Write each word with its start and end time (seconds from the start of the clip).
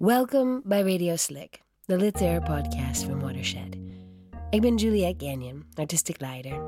Welkom 0.00 0.60
bij 0.64 0.80
Radio 0.82 1.16
Slick, 1.16 1.62
de 1.84 1.96
literaire 1.96 2.42
podcast 2.42 3.02
van 3.02 3.20
Watershed. 3.20 3.76
Ik 4.50 4.60
ben 4.60 4.76
Juliette 4.76 5.24
Gagnon, 5.26 5.66
artistiek 5.74 6.20
leider. 6.20 6.62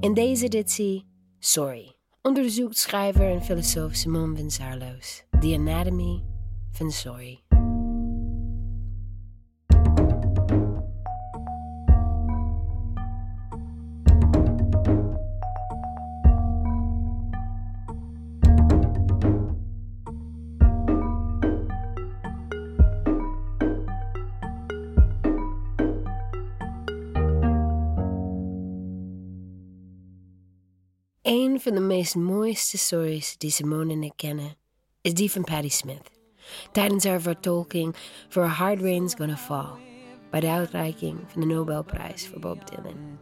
In 0.00 0.14
deze 0.14 0.44
editie 0.44 1.06
Sorry 1.38 1.94
onderzoekt 2.22 2.76
schrijver 2.76 3.30
en 3.30 3.42
filosoof 3.42 3.94
Simone 3.94 4.36
Vinsarloos 4.36 5.24
The 5.40 5.54
Anatomy 5.58 6.22
van 6.70 6.90
Sorry. 6.90 7.47
Een 31.58 31.64
van 31.64 31.74
de 31.74 31.80
meest 31.80 32.14
mooiste 32.14 32.78
stories 32.78 33.38
die 33.38 33.50
Simone 33.50 33.92
en 33.92 34.02
ik 34.02 34.12
kennen 34.16 34.56
is 35.00 35.14
die 35.14 35.30
van 35.30 35.44
Patti 35.44 35.70
Smith. 35.70 36.10
Tijdens 36.72 37.04
haar 37.04 37.20
vertolking 37.20 37.94
voor 38.28 38.44
Hard 38.44 38.80
Rain's 38.80 39.14
Gonna 39.14 39.36
Fall 39.36 39.70
bij 40.30 40.40
de 40.40 40.48
uitreiking 40.48 41.18
van 41.26 41.40
de 41.40 41.46
Nobelprijs 41.46 42.28
voor 42.28 42.40
Bob 42.40 42.70
Dylan. 42.70 43.18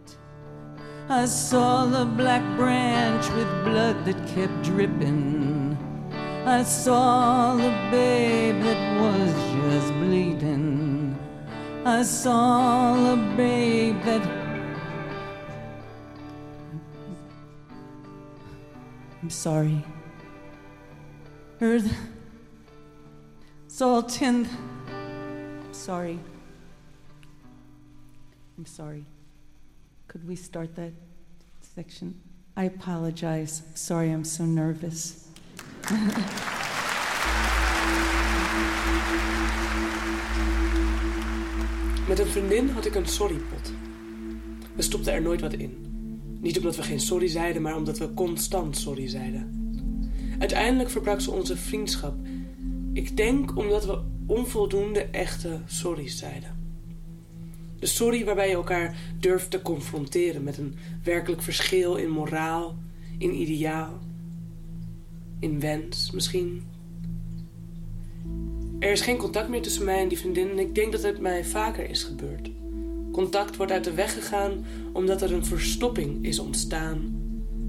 I 1.22 1.26
saw 1.26 1.92
the 1.92 2.06
black 2.16 2.42
branch 2.56 3.34
with 3.34 3.62
blood 3.62 4.04
that 4.04 4.32
kept 4.34 4.64
dripping. 4.64 5.76
I 6.46 6.64
saw 6.64 7.56
the 7.56 7.88
babe 7.90 8.62
that 8.62 9.00
was 9.00 9.32
just 9.70 9.98
bleeding. 9.98 11.16
I 11.86 12.04
saw 12.04 12.94
the 12.94 13.34
babe 13.36 14.04
that 14.04 14.45
I'm 19.26 19.30
sorry. 19.30 19.84
Earth, 21.60 21.92
Salt, 23.66 24.22
and. 24.22 24.46
I'm 24.86 25.74
sorry. 25.74 26.20
I'm 28.56 28.66
sorry. 28.66 29.04
Could 30.06 30.28
we 30.28 30.36
start 30.36 30.76
that 30.76 30.92
section? 31.74 32.14
I 32.56 32.66
apologize. 32.66 33.62
Sorry, 33.74 34.12
I'm 34.12 34.22
so 34.22 34.44
nervous. 34.44 35.24
Met 42.08 42.18
een 42.18 42.26
vriendin 42.26 42.70
had 42.70 42.86
ik 42.86 42.94
een 42.94 43.06
sorrypot. 43.06 43.72
We 44.76 44.82
stopten 44.82 45.12
er 45.12 45.22
nooit 45.22 45.40
wat 45.40 45.52
in. 45.52 45.85
Niet 46.46 46.58
omdat 46.58 46.76
we 46.76 46.82
geen 46.82 47.00
sorry 47.00 47.26
zeiden, 47.26 47.62
maar 47.62 47.76
omdat 47.76 47.98
we 47.98 48.14
constant 48.14 48.76
sorry 48.76 49.08
zeiden. 49.08 49.70
Uiteindelijk 50.38 50.90
verbrak 50.90 51.20
ze 51.20 51.30
onze 51.30 51.56
vriendschap. 51.56 52.14
Ik 52.92 53.16
denk 53.16 53.56
omdat 53.56 53.86
we 53.86 54.00
onvoldoende 54.26 55.00
echte 55.00 55.60
sorry's 55.66 56.18
zeiden. 56.18 56.50
De 57.78 57.86
sorry 57.86 58.24
waarbij 58.24 58.48
je 58.48 58.54
elkaar 58.54 58.96
durft 59.20 59.50
te 59.50 59.62
confronteren 59.62 60.42
met 60.42 60.58
een 60.58 60.74
werkelijk 61.02 61.42
verschil 61.42 61.96
in 61.96 62.10
moraal, 62.10 62.78
in 63.18 63.40
ideaal, 63.40 63.98
in 65.40 65.60
wens 65.60 66.10
misschien. 66.10 66.62
Er 68.78 68.90
is 68.90 69.00
geen 69.00 69.18
contact 69.18 69.48
meer 69.48 69.62
tussen 69.62 69.84
mij 69.84 70.02
en 70.02 70.08
die 70.08 70.18
vriendin 70.18 70.50
en 70.50 70.58
ik 70.58 70.74
denk 70.74 70.92
dat 70.92 71.02
het 71.02 71.20
mij 71.20 71.44
vaker 71.44 71.90
is 71.90 72.02
gebeurd. 72.02 72.50
Contact 73.16 73.56
wordt 73.56 73.72
uit 73.72 73.84
de 73.84 73.94
weg 73.94 74.12
gegaan 74.12 74.64
omdat 74.92 75.22
er 75.22 75.32
een 75.32 75.44
verstopping 75.44 76.24
is 76.24 76.38
ontstaan, 76.38 77.14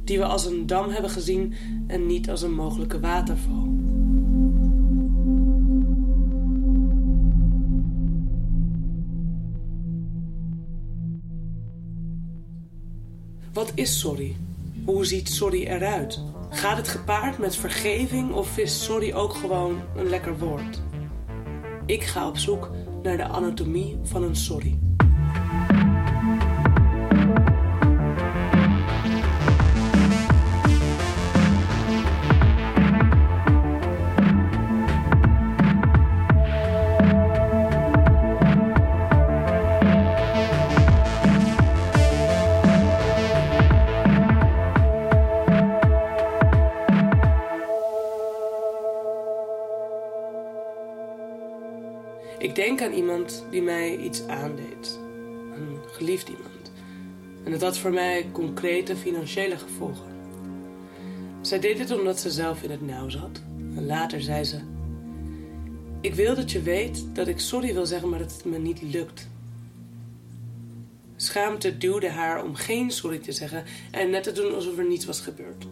die 0.03 0.17
we 0.17 0.25
als 0.25 0.45
een 0.45 0.65
dam 0.65 0.89
hebben 0.89 1.11
gezien 1.11 1.53
en 1.87 2.05
niet 2.05 2.29
als 2.29 2.41
een 2.41 2.53
mogelijke 2.53 2.99
waterval. 2.99 3.67
Wat 13.53 13.71
is 13.75 13.99
sorry? 13.99 14.35
Hoe 14.85 15.05
ziet 15.05 15.29
sorry 15.29 15.63
eruit? 15.63 16.21
Gaat 16.49 16.77
het 16.77 16.87
gepaard 16.87 17.37
met 17.37 17.55
vergeving 17.55 18.33
of 18.33 18.57
is 18.57 18.83
sorry 18.83 19.13
ook 19.13 19.33
gewoon 19.33 19.81
een 19.95 20.09
lekker 20.09 20.37
woord? 20.37 20.81
Ik 21.85 22.03
ga 22.03 22.27
op 22.27 22.37
zoek 22.37 22.71
naar 23.03 23.17
de 23.17 23.27
anatomie 23.27 23.97
van 24.03 24.23
een 24.23 24.35
sorry. 24.35 24.86
Die 53.49 53.61
mij 53.61 53.97
iets 53.97 54.27
aandeed. 54.27 54.99
Een 55.53 55.77
geliefd 55.91 56.29
iemand. 56.29 56.71
En 57.43 57.51
dat 57.51 57.61
had 57.61 57.77
voor 57.77 57.91
mij 57.91 58.29
concrete 58.31 58.95
financiële 58.95 59.57
gevolgen. 59.57 60.15
Zij 61.41 61.59
deed 61.59 61.79
het 61.79 61.91
omdat 61.91 62.19
ze 62.19 62.31
zelf 62.31 62.63
in 62.63 62.71
het 62.71 62.81
nauw 62.81 63.09
zat. 63.09 63.41
En 63.75 63.85
later 63.85 64.21
zei 64.21 64.43
ze: 64.43 64.59
Ik 66.01 66.13
wil 66.15 66.35
dat 66.35 66.51
je 66.51 66.61
weet 66.61 67.05
dat 67.13 67.27
ik 67.27 67.39
sorry 67.39 67.73
wil 67.73 67.85
zeggen, 67.85 68.09
maar 68.09 68.19
dat 68.19 68.33
het 68.33 68.45
me 68.45 68.57
niet 68.57 68.81
lukt. 68.81 69.27
Schaamte 71.15 71.77
duwde 71.77 72.09
haar 72.09 72.43
om 72.43 72.55
geen 72.55 72.91
sorry 72.91 73.17
te 73.17 73.31
zeggen 73.31 73.63
en 73.91 74.09
net 74.09 74.23
te 74.23 74.31
doen 74.31 74.55
alsof 74.55 74.77
er 74.77 74.87
niets 74.87 75.05
was 75.05 75.19
gebeurd. 75.19 75.65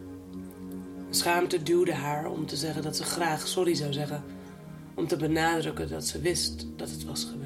Schaamte 1.10 1.64
duwde 1.64 1.94
haar 1.94 2.30
om 2.30 2.46
te 2.46 2.56
zeggen 2.56 2.82
dat 2.82 2.96
ze 2.96 3.04
graag 3.04 3.48
sorry 3.48 3.76
zou 3.76 3.94
zeggen, 3.94 4.24
om 4.94 5.08
te 5.08 5.18
benadrukken 5.18 5.90
dat 5.90 6.08
ze 6.08 6.20
wist 6.20 6.66
dat 6.76 6.90
het 6.90 7.04
was 7.04 7.24
gebeurd. 7.24 7.45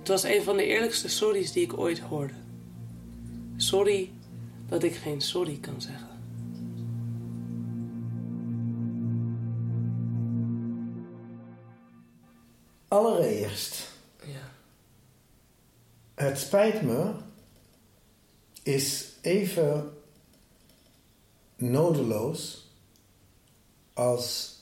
Het 0.00 0.08
was 0.08 0.22
een 0.22 0.42
van 0.42 0.56
de 0.56 0.64
eerlijkste 0.64 1.08
sorry's 1.08 1.52
die 1.52 1.62
ik 1.64 1.78
ooit 1.78 1.98
hoorde. 1.98 2.34
Sorry 3.56 4.12
dat 4.68 4.82
ik 4.82 4.94
geen 4.94 5.20
sorry 5.20 5.58
kan 5.60 5.80
zeggen. 5.80 6.08
Allereerst, 12.88 13.88
Ja. 14.24 14.50
het 16.14 16.38
spijt 16.38 16.82
me 16.82 17.12
is 18.62 19.12
even 19.20 19.92
nodeloos 21.56 22.68
als 23.92 24.58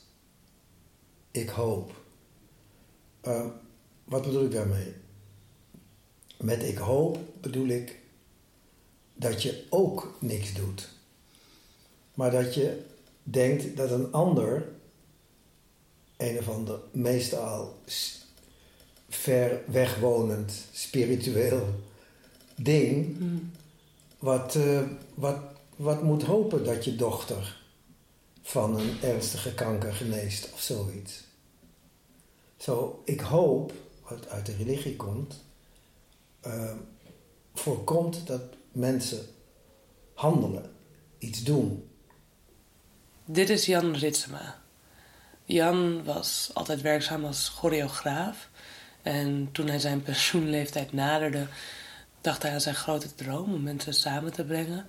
ik 1.31 1.49
hoop. 1.49 1.91
Uh, 3.27 3.45
wat 4.03 4.21
bedoel 4.21 4.45
ik 4.45 4.51
daarmee? 4.51 4.93
Met 6.43 6.63
ik 6.63 6.77
hoop 6.77 7.17
bedoel 7.41 7.67
ik 7.67 7.99
dat 9.13 9.43
je 9.43 9.65
ook 9.69 10.17
niks 10.19 10.53
doet. 10.53 10.89
Maar 12.13 12.31
dat 12.31 12.53
je 12.53 12.81
denkt 13.23 13.77
dat 13.77 13.91
een 13.91 14.11
ander, 14.11 14.69
een 16.17 16.37
of 16.37 16.49
ander, 16.49 16.79
meestal 16.91 17.77
ver 19.09 19.61
wegwonend, 19.67 20.65
spiritueel 20.71 21.67
ding, 22.55 23.17
wat, 24.19 24.55
eh, 24.55 24.81
wat, 25.13 25.37
wat 25.75 26.03
moet 26.03 26.23
hopen 26.23 26.63
dat 26.63 26.85
je 26.85 26.95
dochter 26.95 27.61
van 28.41 28.79
een 28.79 29.01
ernstige 29.01 29.53
kanker 29.53 29.93
geneest 29.93 30.53
of 30.53 30.61
zoiets. 30.61 31.23
Zo, 32.57 33.01
ik 33.05 33.19
hoop, 33.19 33.73
wat 34.09 34.29
uit 34.29 34.45
de 34.45 34.55
religie 34.55 34.95
komt, 34.95 35.43
eh, 36.41 36.71
voorkomt 37.53 38.27
dat 38.27 38.41
mensen 38.71 39.25
handelen, 40.13 40.71
iets 41.17 41.43
doen. 41.43 41.89
Dit 43.25 43.49
is 43.49 43.65
Jan 43.65 43.95
Ritsema. 43.95 44.57
Jan 45.43 46.03
was 46.03 46.51
altijd 46.53 46.81
werkzaam 46.81 47.25
als 47.25 47.49
choreograaf. 47.49 48.49
En 49.01 49.49
toen 49.51 49.67
hij 49.67 49.79
zijn 49.79 50.01
pensioenleeftijd 50.01 50.93
naderde, 50.93 51.47
dacht 52.21 52.43
hij 52.43 52.51
aan 52.51 52.61
zijn 52.61 52.75
grote 52.75 53.15
droom 53.15 53.53
om 53.53 53.63
mensen 53.63 53.93
samen 53.93 54.33
te 54.33 54.43
brengen. 54.43 54.85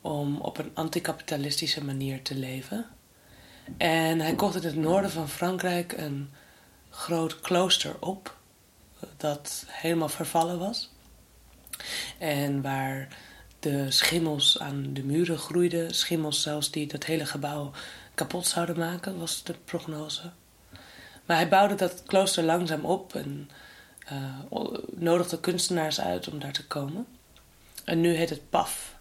Om 0.00 0.40
op 0.40 0.58
een 0.58 0.70
anticapitalistische 0.74 1.84
manier 1.84 2.22
te 2.22 2.34
leven. 2.34 2.86
En 3.76 4.20
hij 4.20 4.34
kocht 4.34 4.54
in 4.54 4.62
het 4.62 4.76
noorden 4.76 5.10
van 5.10 5.28
Frankrijk 5.28 5.92
een 5.92 6.30
groot 6.90 7.40
klooster 7.40 7.96
op, 8.00 8.35
dat 9.16 9.64
helemaal 9.66 10.08
vervallen 10.08 10.58
was. 10.58 10.90
En 12.18 12.62
waar 12.62 13.08
de 13.60 13.90
schimmels 13.90 14.58
aan 14.58 14.92
de 14.92 15.02
muren 15.02 15.38
groeiden, 15.38 15.94
schimmels 15.94 16.42
zelfs 16.42 16.70
die 16.70 16.86
dat 16.86 17.04
hele 17.04 17.26
gebouw 17.26 17.70
kapot 18.14 18.46
zouden 18.46 18.78
maken, 18.78 19.18
was 19.18 19.42
de 19.42 19.54
prognose. 19.64 20.30
Maar 21.24 21.36
hij 21.36 21.48
bouwde 21.48 21.74
dat 21.74 22.02
klooster 22.06 22.44
langzaam 22.44 22.84
op 22.84 23.14
en 23.14 23.50
uh, 24.12 24.62
nodigde 24.94 25.40
kunstenaars 25.40 26.00
uit 26.00 26.28
om 26.28 26.38
daar 26.38 26.52
te 26.52 26.66
komen. 26.66 27.06
En 27.84 28.00
nu 28.00 28.14
heet 28.14 28.30
het 28.30 28.50
PAF. 28.50 28.94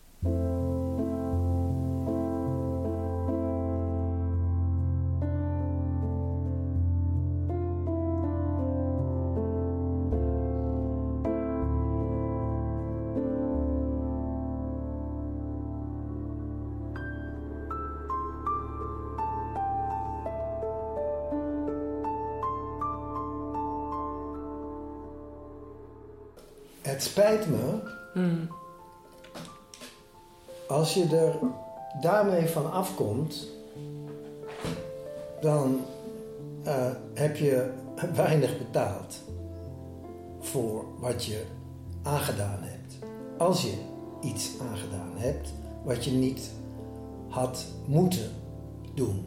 Als 30.67 30.93
je 30.93 31.05
er 31.15 31.35
daarmee 32.01 32.47
van 32.47 32.71
afkomt, 32.71 33.47
dan 35.41 35.79
eh, 36.63 36.91
heb 37.13 37.35
je 37.35 37.69
weinig 38.15 38.57
betaald 38.57 39.15
voor 40.39 40.85
wat 40.99 41.25
je 41.25 41.43
aangedaan 42.03 42.59
hebt. 42.61 42.97
Als 43.37 43.61
je 43.61 43.73
iets 44.21 44.51
aangedaan 44.71 45.11
hebt 45.15 45.53
wat 45.83 46.05
je 46.05 46.11
niet 46.11 46.51
had 47.27 47.65
moeten 47.85 48.31
doen. 48.93 49.25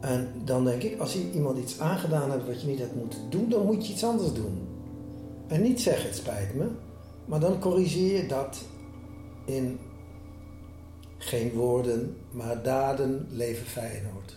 En 0.00 0.28
dan 0.44 0.64
denk 0.64 0.82
ik, 0.82 1.00
als 1.00 1.12
je 1.12 1.30
iemand 1.30 1.58
iets 1.58 1.80
aangedaan 1.80 2.30
hebt 2.30 2.46
wat 2.46 2.60
je 2.60 2.66
niet 2.66 2.80
had 2.80 2.94
moeten 2.94 3.18
doen, 3.30 3.48
dan 3.48 3.66
moet 3.66 3.86
je 3.86 3.92
iets 3.92 4.04
anders 4.04 4.32
doen. 4.32 4.68
En 5.46 5.62
niet 5.62 5.80
zeggen 5.80 6.08
het 6.08 6.16
spijt 6.16 6.54
me, 6.54 6.66
maar 7.24 7.40
dan 7.40 7.58
corrigeer 7.58 8.22
je 8.22 8.28
dat 8.28 8.62
in 9.50 9.78
geen 11.18 11.52
woorden, 11.52 12.16
maar 12.30 12.62
daden 12.62 13.26
leven 13.30 13.66
Feyenoord. 13.66 14.36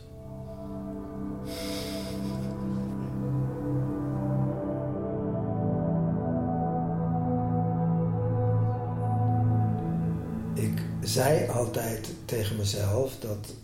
Ik 10.54 10.82
zei 11.02 11.50
altijd 11.50 12.14
tegen 12.26 12.56
mezelf 12.56 13.20
dat 13.20 13.56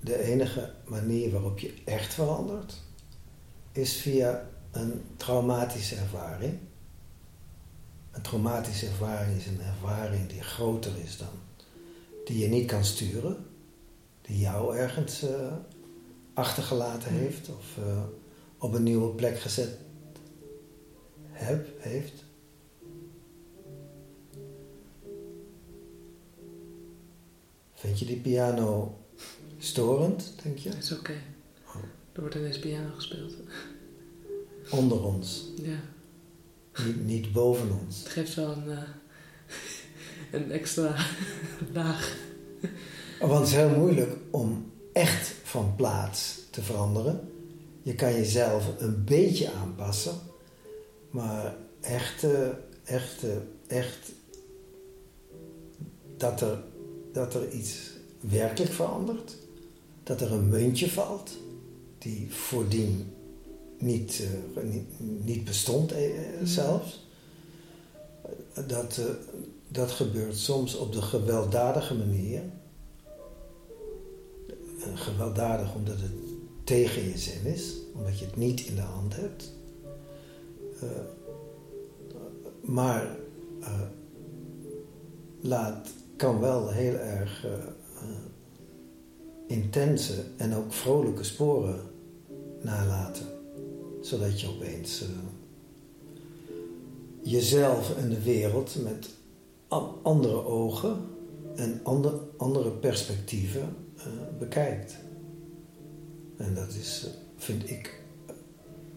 de 0.00 0.22
enige 0.22 0.72
manier 0.84 1.30
waarop 1.30 1.58
je 1.58 1.74
echt 1.84 2.14
verandert 2.14 2.74
is 3.72 3.96
via 3.96 4.48
een 4.70 5.02
traumatische 5.16 5.96
ervaring. 5.96 6.58
Een 8.12 8.22
traumatische 8.22 8.86
ervaring 8.86 9.36
is 9.36 9.46
een 9.46 9.60
ervaring 9.60 10.28
die 10.28 10.42
groter 10.42 10.98
is 11.04 11.16
dan 11.16 11.40
die 12.24 12.38
je 12.38 12.48
niet 12.48 12.66
kan 12.66 12.84
sturen, 12.84 13.46
die 14.20 14.38
jou 14.38 14.76
ergens 14.76 15.24
uh, 15.24 15.52
achtergelaten 16.34 17.12
heeft 17.12 17.48
of 17.48 17.76
uh, 17.78 18.02
op 18.58 18.74
een 18.74 18.82
nieuwe 18.82 19.14
plek 19.14 19.38
gezet 19.38 19.78
heb, 21.30 21.68
heeft. 21.78 22.24
Vind 27.74 27.98
je 27.98 28.04
die 28.04 28.20
piano 28.20 28.98
storend, 29.58 30.32
denk 30.42 30.58
je? 30.58 30.68
Dat 30.68 30.78
is 30.78 30.92
oké. 30.92 31.00
Okay. 31.00 31.20
Er 32.12 32.20
wordt 32.20 32.34
ineens 32.34 32.58
piano 32.58 32.94
gespeeld. 32.94 33.34
Onder 34.70 35.02
ons. 35.04 35.44
Ja. 35.62 35.80
Niet, 36.84 37.04
niet 37.04 37.32
boven 37.32 37.78
ons. 37.84 37.98
Het 37.98 38.08
geeft 38.08 38.34
wel 38.34 38.52
een, 38.52 38.68
uh, 38.68 38.78
een 40.30 40.50
extra 40.50 40.96
laag. 41.72 42.16
Want 43.20 43.32
het 43.32 43.48
is 43.48 43.54
heel 43.54 43.76
moeilijk 43.76 44.16
om 44.30 44.72
echt 44.92 45.34
van 45.42 45.76
plaats 45.76 46.38
te 46.50 46.62
veranderen. 46.62 47.30
Je 47.82 47.94
kan 47.94 48.12
jezelf 48.12 48.68
een 48.78 49.04
beetje 49.04 49.52
aanpassen. 49.52 50.14
Maar 51.10 51.56
echt, 51.80 52.26
echt, 52.84 53.24
echt 53.66 54.12
dat 56.16 56.40
er, 56.40 56.64
dat 57.12 57.34
er 57.34 57.50
iets 57.50 57.90
werkelijk 58.20 58.72
verandert. 58.72 59.36
Dat 60.02 60.20
er 60.20 60.32
een 60.32 60.48
muntje 60.48 60.90
valt 60.90 61.30
die 61.98 62.26
voordien 62.30 63.11
niet, 63.82 64.24
uh, 64.56 64.62
niet, 64.64 64.84
niet, 65.24 65.44
bestond 65.44 65.92
uh, 65.92 65.98
zelfs. 66.44 67.06
Dat, 68.66 68.96
uh, 69.00 69.04
dat 69.68 69.90
gebeurt 69.90 70.36
soms 70.36 70.76
op 70.76 70.92
de 70.92 71.02
gewelddadige 71.02 71.94
manier. 71.94 72.42
gewelddadig 74.94 75.74
omdat 75.74 76.00
het 76.00 76.10
tegen 76.64 77.08
je 77.08 77.18
zin 77.18 77.44
is, 77.44 77.74
omdat 77.94 78.18
je 78.18 78.24
het 78.24 78.36
niet 78.36 78.60
in 78.60 78.74
de 78.74 78.80
hand 78.80 79.16
hebt. 79.16 79.52
maar 82.60 83.16
laat, 85.40 85.88
kan 86.16 86.40
wel 86.40 86.70
heel 86.70 86.94
erg 86.94 87.46
intense 89.46 90.24
en 90.36 90.54
ook 90.54 90.72
vrolijke 90.72 91.24
sporen 91.24 91.80
nalaten 92.60 93.31
zodat 94.02 94.40
je 94.40 94.48
opeens 94.48 95.02
uh, 95.02 95.08
jezelf 97.22 97.96
en 97.96 98.08
de 98.08 98.22
wereld 98.22 98.76
met 98.82 99.08
andere 100.02 100.44
ogen 100.44 100.96
en 101.56 101.80
ander, 101.82 102.12
andere 102.36 102.70
perspectieven 102.70 103.76
uh, 103.96 104.04
bekijkt. 104.38 104.96
En 106.36 106.54
dat 106.54 106.68
is, 106.68 107.04
uh, 107.06 107.10
vind 107.36 107.70
ik, 107.70 108.00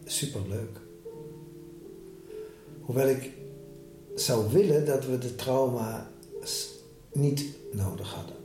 superleuk. 0.05 0.79
Hoewel 2.81 3.07
ik 3.07 3.31
zou 4.15 4.51
willen 4.51 4.85
dat 4.85 5.05
we 5.05 5.17
de 5.17 5.35
trauma 5.35 6.09
niet 7.13 7.45
nodig 7.71 8.13
hadden. 8.13 8.35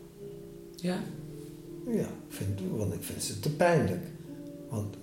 Ja? 0.77 1.03
Ja, 1.87 2.09
vind, 2.29 2.61
want 2.77 2.93
ik 2.93 3.03
vind 3.03 3.23
ze 3.23 3.41
te 3.41 3.55
pijnlijk. 3.55 4.07
Want 4.69 4.97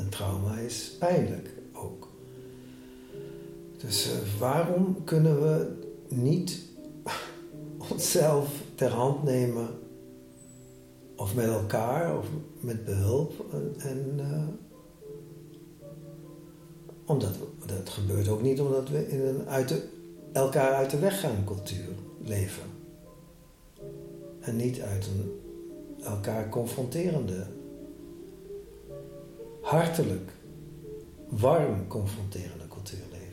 een 0.00 0.08
trauma 0.08 0.58
is 0.58 0.96
pijnlijk 0.98 1.54
ook. 1.72 2.08
Dus 3.76 4.06
uh, 4.06 4.38
waarom 4.38 5.04
kunnen 5.04 5.42
we 5.42 5.72
niet 6.08 6.62
onszelf 7.90 8.48
ter 8.74 8.90
hand 8.90 9.22
nemen, 9.22 9.68
of 11.16 11.34
met 11.34 11.46
elkaar, 11.46 12.18
of 12.18 12.26
met 12.60 12.84
behulp, 12.84 13.44
en, 13.78 14.14
uh, 14.16 14.48
omdat 17.04 17.34
dat 17.66 17.88
gebeurt 17.88 18.28
ook 18.28 18.42
niet 18.42 18.60
omdat 18.60 18.88
we 18.88 19.08
in 19.08 19.20
een 19.20 19.48
uit 19.48 19.68
de, 19.68 19.88
elkaar 20.32 20.72
uit 20.72 20.90
de 20.90 20.98
weg 20.98 21.20
gaan 21.20 21.44
cultuur 21.44 21.94
leven. 22.24 22.62
En 24.40 24.56
niet 24.56 24.80
uit 24.80 25.06
een 25.06 25.40
elkaar 26.04 26.48
confronterende 26.48 27.46
hartelijk, 29.70 30.30
warm 31.28 31.86
confronterende 31.86 32.68
cultuur 32.68 33.04
leven. 33.10 33.28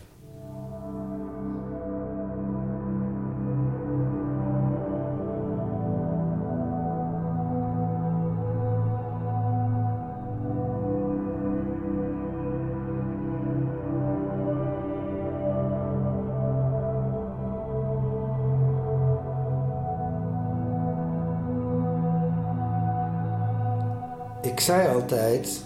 Ik 24.42 24.60
zei 24.60 24.94
altijd 24.94 25.66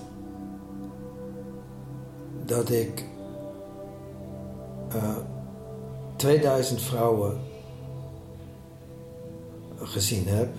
dat 2.52 2.70
ik 2.70 3.06
uh, 4.96 5.18
2000 6.16 6.82
vrouwen 6.82 7.42
gezien 9.78 10.28
heb 10.28 10.50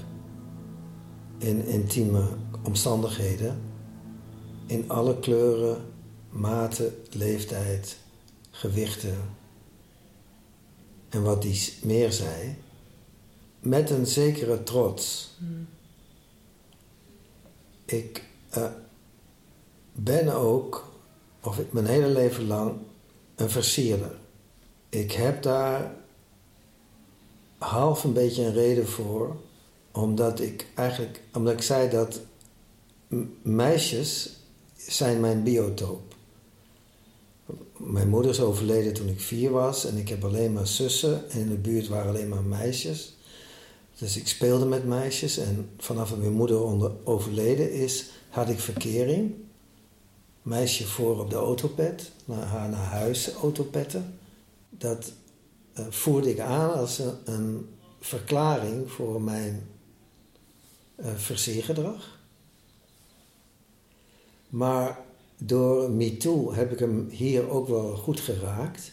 in 1.39 1.65
intieme 1.65 2.25
omstandigheden. 2.63 3.61
In 4.67 4.91
alle 4.91 5.19
kleuren, 5.19 5.85
maten, 6.29 6.95
leeftijd, 7.11 7.97
gewichten. 8.51 9.17
En 11.09 11.23
wat 11.23 11.43
die 11.43 11.73
meer 11.83 12.13
zei, 12.13 12.57
met 13.61 13.91
een 13.91 14.07
zekere 14.07 14.63
trots. 14.63 15.37
Ik 17.85 18.25
uh, 18.57 18.67
ben 19.93 20.35
ook, 20.35 20.92
of 21.43 21.61
mijn 21.71 21.87
hele 21.87 22.09
leven 22.09 22.47
lang, 22.47 22.75
een 23.35 23.51
versierder. 23.51 24.19
Ik 24.89 25.13
heb 25.13 25.43
daar 25.43 25.95
half 27.59 28.05
een 28.05 28.13
beetje 28.13 28.45
een 28.45 28.53
reden 28.53 28.87
voor, 28.87 29.37
omdat 29.93 30.41
ik 30.41 30.67
eigenlijk, 30.75 31.21
omdat 31.33 31.53
ik 31.53 31.63
zei 31.63 31.91
dat 31.91 32.21
meisjes 33.43 34.37
zijn 34.77 35.21
mijn 35.21 35.43
biotoop. 35.43 36.15
Mijn 37.77 38.09
moeder 38.09 38.31
is 38.31 38.41
overleden 38.41 38.93
toen 38.93 39.09
ik 39.09 39.21
vier 39.21 39.51
was 39.51 39.85
en 39.85 39.97
ik 39.97 40.09
heb 40.09 40.25
alleen 40.25 40.53
maar 40.53 40.67
zussen 40.67 41.31
en 41.31 41.41
in 41.41 41.49
de 41.49 41.55
buurt 41.55 41.89
waren 41.89 42.09
alleen 42.09 42.29
maar 42.29 42.43
meisjes. 42.43 43.17
Dus 43.99 44.17
ik 44.17 44.29
speelde 44.29 44.65
met 44.65 44.87
meisjes 44.87 45.37
en 45.37 45.71
vanaf 45.79 46.11
dat 46.11 46.19
mijn 46.19 46.33
moeder 46.33 46.63
onder, 46.63 46.93
overleden 47.05 47.73
is, 47.73 48.11
had 48.29 48.49
ik 48.49 48.61
verkering. 48.61 49.35
Meisje 50.43 50.87
voor 50.87 51.21
op 51.21 51.31
de 51.31 51.37
autopet, 51.37 52.13
naar 52.25 52.47
haar 52.47 52.69
naar 52.69 52.87
huis 52.87 53.33
autopetten. 53.33 54.19
Dat 54.71 55.13
uh, 55.79 55.87
voerde 55.89 56.31
ik 56.31 56.41
aan 56.41 56.73
als 56.75 57.01
een, 57.25 57.69
verklaring 58.01 58.91
voor 58.91 59.23
mijn 59.23 59.69
uh, 60.97 61.15
verzeergedrag. 61.15 62.21
Maar 64.49 64.99
door 65.39 65.91
MeToo 65.91 66.53
heb 66.53 66.73
ik 66.73 66.79
hem 66.79 67.09
hier 67.09 67.49
ook 67.49 67.69
wel 67.69 67.97
goed 67.97 68.21
geraakt. 68.21 68.93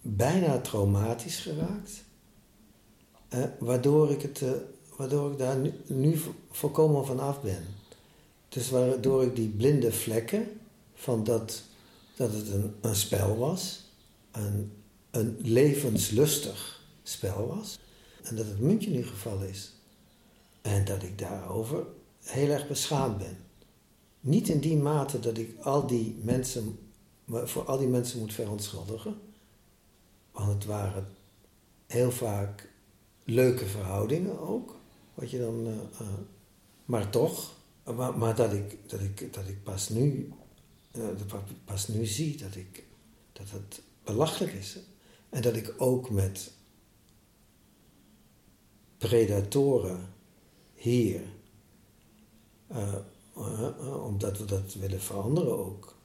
Bijna 0.00 0.60
traumatisch 0.60 1.38
geraakt. 1.38 2.04
Uh, 3.34 3.44
waardoor, 3.58 4.10
ik 4.10 4.22
het, 4.22 4.42
waardoor 4.96 5.32
ik 5.32 5.38
daar 5.38 5.56
nu, 5.56 5.72
nu 5.86 6.20
volkomen 6.50 7.06
van 7.06 7.20
af 7.20 7.42
ben. 7.42 7.75
Dus 8.48 8.70
waardoor 8.70 9.22
ik 9.22 9.36
die 9.36 9.48
blinde 9.48 9.92
vlekken 9.92 10.60
van 10.94 11.24
dat, 11.24 11.62
dat 12.16 12.32
het 12.32 12.48
een, 12.48 12.74
een 12.80 12.96
spel 12.96 13.36
was, 13.36 13.80
een, 14.30 14.72
een 15.10 15.36
levenslustig 15.40 16.84
spel 17.02 17.46
was, 17.46 17.78
en 18.22 18.36
dat 18.36 18.46
het 18.46 18.60
muntje 18.60 18.90
nu 18.90 19.06
gevallen 19.06 19.48
is. 19.48 19.72
En 20.62 20.84
dat 20.84 21.02
ik 21.02 21.18
daarover 21.18 21.86
heel 22.20 22.50
erg 22.50 22.68
beschaamd 22.68 23.18
ben. 23.18 23.36
Niet 24.20 24.48
in 24.48 24.60
die 24.60 24.76
mate 24.76 25.20
dat 25.20 25.38
ik 25.38 25.58
al 25.60 25.86
die 25.86 26.16
mensen, 26.22 26.78
voor 27.28 27.64
al 27.64 27.78
die 27.78 27.88
mensen 27.88 28.18
moet 28.18 28.32
verontschuldigen. 28.32 29.18
Want 30.32 30.52
het 30.52 30.64
waren 30.64 31.06
heel 31.86 32.10
vaak 32.10 32.68
leuke 33.24 33.66
verhoudingen 33.66 34.40
ook. 34.40 34.76
Wat 35.14 35.30
je 35.30 35.38
dan, 35.38 35.66
uh, 35.66 35.72
uh, 36.00 36.08
maar 36.84 37.10
toch, 37.10 37.55
maar, 37.94 38.18
maar, 38.18 38.34
dat, 38.34 38.52
ik, 38.52 38.78
dat, 38.90 39.00
ik, 39.00 39.32
dat 39.32 39.48
ik 39.48 39.62
pas 39.62 39.88
nu, 39.88 40.32
uh, 40.96 41.04
pas 41.64 41.88
nu 41.88 42.06
zie 42.06 42.36
dat, 42.36 42.54
ik, 42.54 42.84
dat 43.32 43.50
het 43.50 43.82
belachelijk 44.04 44.52
is. 44.52 44.78
En 45.28 45.42
dat 45.42 45.56
ik 45.56 45.74
ook 45.76 46.10
met 46.10 46.52
predatoren 48.98 50.12
hier, 50.74 51.20
omdat 54.02 54.38
we 54.38 54.44
dat 54.44 54.74
willen 54.74 55.00
veranderen 55.00 55.58
ook, 55.58 55.96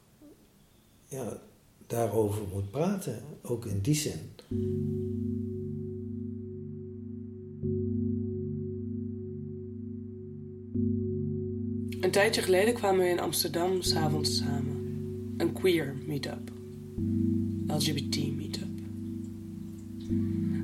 ja, 1.06 1.42
daarover 1.88 2.48
moet 2.48 2.72
praten, 2.72 3.24
ook 3.42 3.66
in 3.66 3.82
die 3.82 3.96
zin. 3.96 4.30
Een 12.02 12.12
tijdje 12.12 12.42
geleden 12.42 12.74
kwamen 12.74 13.04
we 13.04 13.10
in 13.10 13.20
Amsterdam 13.20 13.82
s'avonds 13.82 14.38
samen. 14.38 15.34
Een 15.38 15.54
queer 15.54 15.96
meetup. 16.06 16.52
LGBT 17.68 18.36
meetup. 18.36 18.68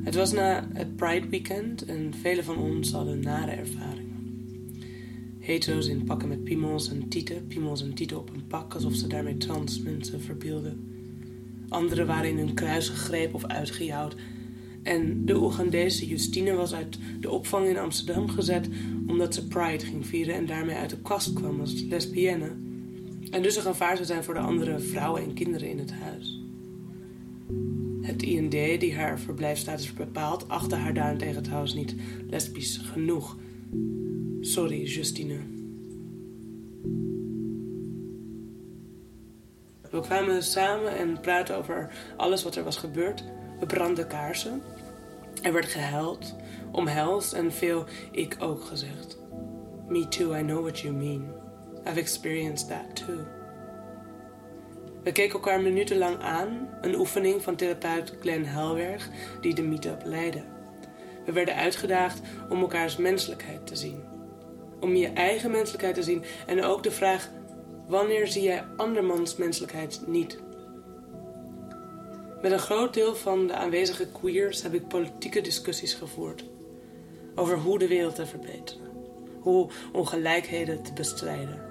Het 0.04 0.16
was 0.16 0.32
na 0.32 0.68
het 0.74 0.96
Pride 0.96 1.28
Weekend 1.28 1.86
en 1.86 2.14
velen 2.22 2.44
van 2.44 2.58
ons 2.58 2.92
hadden 2.92 3.20
nare 3.20 3.52
ervaringen. 3.52 4.08
Hetero's 5.40 5.88
in 5.88 6.04
pakken 6.04 6.28
met 6.28 6.44
piemels 6.44 6.90
en 6.90 7.08
tieten, 7.08 7.48
piemels 7.48 7.82
en 7.82 7.94
tieten 7.94 8.18
op 8.18 8.30
een 8.30 8.48
pak 8.48 8.74
alsof 8.74 8.96
ze 8.96 9.08
daarmee 9.08 9.38
trans 9.38 9.82
mensen 9.82 10.22
verbeelden. 10.22 10.92
Anderen 11.70 12.08
waren 12.08 12.30
in 12.30 12.38
hun 12.38 12.54
kruis 12.54 12.90
gegrepen 12.90 13.36
of 13.36 13.46
uitgejouwd. 13.46 14.16
En 14.88 15.26
de 15.26 15.36
Oegandese 15.36 16.08
Justine 16.08 16.54
was 16.54 16.74
uit 16.74 16.98
de 17.20 17.30
opvang 17.30 17.68
in 17.68 17.78
Amsterdam 17.78 18.30
gezet 18.30 18.68
omdat 19.08 19.34
ze 19.34 19.48
Pride 19.48 19.86
ging 19.86 20.06
vieren 20.06 20.36
en 20.36 20.46
daarmee 20.46 20.76
uit 20.76 20.90
de 20.90 21.02
kast 21.02 21.34
kwam 21.34 21.60
als 21.60 21.84
lesbienne. 21.90 22.52
En 23.32 23.42
dus 23.42 23.56
een 23.56 23.62
gevaar 23.62 23.96
zou 23.96 24.08
zijn 24.08 24.24
voor 24.24 24.34
de 24.34 24.40
andere 24.40 24.80
vrouwen 24.80 25.24
en 25.24 25.34
kinderen 25.34 25.70
in 25.70 25.80
het 25.80 25.92
huis. 25.92 26.42
Het 28.02 28.24
IND, 28.24 28.52
die 28.52 28.96
haar 28.96 29.20
verblijfstatus 29.20 29.94
bepaalt, 29.94 30.50
achtte 30.50 30.76
haar 30.76 30.94
daarentegen 30.94 31.44
trouwens 31.44 31.74
niet 31.74 31.96
lesbisch 32.30 32.78
genoeg. 32.78 33.38
Sorry, 34.42 34.84
Justine. 34.84 35.40
We 39.92 40.00
kwamen 40.02 40.44
samen 40.44 40.98
en 40.98 41.20
praten 41.22 41.58
over 41.58 41.94
alles 42.18 42.44
wat 42.44 42.56
er 42.56 42.64
was 42.64 42.78
gebeurd. 42.78 43.24
We 43.60 43.66
brandden 43.66 44.08
kaarsen. 44.08 44.62
Er 45.42 45.54
werd 45.54 45.66
gehuild, 45.66 46.36
omhelst 46.72 47.34
en 47.34 47.52
veel 47.52 47.86
ik 48.12 48.36
ook 48.40 48.64
gezegd. 48.64 49.18
Me 49.88 50.08
too, 50.08 50.36
I 50.36 50.42
know 50.42 50.62
what 50.62 50.80
you 50.80 50.94
mean. 50.94 51.34
I've 51.88 52.00
experienced 52.00 52.68
that 52.68 52.96
too. 52.96 53.26
We 55.04 55.12
keken 55.12 55.34
elkaar 55.34 55.62
minutenlang 55.62 56.20
aan, 56.20 56.70
een 56.82 56.96
oefening 56.96 57.42
van 57.42 57.56
therapeut 57.56 58.14
Glenn 58.20 58.46
Helwerg 58.46 59.10
die 59.42 59.54
de 59.54 59.62
meetup 59.62 60.02
leidde. 60.06 60.44
We 61.26 61.32
werden 61.32 61.56
uitgedaagd 61.56 62.22
om 62.50 62.60
elkaars 62.60 62.98
menselijkheid 62.98 63.68
te 63.68 63.76
zien. 63.76 64.04
Om 64.80 64.96
je 64.96 65.08
eigen 65.08 65.52
menselijkheid 65.52 65.96
te 65.96 66.04
zien 66.04 66.24
en 66.46 66.64
ook 66.64 66.84
de 66.84 66.92
vraag: 66.92 67.30
wanneer 67.88 68.28
zie 68.28 68.44
jij 68.44 68.64
andermans 68.78 69.36
menselijkheid 69.36 70.02
niet? 70.06 70.40
Met 72.42 72.52
een 72.52 72.60
groot 72.60 72.94
deel 72.94 73.16
van 73.16 73.48
de 73.48 73.54
aanwezige 73.54 74.08
queers 74.12 74.62
heb 74.62 74.74
ik 74.74 74.88
politieke 74.88 75.42
discussies 75.42 75.94
gevoerd 75.94 76.44
over 77.36 77.58
hoe 77.58 77.80
de 77.80 77.88
wereld 77.88 78.16
te 78.16 78.26
verbeteren, 78.26 78.92
hoe 79.40 79.70
ongelijkheden 79.94 80.84
te 80.84 80.94
bestrijden. 80.94 81.62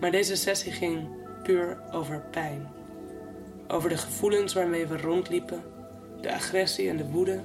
Maar 0.00 0.10
deze 0.10 0.36
sessie 0.36 0.72
ging 0.72 1.08
puur 1.42 1.78
over 1.92 2.24
pijn, 2.30 2.72
over 3.68 3.88
de 3.88 3.96
gevoelens 3.96 4.54
waarmee 4.54 4.86
we 4.86 4.96
rondliepen, 4.96 5.62
de 6.20 6.34
agressie 6.34 6.88
en 6.88 6.96
de 6.96 7.10
woede. 7.10 7.40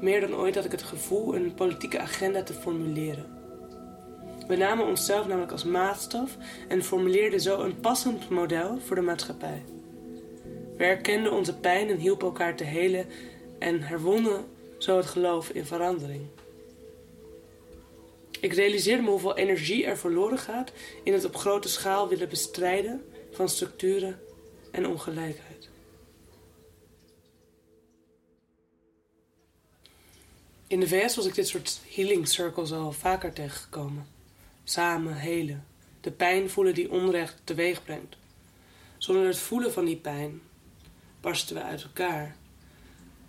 Meer 0.00 0.20
dan 0.20 0.34
ooit 0.34 0.54
had 0.54 0.64
ik 0.64 0.70
het 0.70 0.82
gevoel 0.82 1.34
een 1.34 1.54
politieke 1.54 1.98
agenda 1.98 2.42
te 2.42 2.54
formuleren. 2.54 3.26
We 4.46 4.56
namen 4.56 4.86
onszelf 4.86 5.26
namelijk 5.26 5.52
als 5.52 5.64
maatstaf 5.64 6.36
en 6.68 6.82
formuleerden 6.82 7.40
zo 7.40 7.60
een 7.60 7.80
passend 7.80 8.28
model 8.28 8.78
voor 8.78 8.96
de 8.96 9.02
maatschappij. 9.02 9.62
We 10.82 10.88
erkenden 10.88 11.32
onze 11.32 11.54
pijn 11.54 11.88
en 11.88 11.96
hielpen 11.96 12.26
elkaar 12.26 12.56
te 12.56 12.64
helen 12.64 13.06
en 13.58 13.82
herwonnen 13.82 14.44
zo 14.78 14.96
het 14.96 15.06
geloof 15.06 15.48
in 15.48 15.66
verandering. 15.66 16.26
Ik 18.40 18.52
realiseerde 18.52 19.02
me 19.02 19.10
hoeveel 19.10 19.36
energie 19.36 19.84
er 19.84 19.98
verloren 19.98 20.38
gaat 20.38 20.72
in 21.02 21.12
het 21.12 21.24
op 21.24 21.36
grote 21.36 21.68
schaal 21.68 22.08
willen 22.08 22.28
bestrijden 22.28 23.04
van 23.32 23.48
structuren 23.48 24.20
en 24.70 24.86
ongelijkheid. 24.86 25.68
In 30.66 30.80
de 30.80 30.88
VS 30.88 31.16
was 31.16 31.26
ik 31.26 31.34
dit 31.34 31.48
soort 31.48 31.80
healing 31.94 32.28
circles 32.28 32.72
al 32.72 32.92
vaker 32.92 33.32
tegengekomen. 33.32 34.06
Samen 34.64 35.14
helen, 35.14 35.66
de 36.00 36.10
pijn 36.10 36.50
voelen 36.50 36.74
die 36.74 36.90
onrecht 36.90 37.40
teweeg 37.44 37.84
brengt. 37.84 38.16
Zonder 38.98 39.26
het 39.26 39.38
voelen 39.38 39.72
van 39.72 39.84
die 39.84 39.96
pijn 39.96 40.40
barsten 41.22 41.56
we 41.56 41.62
uit 41.62 41.82
elkaar. 41.82 42.36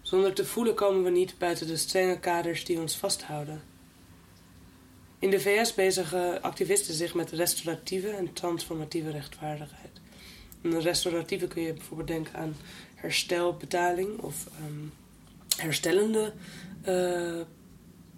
Zonder 0.02 0.34
te 0.34 0.46
voelen 0.46 0.76
komen 0.76 1.04
we 1.04 1.10
niet 1.10 1.38
buiten 1.38 1.68
de 1.68 1.78
strenge 1.78 2.20
kaders 2.20 2.66
die 2.66 2.80
ons 2.80 2.96
vasthouden. 2.98 3.62
In 5.20 5.30
de 5.30 5.40
VS 5.40 5.74
bezigen 5.74 6.42
activisten 6.42 6.94
zich 6.94 7.14
met 7.14 7.32
restauratieve 7.32 8.10
en 8.10 8.34
transformatieve 8.34 9.12
rechtvaardigheid. 9.12 10.02
Een 10.62 10.82
restauratieve 10.82 11.48
kun 11.48 11.62
je 11.62 11.74
bijvoorbeeld 11.74 12.08
denken 12.08 12.36
aan 12.36 12.56
herstelbetaling 12.96 14.20
of 14.20 14.48
um, 14.66 14.94
herstellende 15.58 16.34
uh, 16.88 17.42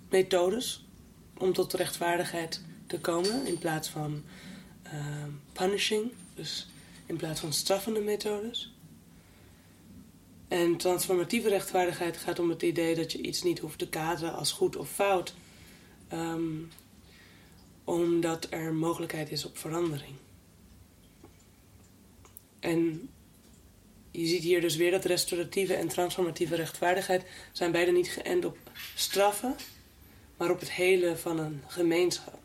methodes 0.09 0.85
om 1.37 1.53
tot 1.53 1.73
rechtvaardigheid 1.73 2.61
te 2.87 2.99
komen 2.99 3.47
in 3.47 3.57
plaats 3.57 3.89
van 3.89 4.23
uh, 4.85 4.91
punishing, 5.53 6.11
dus 6.35 6.67
in 7.05 7.15
plaats 7.15 7.39
van 7.39 7.53
straffende 7.53 7.99
methodes. 7.99 8.74
En 10.47 10.77
transformatieve 10.77 11.49
rechtvaardigheid 11.49 12.17
gaat 12.17 12.39
om 12.39 12.49
het 12.49 12.61
idee 12.61 12.95
dat 12.95 13.11
je 13.11 13.21
iets 13.21 13.43
niet 13.43 13.59
hoeft 13.59 13.77
te 13.77 13.89
kaderen 13.89 14.33
als 14.33 14.51
goed 14.51 14.75
of 14.75 14.89
fout, 14.89 15.33
um, 16.13 16.69
omdat 17.83 18.47
er 18.49 18.73
mogelijkheid 18.73 19.31
is 19.31 19.45
op 19.45 19.57
verandering. 19.57 20.15
En 22.59 23.09
je 24.11 24.25
ziet 24.25 24.43
hier 24.43 24.61
dus 24.61 24.75
weer 24.75 24.91
dat 24.91 25.05
restauratieve 25.05 25.73
en 25.73 25.87
transformatieve 25.87 26.55
rechtvaardigheid 26.55 27.25
zijn 27.51 27.71
beide 27.71 27.91
niet 27.91 28.09
geënt 28.09 28.45
op 28.45 28.57
straffen, 28.95 29.55
maar 30.37 30.51
op 30.51 30.59
het 30.59 30.71
hele 30.71 31.17
van 31.17 31.39
een 31.39 31.61
gemeenschap. 31.67 32.39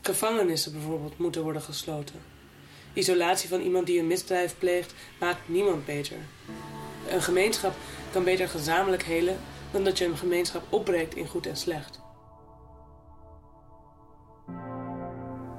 Gevangenissen 0.00 0.72
bijvoorbeeld 0.72 1.18
moeten 1.18 1.42
worden 1.42 1.62
gesloten. 1.62 2.35
Isolatie 2.96 3.48
van 3.48 3.60
iemand 3.60 3.86
die 3.86 3.98
een 3.98 4.06
misdrijf 4.06 4.58
pleegt 4.58 4.94
maakt 5.20 5.48
niemand 5.48 5.84
beter. 5.84 6.16
Een 7.08 7.22
gemeenschap 7.22 7.74
kan 8.12 8.24
beter 8.24 8.48
gezamenlijk 8.48 9.02
helen 9.02 9.38
dan 9.70 9.84
dat 9.84 9.98
je 9.98 10.04
een 10.04 10.16
gemeenschap 10.16 10.62
opbreekt 10.68 11.14
in 11.14 11.26
goed 11.26 11.46
en 11.46 11.56
slecht. 11.56 12.00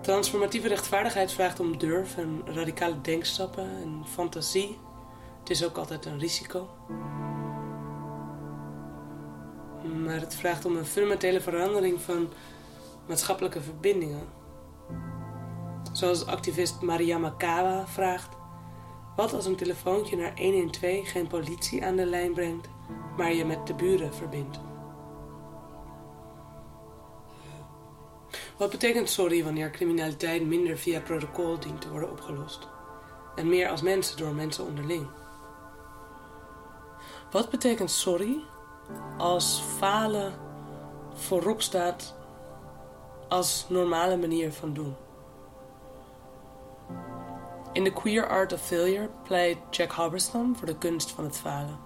Transformatieve 0.02 0.68
rechtvaardigheid 0.68 1.32
vraagt 1.32 1.60
om 1.60 1.78
durf 1.78 2.18
en 2.18 2.42
radicale 2.46 3.02
denkstappen 3.02 3.70
en 3.82 4.04
fantasie. 4.08 4.78
Het 5.40 5.50
is 5.50 5.66
ook 5.66 5.78
altijd 5.78 6.06
een 6.06 6.20
risico. 6.20 6.70
Maar 10.04 10.20
het 10.20 10.36
vraagt 10.36 10.66
om 10.66 10.76
een 10.76 10.86
fundamentele 10.86 11.42
verandering 11.42 12.02
van 12.02 12.30
maatschappelijke 13.08 13.62
verbindingen. 13.62 14.37
Zoals 15.98 16.26
activist 16.26 16.82
Mariama 16.82 17.30
Kawa 17.30 17.88
vraagt: 17.88 18.36
Wat 19.16 19.34
als 19.34 19.46
een 19.46 19.56
telefoontje 19.56 20.16
naar 20.16 20.40
112 20.40 21.12
geen 21.12 21.28
politie 21.28 21.86
aan 21.86 21.96
de 21.96 22.06
lijn 22.06 22.34
brengt, 22.34 22.68
maar 23.18 23.34
je 23.34 23.46
met 23.46 23.68
de 23.68 23.74
buren 23.74 24.14
verbindt? 24.14 24.60
Wat 28.58 28.70
betekent 28.70 29.10
sorry 29.10 29.44
wanneer 29.44 29.72
criminaliteit 29.72 30.46
minder 30.46 30.78
via 30.78 31.00
protocol 31.00 31.60
dient 31.60 31.82
te 31.82 31.90
worden 31.90 32.12
opgelost? 32.12 32.68
En 33.36 33.50
meer 33.50 33.70
als 33.70 33.82
mensen 33.82 34.18
door 34.18 34.34
mensen 34.34 34.66
onderling? 34.66 35.08
Wat 37.32 37.50
betekent 37.50 37.92
sorry 37.92 38.44
als 39.18 39.64
falen 39.78 40.34
voorop 41.14 41.62
staat 41.62 42.16
als 43.28 43.66
normale 43.70 44.18
manier 44.18 44.52
van 44.52 44.74
doen? 44.74 44.96
In 47.74 47.84
The 47.84 47.92
Queer 47.92 48.28
Art 48.28 48.54
of 48.54 48.62
Failure 48.62 49.10
pleit 49.24 49.58
Jack 49.70 49.92
Halberstam 49.92 50.56
voor 50.56 50.68
de 50.68 50.78
kunst 50.78 51.12
van 51.12 51.24
het 51.24 51.38
falen. 51.38 51.80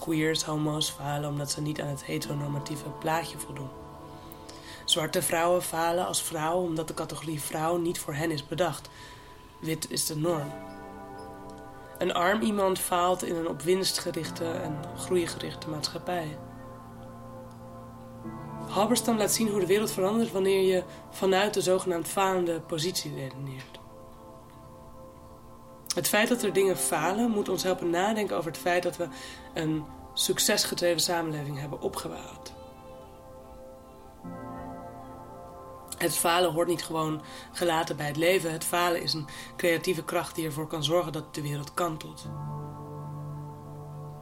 Queers, 0.00 0.42
homo's 0.42 0.90
falen 0.90 1.30
omdat 1.30 1.50
ze 1.50 1.60
niet 1.60 1.80
aan 1.80 1.88
het 1.88 2.04
heteronormatieve 2.04 2.88
plaatje 2.88 3.38
voldoen. 3.38 3.68
Zwarte 4.84 5.22
vrouwen 5.22 5.62
falen 5.62 6.06
als 6.06 6.22
vrouw 6.22 6.60
omdat 6.60 6.88
de 6.88 6.94
categorie 6.94 7.40
vrouw 7.40 7.76
niet 7.76 7.98
voor 7.98 8.14
hen 8.14 8.30
is 8.30 8.46
bedacht. 8.46 8.88
Wit 9.60 9.90
is 9.90 10.06
de 10.06 10.16
norm. 10.16 10.52
Een 11.98 12.14
arm 12.14 12.40
iemand 12.40 12.78
faalt 12.78 13.24
in 13.24 13.36
een 13.36 13.48
op 13.48 13.62
winst 13.62 13.98
gerichte 13.98 14.44
en 14.44 14.78
groeigerichte 14.96 15.68
maatschappij. 15.68 16.38
Halberstam 18.68 19.16
laat 19.16 19.32
zien 19.32 19.48
hoe 19.48 19.60
de 19.60 19.66
wereld 19.66 19.90
verandert 19.90 20.32
wanneer 20.32 20.74
je 20.74 20.82
vanuit 21.10 21.54
de 21.54 21.60
zogenaamd 21.60 22.08
falende 22.08 22.60
positie 22.60 23.14
redeneert. 23.14 23.81
Het 25.94 26.08
feit 26.08 26.28
dat 26.28 26.42
er 26.42 26.52
dingen 26.52 26.76
falen 26.76 27.30
moet 27.30 27.48
ons 27.48 27.62
helpen 27.62 27.90
nadenken 27.90 28.36
over 28.36 28.50
het 28.50 28.60
feit 28.60 28.82
dat 28.82 28.96
we 28.96 29.08
een 29.54 29.84
succesgedreven 30.14 31.00
samenleving 31.00 31.58
hebben 31.58 31.80
opgebouwd. 31.80 32.52
Het 35.98 36.16
falen 36.16 36.52
hoort 36.52 36.68
niet 36.68 36.84
gewoon 36.84 37.22
gelaten 37.52 37.96
bij 37.96 38.06
het 38.06 38.16
leven. 38.16 38.52
Het 38.52 38.64
falen 38.64 39.02
is 39.02 39.12
een 39.12 39.26
creatieve 39.56 40.04
kracht 40.04 40.34
die 40.34 40.44
ervoor 40.44 40.66
kan 40.66 40.84
zorgen 40.84 41.12
dat 41.12 41.34
de 41.34 41.42
wereld 41.42 41.74
kantelt. 41.74 42.26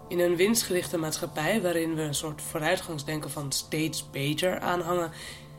In 0.08 0.18
een 0.18 0.36
winstgerichte 0.36 0.98
maatschappij 0.98 1.62
waarin 1.62 1.94
we 1.94 2.02
een 2.02 2.14
soort 2.14 2.42
vooruitgangsdenken 2.42 3.30
van 3.30 3.52
steeds 3.52 4.10
beter 4.10 4.60
aanhangen, 4.60 5.12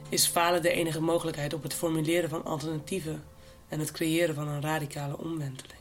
is 0.09 0.27
falen 0.27 0.61
de 0.61 0.71
enige 0.71 1.01
mogelijkheid 1.01 1.53
op 1.53 1.63
het 1.63 1.73
formuleren 1.73 2.29
van 2.29 2.45
alternatieven 2.45 3.23
en 3.67 3.79
het 3.79 3.91
creëren 3.91 4.35
van 4.35 4.47
een 4.47 4.61
radicale 4.61 5.17
omwenteling. 5.17 5.80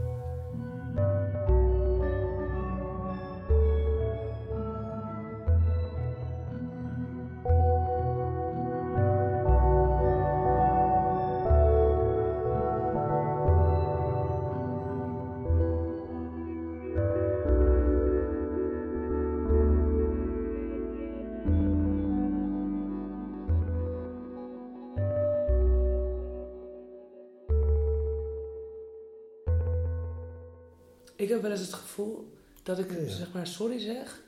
heb 31.31 31.41
wel 31.41 31.51
eens 31.51 31.59
het 31.59 31.73
gevoel 31.73 32.33
dat 32.63 32.79
ik 32.79 32.87
zeg 33.07 33.33
maar 33.33 33.47
sorry 33.47 33.79
zeg 33.79 34.21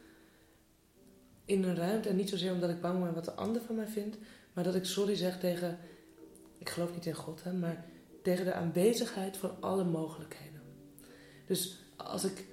in 1.46 1.64
een 1.64 1.76
ruimte. 1.76 2.10
En 2.10 2.16
niet 2.16 2.30
zozeer 2.30 2.54
omdat 2.54 2.70
ik 2.70 2.82
bang 2.82 3.04
ben 3.04 3.14
wat 3.14 3.26
de 3.26 3.34
ander 3.34 3.62
van 3.62 3.76
mij 3.76 3.88
vindt. 3.88 4.18
Maar 4.54 4.64
dat 4.64 4.76
ik 4.76 4.86
sorry 4.86 5.16
zeg 5.16 5.40
tegen, 5.40 5.80
ik 6.58 6.70
geloof 6.70 6.94
niet 6.94 7.06
in 7.06 7.14
God, 7.14 7.44
hè, 7.44 7.54
maar 7.54 7.86
tegen 8.22 8.46
de 8.46 8.54
aanwezigheid 8.54 9.38
van 9.38 9.52
alle 9.60 9.84
mogelijkheden. 9.84 10.62
Dus 11.46 11.78
als 11.96 12.24
ik 12.24 12.46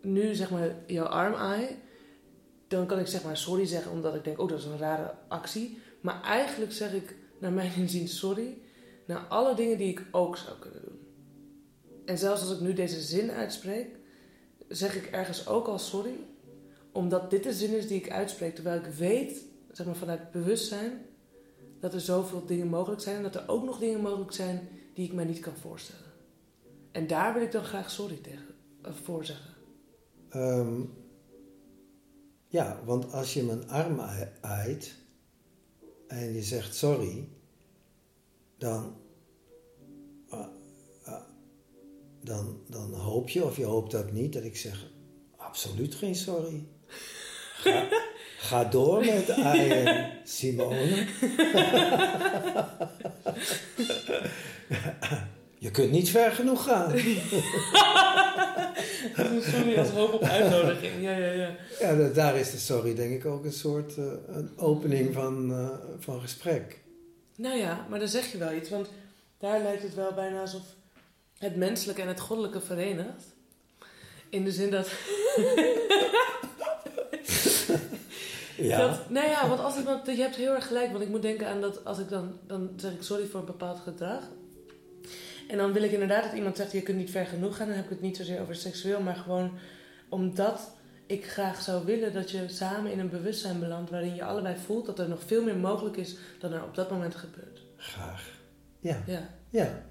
nu 0.00 0.34
zeg 0.34 0.50
maar 0.50 0.74
jouw 0.86 1.06
arm 1.06 1.34
aai, 1.34 1.78
dan 2.68 2.86
kan 2.86 2.98
ik 2.98 3.06
zeg 3.06 3.24
maar 3.24 3.36
sorry 3.36 3.66
zeggen 3.66 3.92
omdat 3.92 4.14
ik 4.14 4.24
denk, 4.24 4.38
oh 4.38 4.48
dat 4.48 4.58
is 4.58 4.64
een 4.64 4.78
rare 4.78 5.14
actie. 5.28 5.78
Maar 6.00 6.22
eigenlijk 6.22 6.72
zeg 6.72 6.92
ik 6.92 7.14
naar 7.38 7.52
mijn 7.52 7.74
inzien 7.82 8.08
sorry 8.08 8.58
naar 9.06 9.26
alle 9.28 9.54
dingen 9.54 9.78
die 9.78 9.88
ik 9.88 10.04
ook 10.10 10.36
zou 10.36 10.58
kunnen 10.58 10.80
doen. 10.84 10.91
En 12.04 12.18
zelfs 12.18 12.40
als 12.40 12.52
ik 12.52 12.60
nu 12.60 12.72
deze 12.72 13.00
zin 13.00 13.30
uitspreek, 13.30 13.96
zeg 14.68 14.96
ik 14.96 15.06
ergens 15.06 15.46
ook 15.46 15.66
al 15.66 15.78
sorry. 15.78 16.16
Omdat 16.92 17.30
dit 17.30 17.42
de 17.42 17.52
zin 17.52 17.76
is 17.76 17.88
die 17.88 17.98
ik 17.98 18.10
uitspreek. 18.10 18.54
Terwijl 18.54 18.80
ik 18.80 18.86
weet, 18.86 19.44
zeg 19.72 19.86
maar 19.86 19.96
vanuit 19.96 20.30
bewustzijn, 20.30 21.04
dat 21.80 21.94
er 21.94 22.00
zoveel 22.00 22.46
dingen 22.46 22.68
mogelijk 22.68 23.00
zijn. 23.00 23.16
En 23.16 23.22
dat 23.22 23.34
er 23.34 23.48
ook 23.48 23.64
nog 23.64 23.78
dingen 23.78 24.00
mogelijk 24.00 24.32
zijn 24.32 24.68
die 24.94 25.06
ik 25.06 25.12
mij 25.12 25.24
niet 25.24 25.40
kan 25.40 25.56
voorstellen. 25.56 26.12
En 26.92 27.06
daar 27.06 27.34
wil 27.34 27.42
ik 27.42 27.52
dan 27.52 27.64
graag 27.64 27.90
sorry 27.90 28.16
tegen, 28.16 28.54
uh, 28.86 28.92
voor 28.92 29.24
zeggen. 29.24 29.54
Ehm, 30.28 30.80
ja, 32.46 32.80
want 32.84 33.12
als 33.12 33.34
je 33.34 33.42
mijn 33.42 33.68
arm 33.68 34.00
aait 34.40 34.94
en 36.06 36.32
je 36.32 36.42
zegt 36.42 36.74
sorry, 36.74 37.28
dan 38.58 38.96
dan, 42.22 42.60
dan 42.68 42.94
hoop 42.94 43.28
je, 43.28 43.44
of 43.44 43.56
je 43.56 43.64
hoopt 43.64 43.90
dat 43.90 44.12
niet, 44.12 44.32
dat 44.32 44.44
ik 44.44 44.56
zeg: 44.56 44.86
absoluut 45.36 45.94
geen 45.94 46.14
sorry. 46.14 46.66
Ga, 47.54 47.88
ga 48.48 48.64
door 48.64 49.04
met 49.04 49.30
Arjen 49.30 50.10
Simone. 50.24 51.06
je 55.58 55.70
kunt 55.70 55.90
niet 55.90 56.10
ver 56.10 56.32
genoeg 56.32 56.64
gaan. 56.64 56.98
sorry 59.40 59.78
als 59.78 59.88
hoop 59.88 60.12
op 60.12 60.22
uitnodiging. 60.22 61.02
Ja, 61.02 61.16
ja, 61.16 61.30
ja. 61.30 61.56
ja, 61.80 62.08
daar 62.08 62.36
is 62.36 62.50
de 62.50 62.58
sorry 62.58 62.94
denk 62.94 63.12
ik 63.12 63.26
ook 63.26 63.44
een 63.44 63.52
soort 63.52 63.96
uh, 63.96 64.04
een 64.26 64.50
opening 64.56 65.14
van, 65.14 65.50
uh, 65.50 65.68
van 65.98 66.20
gesprek. 66.20 66.80
Nou 67.36 67.58
ja, 67.58 67.86
maar 67.90 67.98
dan 67.98 68.08
zeg 68.08 68.32
je 68.32 68.38
wel 68.38 68.52
iets, 68.52 68.70
want 68.70 68.88
daar 69.38 69.62
lijkt 69.62 69.82
het 69.82 69.94
wel 69.94 70.12
bijna 70.12 70.40
alsof 70.40 70.62
het 71.42 71.56
menselijke 71.56 72.02
en 72.02 72.08
het 72.08 72.20
goddelijke 72.20 72.60
verenigt. 72.60 73.24
In 74.28 74.44
de 74.44 74.52
zin 74.52 74.70
dat. 74.70 74.86
ja. 78.56 78.78
Dat, 78.78 79.10
nou 79.10 79.28
ja, 79.28 79.48
want 79.48 79.60
als 79.60 79.76
ik 79.76 79.84
dan, 79.84 80.00
je 80.04 80.22
hebt 80.22 80.36
heel 80.36 80.54
erg 80.54 80.66
gelijk, 80.66 80.90
want 80.90 81.02
ik 81.02 81.08
moet 81.08 81.22
denken 81.22 81.48
aan 81.48 81.60
dat 81.60 81.84
als 81.84 81.98
ik 81.98 82.08
dan, 82.08 82.38
dan 82.46 82.70
zeg 82.76 82.92
ik 82.92 83.02
sorry 83.02 83.26
voor 83.26 83.40
een 83.40 83.46
bepaald 83.46 83.80
gedrag. 83.80 84.22
En 85.48 85.56
dan 85.56 85.72
wil 85.72 85.82
ik 85.82 85.92
inderdaad 85.92 86.24
dat 86.24 86.32
iemand 86.32 86.56
zegt, 86.56 86.72
je 86.72 86.82
kunt 86.82 86.98
niet 86.98 87.10
ver 87.10 87.26
genoeg 87.26 87.56
gaan. 87.56 87.66
Dan 87.66 87.76
heb 87.76 87.84
ik 87.84 87.90
het 87.90 88.00
niet 88.00 88.16
zozeer 88.16 88.40
over 88.40 88.54
seksueel, 88.54 89.00
maar 89.00 89.16
gewoon 89.16 89.58
omdat 90.08 90.70
ik 91.06 91.26
graag 91.26 91.62
zou 91.62 91.84
willen 91.84 92.12
dat 92.12 92.30
je 92.30 92.48
samen 92.48 92.92
in 92.92 92.98
een 92.98 93.10
bewustzijn 93.10 93.60
belandt 93.60 93.90
waarin 93.90 94.14
je 94.14 94.24
allebei 94.24 94.56
voelt 94.56 94.86
dat 94.86 94.98
er 94.98 95.08
nog 95.08 95.22
veel 95.26 95.42
meer 95.42 95.56
mogelijk 95.56 95.96
is 95.96 96.16
dan 96.38 96.52
er 96.52 96.62
op 96.62 96.74
dat 96.74 96.90
moment 96.90 97.14
gebeurt. 97.14 97.62
Graag. 97.76 98.40
Ja. 98.80 99.02
Ja. 99.06 99.28
Ja. 99.50 99.84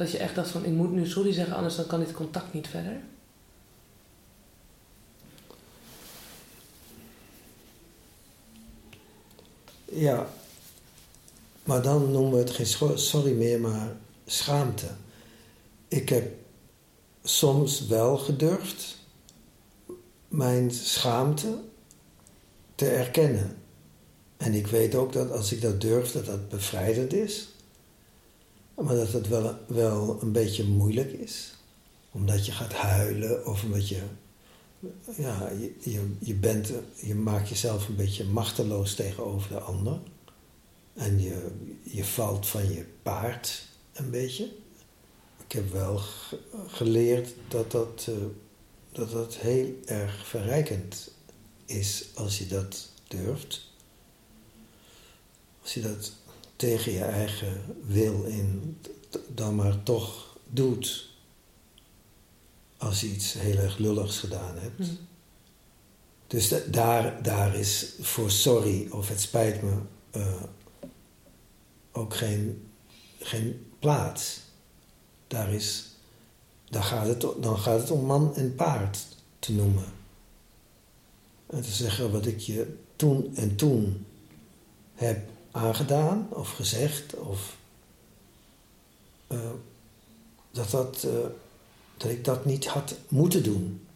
Dat 0.00 0.10
je 0.10 0.18
echt 0.18 0.34
dacht 0.34 0.50
van 0.50 0.64
ik 0.64 0.72
moet 0.72 0.92
nu 0.92 1.06
sorry 1.06 1.32
zeggen, 1.32 1.54
anders 1.54 1.76
dan 1.76 1.86
kan 1.86 2.00
dit 2.00 2.12
contact 2.12 2.52
niet 2.52 2.68
verder? 2.68 3.00
Ja, 9.84 10.28
maar 11.64 11.82
dan 11.82 12.10
noemen 12.10 12.32
we 12.32 12.38
het 12.38 12.50
geen 12.50 12.98
sorry 12.98 13.32
meer, 13.32 13.60
maar 13.60 13.96
schaamte. 14.26 14.86
Ik 15.88 16.08
heb 16.08 16.32
soms 17.22 17.86
wel 17.86 18.18
gedurfd 18.18 18.96
mijn 20.28 20.70
schaamte 20.70 21.58
te 22.74 22.88
erkennen. 22.88 23.56
En 24.36 24.54
ik 24.54 24.66
weet 24.66 24.94
ook 24.94 25.12
dat 25.12 25.30
als 25.30 25.52
ik 25.52 25.60
dat 25.60 25.80
durf, 25.80 26.12
dat 26.12 26.26
dat 26.26 26.48
bevrijdend 26.48 27.12
is. 27.12 27.48
Maar 28.80 28.94
dat 28.94 29.12
het 29.12 29.28
wel, 29.28 29.58
wel 29.66 30.18
een 30.22 30.32
beetje 30.32 30.64
moeilijk 30.64 31.12
is. 31.12 31.54
Omdat 32.10 32.46
je 32.46 32.52
gaat 32.52 32.72
huilen 32.72 33.46
of 33.46 33.64
omdat 33.64 33.88
je 33.88 34.02
ja, 35.16 35.50
je, 35.80 36.16
je, 36.18 36.34
bent, 36.34 36.72
je 36.94 37.14
maakt 37.14 37.48
jezelf 37.48 37.88
een 37.88 37.96
beetje 37.96 38.24
machteloos 38.24 38.94
tegenover 38.94 39.48
de 39.48 39.60
ander. 39.60 39.98
En 40.94 41.20
je, 41.22 41.50
je 41.82 42.04
valt 42.04 42.46
van 42.46 42.72
je 42.72 42.84
paard 43.02 43.66
een 43.92 44.10
beetje. 44.10 44.44
Ik 45.46 45.52
heb 45.52 45.72
wel 45.72 45.96
ge- 45.96 46.38
geleerd 46.66 47.34
dat 47.48 47.70
dat, 47.70 48.06
eh, 48.08 48.14
dat 48.92 49.10
dat 49.10 49.36
heel 49.36 49.72
erg 49.84 50.26
verrijkend 50.26 51.10
is 51.66 52.04
als 52.14 52.38
je 52.38 52.46
dat 52.46 52.88
durft. 53.08 53.68
Als 55.62 55.74
je 55.74 55.80
dat 55.80 56.12
tegen 56.60 56.92
je 56.92 57.04
eigen 57.04 57.62
wil 57.86 58.22
in 58.22 58.78
dan 59.34 59.54
maar 59.54 59.82
toch 59.82 60.36
doet 60.46 61.08
als 62.76 63.00
je 63.00 63.06
iets 63.06 63.32
heel 63.32 63.56
erg 63.56 63.78
lulligs 63.78 64.18
gedaan 64.18 64.56
hebt. 64.58 64.86
Hm. 64.86 64.94
Dus 66.26 66.48
da- 66.48 66.62
daar, 66.70 67.22
daar 67.22 67.54
is 67.54 67.94
voor 68.00 68.30
sorry 68.30 68.88
of 68.90 69.08
het 69.08 69.20
spijt 69.20 69.62
me 69.62 69.74
eh, 70.10 70.42
ook 71.92 72.14
geen, 72.14 72.68
geen 73.18 73.66
plaats. 73.78 74.40
Daar 75.26 75.52
is, 75.52 75.86
daar 76.68 76.82
gaat 76.82 77.06
het, 77.06 77.20
dan 77.20 77.58
gaat 77.58 77.80
het 77.80 77.90
om 77.90 78.04
man 78.04 78.36
en 78.36 78.54
paard 78.54 79.06
te 79.38 79.52
noemen. 79.52 79.92
En 81.46 81.62
te 81.62 81.72
zeggen 81.72 82.12
wat 82.12 82.26
ik 82.26 82.38
je 82.38 82.76
toen 82.96 83.36
en 83.36 83.56
toen 83.56 84.06
heb 84.94 85.28
aangedaan 85.50 86.28
of 86.30 86.50
gezegd 86.50 87.14
of 87.14 87.56
eh, 89.26 89.50
dat, 90.50 90.70
dat, 90.70 91.04
eh, 91.04 91.26
dat 91.96 92.10
ik 92.10 92.24
dat 92.24 92.44
niet 92.44 92.66
had 92.66 92.94
moeten 93.08 93.42
doen. 93.42 93.86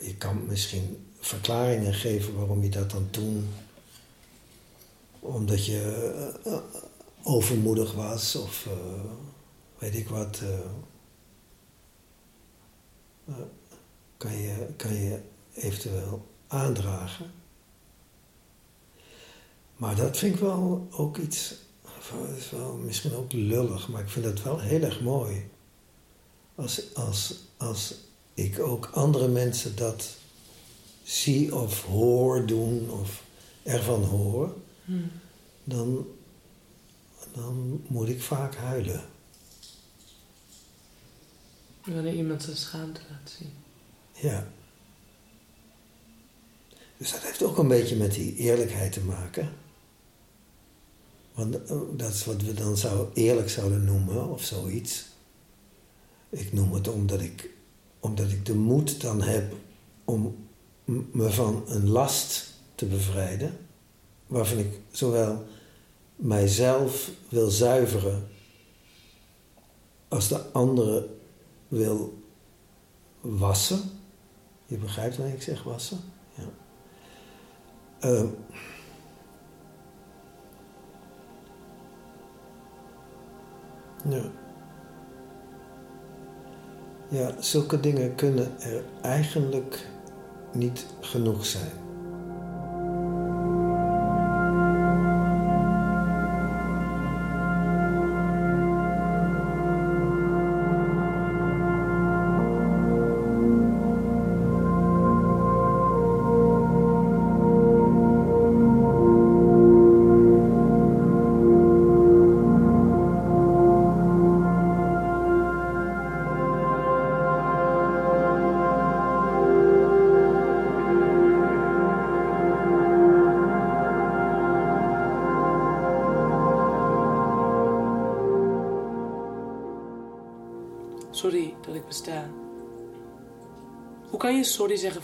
Je 0.00 0.16
kan 0.16 0.46
misschien 0.46 1.06
verklaringen 1.18 1.94
geven 1.94 2.36
waarom 2.36 2.62
je 2.62 2.68
dat 2.68 2.90
dan 2.90 3.10
toen. 3.10 3.48
Omdat 5.20 5.66
je 5.66 6.12
eh, 6.44 6.58
overmoedig 7.22 7.92
was 7.92 8.34
of 8.34 8.68
weet 9.78 9.94
ik 9.94 10.08
wat. 10.08 10.42
kan, 14.16 14.36
je, 14.36 14.66
kan 14.76 14.94
je 14.94 15.20
eventueel 15.54 16.26
aandragen. 16.46 17.30
Maar 19.76 19.96
dat 19.96 20.16
vind 20.16 20.34
ik 20.34 20.40
wel 20.40 20.88
ook 20.90 21.16
iets. 21.16 21.54
Dat 21.82 22.36
is 22.36 22.50
wel 22.50 22.76
misschien 22.76 23.14
ook 23.14 23.32
lullig, 23.32 23.88
maar 23.88 24.02
ik 24.02 24.08
vind 24.08 24.24
dat 24.24 24.42
wel 24.42 24.60
heel 24.60 24.82
erg 24.82 25.00
mooi. 25.00 25.48
Als, 26.54 26.94
als, 26.94 27.34
als 27.56 27.94
ik 28.34 28.58
ook 28.58 28.90
andere 28.92 29.28
mensen 29.28 29.76
dat 29.76 30.16
zie 31.02 31.54
of 31.54 31.82
hoor 31.84 32.46
doen 32.46 32.90
of 32.90 33.22
ervan 33.62 34.02
hoor, 34.04 34.54
Hm. 34.84 34.92
dan, 35.64 36.06
dan 37.32 37.84
moet 37.86 38.08
ik 38.08 38.22
vaak 38.22 38.54
huilen. 38.54 39.04
Wanneer 41.84 42.14
iemand 42.14 42.42
zijn 42.42 42.56
schaamte 42.56 43.00
laat 43.10 43.30
zien. 43.38 43.52
Ja. 44.12 44.46
Dus 46.96 47.12
dat 47.12 47.22
heeft 47.22 47.42
ook 47.42 47.58
een 47.58 47.68
beetje 47.68 47.96
met 47.96 48.12
die 48.12 48.34
eerlijkheid 48.36 48.92
te 48.92 49.00
maken. 49.00 49.52
Want 51.36 51.64
eh, 51.64 51.76
dat 51.92 52.12
is 52.12 52.24
wat 52.24 52.42
we 52.42 52.54
dan 52.54 52.76
zou, 52.76 53.08
eerlijk 53.14 53.50
zouden 53.50 53.84
noemen 53.84 54.28
of 54.28 54.42
zoiets. 54.42 55.06
Ik 56.28 56.52
noem 56.52 56.72
het 56.72 56.88
omdat 56.88 57.20
ik, 57.20 57.50
omdat 58.00 58.30
ik 58.30 58.46
de 58.46 58.54
moed 58.54 59.00
dan 59.00 59.22
heb 59.22 59.54
om 60.04 60.36
me 61.10 61.30
van 61.30 61.62
een 61.66 61.88
last 61.88 62.54
te 62.74 62.86
bevrijden. 62.86 63.58
Waarvan 64.26 64.58
ik 64.58 64.80
zowel 64.90 65.44
mijzelf 66.16 67.10
wil 67.28 67.50
zuiveren 67.50 68.28
als 70.08 70.28
de 70.28 70.52
andere 70.52 71.08
wil 71.68 72.22
wassen. 73.20 73.80
Je 74.66 74.76
begrijpt 74.76 75.16
wat 75.16 75.26
ik 75.26 75.42
zeg, 75.42 75.62
wassen? 75.62 76.00
Ja. 76.34 76.48
Ehm. 77.98 78.26
Ja. 84.08 84.22
Ja, 87.08 87.30
zulke 87.38 87.80
dingen 87.80 88.14
kunnen 88.14 88.60
er 88.60 88.82
eigenlijk 89.02 89.86
niet 90.52 90.86
genoeg 91.00 91.46
zijn. 91.46 91.85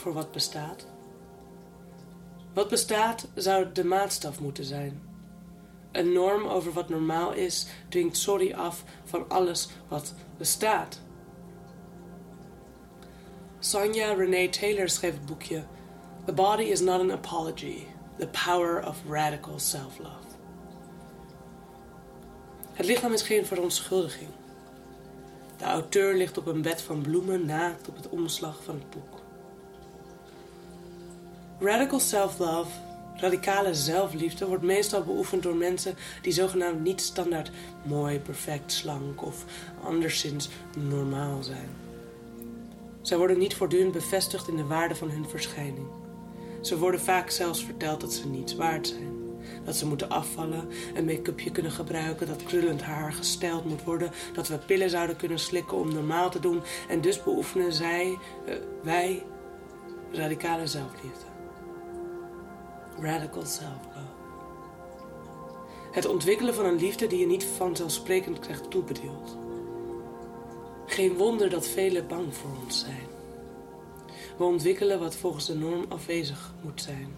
Voor 0.03 0.13
wat 0.13 0.33
bestaat? 0.33 0.87
Wat 2.55 2.69
bestaat 2.69 3.29
zou 3.35 3.73
de 3.73 3.85
maatstaf 3.85 4.41
moeten 4.41 4.65
zijn. 4.65 5.03
Een 5.93 6.13
norm 6.13 6.47
over 6.47 6.73
wat 6.73 6.89
normaal 6.89 7.33
is 7.33 7.67
dwingt 7.89 8.17
sorry 8.17 8.53
af 8.53 8.85
van 9.05 9.29
alles 9.29 9.69
wat 9.89 10.15
bestaat. 10.37 11.01
Sonja 13.59 14.13
Renee 14.13 14.49
Taylor 14.49 14.89
schreef 14.89 15.13
het 15.13 15.27
boekje 15.27 15.65
The 16.25 16.33
Body 16.33 16.63
is 16.63 16.81
not 16.81 17.01
an 17.01 17.13
apology. 17.13 17.87
The 18.19 18.29
Power 18.45 18.87
of 18.87 18.97
Radical 19.09 19.59
Self-Love. 19.59 20.31
Het 22.73 22.87
lichaam 22.87 23.13
is 23.13 23.23
geen 23.23 23.47
verontschuldiging. 23.47 24.31
De 25.57 25.65
auteur 25.65 26.15
ligt 26.15 26.39
op 26.39 26.47
een 26.47 26.63
bed 26.63 26.83
van 26.83 27.03
bloemen 27.03 27.47
naakt 27.47 27.89
op 27.89 27.97
het 27.97 28.09
omslag 28.09 28.63
van 28.65 28.75
het 28.75 28.91
boek. 28.91 29.22
Radical 31.63 32.01
self-love, 32.01 32.71
radicale 33.17 33.75
zelfliefde, 33.75 34.47
wordt 34.47 34.63
meestal 34.63 35.03
beoefend 35.03 35.43
door 35.43 35.57
mensen 35.57 35.95
die 36.23 36.33
zogenaamd 36.33 36.81
niet 36.81 37.01
standaard 37.01 37.51
mooi, 37.85 38.21
perfect, 38.21 38.73
slank 38.73 39.23
of 39.23 39.45
anderszins 39.85 40.49
normaal 40.89 41.43
zijn. 41.43 41.69
Zij 43.03 43.17
worden 43.17 43.39
niet 43.39 43.55
voortdurend 43.55 43.93
bevestigd 43.93 44.49
in 44.49 44.57
de 44.57 44.65
waarde 44.65 44.95
van 44.95 45.11
hun 45.11 45.29
verschijning. 45.29 45.87
Ze 46.61 46.79
worden 46.79 47.01
vaak 47.01 47.31
zelfs 47.31 47.65
verteld 47.65 48.01
dat 48.01 48.13
ze 48.13 48.27
niets 48.29 48.55
waard 48.55 48.89
zijn. 48.89 49.21
Dat 49.65 49.77
ze 49.77 49.87
moeten 49.87 50.11
afvallen, 50.11 50.69
een 50.95 51.05
make-upje 51.05 51.51
kunnen 51.51 51.73
gebruiken, 51.73 52.27
dat 52.27 52.43
krullend 52.43 52.83
haar 52.83 53.13
gesteld 53.13 53.65
moet 53.65 53.85
worden, 53.85 54.11
dat 54.33 54.49
we 54.49 54.59
pillen 54.59 54.91
zouden 54.91 55.17
kunnen 55.17 55.39
slikken 55.39 55.77
om 55.77 55.93
normaal 55.93 56.31
te 56.31 56.41
doen. 56.41 56.63
En 56.89 57.01
dus 57.01 57.23
beoefenen 57.23 57.73
zij, 57.73 58.19
uh, 58.49 58.55
wij, 58.83 59.23
radicale 60.13 60.67
zelfliefde. 60.67 61.31
Radical 63.01 63.47
self-love. 63.47 64.21
Het 65.93 66.07
ontwikkelen 66.07 66.55
van 66.55 66.65
een 66.65 66.79
liefde 66.79 67.07
die 67.07 67.19
je 67.19 67.27
niet 67.27 67.45
vanzelfsprekend 67.45 68.39
krijgt 68.39 68.71
toebedeeld. 68.71 69.37
Geen 70.87 71.17
wonder 71.17 71.51
dat 71.51 71.67
velen 71.67 72.09
bang 72.09 72.35
voor 72.35 72.51
ons 72.63 72.81
zijn. 72.81 73.07
We 74.39 74.45
ontwikkelen 74.45 74.99
wat 74.99 75.17
volgens 75.17 75.47
de 75.47 75.55
norm 75.55 75.85
afwezig 75.89 76.55
moet 76.63 76.83
zijn. 76.83 77.15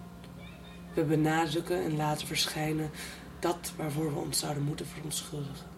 We 0.95 1.05
benadrukken 1.05 1.83
en 1.83 1.97
laten 1.97 2.27
verschijnen 2.27 2.91
dat 3.39 3.73
waarvoor 3.77 4.13
we 4.15 4.21
ons 4.21 4.39
zouden 4.39 4.63
moeten 4.63 4.87
verontschuldigen. 4.87 5.69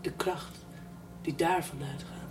De 0.00 0.12
kracht 0.12 0.56
die 1.22 1.34
daarvan 1.34 1.82
uitgaat. 1.82 2.23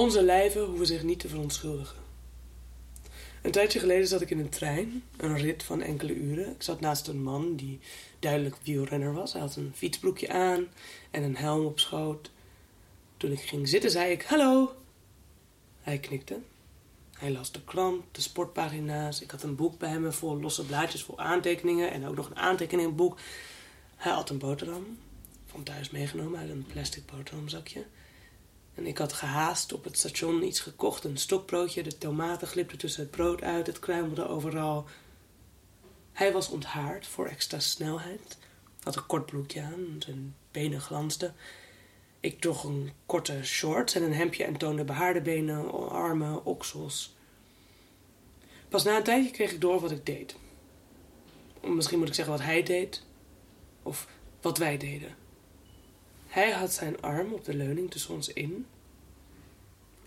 Onze 0.00 0.22
lijven 0.22 0.64
hoeven 0.64 0.86
zich 0.86 1.02
niet 1.02 1.18
te 1.18 1.28
verontschuldigen. 1.28 1.96
Een 3.42 3.50
tijdje 3.50 3.78
geleden 3.78 4.08
zat 4.08 4.20
ik 4.20 4.30
in 4.30 4.38
een 4.38 4.48
trein, 4.48 5.02
een 5.16 5.36
rit 5.36 5.62
van 5.62 5.82
enkele 5.82 6.14
uren. 6.14 6.50
Ik 6.54 6.62
zat 6.62 6.80
naast 6.80 7.08
een 7.08 7.22
man 7.22 7.56
die 7.56 7.78
duidelijk 8.18 8.56
wielrenner 8.62 9.12
was. 9.12 9.32
Hij 9.32 9.40
had 9.40 9.56
een 9.56 9.72
fietsbroekje 9.74 10.28
aan 10.28 10.68
en 11.10 11.22
een 11.22 11.36
helm 11.36 11.64
op 11.64 11.78
schoot. 11.78 12.30
Toen 13.16 13.32
ik 13.32 13.40
ging 13.40 13.68
zitten, 13.68 13.90
zei 13.90 14.12
ik: 14.12 14.22
Hallo. 14.22 14.74
Hij 15.80 15.98
knikte. 15.98 16.38
Hij 17.12 17.30
las 17.30 17.52
de 17.52 17.64
krant, 17.64 18.04
de 18.12 18.20
sportpagina's. 18.20 19.20
Ik 19.20 19.30
had 19.30 19.42
een 19.42 19.56
boek 19.56 19.78
bij 19.78 19.88
hem 19.88 20.12
vol 20.12 20.40
losse 20.40 20.66
blaadjes 20.66 21.02
vol 21.02 21.18
aantekeningen 21.18 21.90
en 21.90 22.06
ook 22.06 22.16
nog 22.16 22.30
een 22.30 22.36
aantekeningenboek. 22.36 23.18
Hij 23.96 24.12
had 24.12 24.30
een 24.30 24.38
boterham 24.38 24.98
van 25.46 25.62
thuis 25.62 25.90
meegenomen 25.90 26.40
uit 26.40 26.50
een 26.50 26.66
plastic 26.72 27.06
boterhamzakje. 27.06 27.84
En 28.74 28.86
ik 28.86 28.98
had 28.98 29.12
gehaast 29.12 29.72
op 29.72 29.84
het 29.84 29.98
station 29.98 30.42
iets 30.42 30.60
gekocht, 30.60 31.04
een 31.04 31.16
stokbroodje. 31.16 31.82
De 31.82 31.98
tomaten 31.98 32.48
glipten 32.48 32.78
tussen 32.78 33.02
het 33.02 33.10
brood 33.10 33.42
uit, 33.42 33.66
het 33.66 33.78
kruimelde 33.78 34.28
overal. 34.28 34.86
Hij 36.12 36.32
was 36.32 36.48
onthaard 36.48 37.06
voor 37.06 37.26
extra 37.26 37.58
snelheid. 37.58 38.38
Had 38.82 38.96
een 38.96 39.06
kort 39.06 39.26
broekje 39.26 39.62
aan, 39.62 39.96
zijn 39.98 40.34
benen 40.50 40.80
glansden. 40.80 41.34
Ik 42.20 42.40
droeg 42.40 42.64
een 42.64 42.92
korte 43.06 43.44
short 43.44 43.94
en 43.94 44.02
een 44.02 44.12
hemdje 44.12 44.44
en 44.44 44.56
toonde 44.56 44.84
behaarde 44.84 45.20
benen, 45.20 45.90
armen, 45.90 46.44
oksels. 46.44 47.16
Pas 48.68 48.84
na 48.84 48.96
een 48.96 49.02
tijdje 49.02 49.30
kreeg 49.30 49.52
ik 49.52 49.60
door 49.60 49.80
wat 49.80 49.90
ik 49.90 50.06
deed. 50.06 50.36
Misschien 51.62 51.98
moet 51.98 52.08
ik 52.08 52.14
zeggen 52.14 52.34
wat 52.34 52.44
hij 52.44 52.62
deed. 52.62 53.02
Of 53.82 54.08
wat 54.40 54.58
wij 54.58 54.76
deden. 54.76 55.14
Hij 56.30 56.50
had 56.50 56.72
zijn 56.72 57.00
arm 57.00 57.32
op 57.32 57.44
de 57.44 57.54
leuning 57.54 57.90
tussen 57.90 58.14
ons 58.14 58.32
in. 58.32 58.66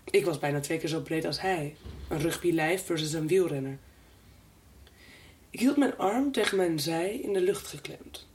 Ik 0.04 0.24
was 0.24 0.38
bijna 0.38 0.60
twee 0.60 0.78
keer 0.78 0.88
zo 0.88 1.00
breed 1.00 1.24
als 1.24 1.40
hij. 1.40 1.76
Een 2.08 2.18
rugbylijf 2.18 2.84
versus 2.84 3.12
een 3.12 3.26
wielrenner. 3.26 3.78
Ik 5.50 5.60
hield 5.60 5.76
mijn 5.76 5.96
arm 5.96 6.32
tegen 6.32 6.56
mijn 6.56 6.80
zij 6.80 7.14
in 7.16 7.32
de 7.32 7.40
lucht 7.40 7.66
geklemd. 7.66 8.26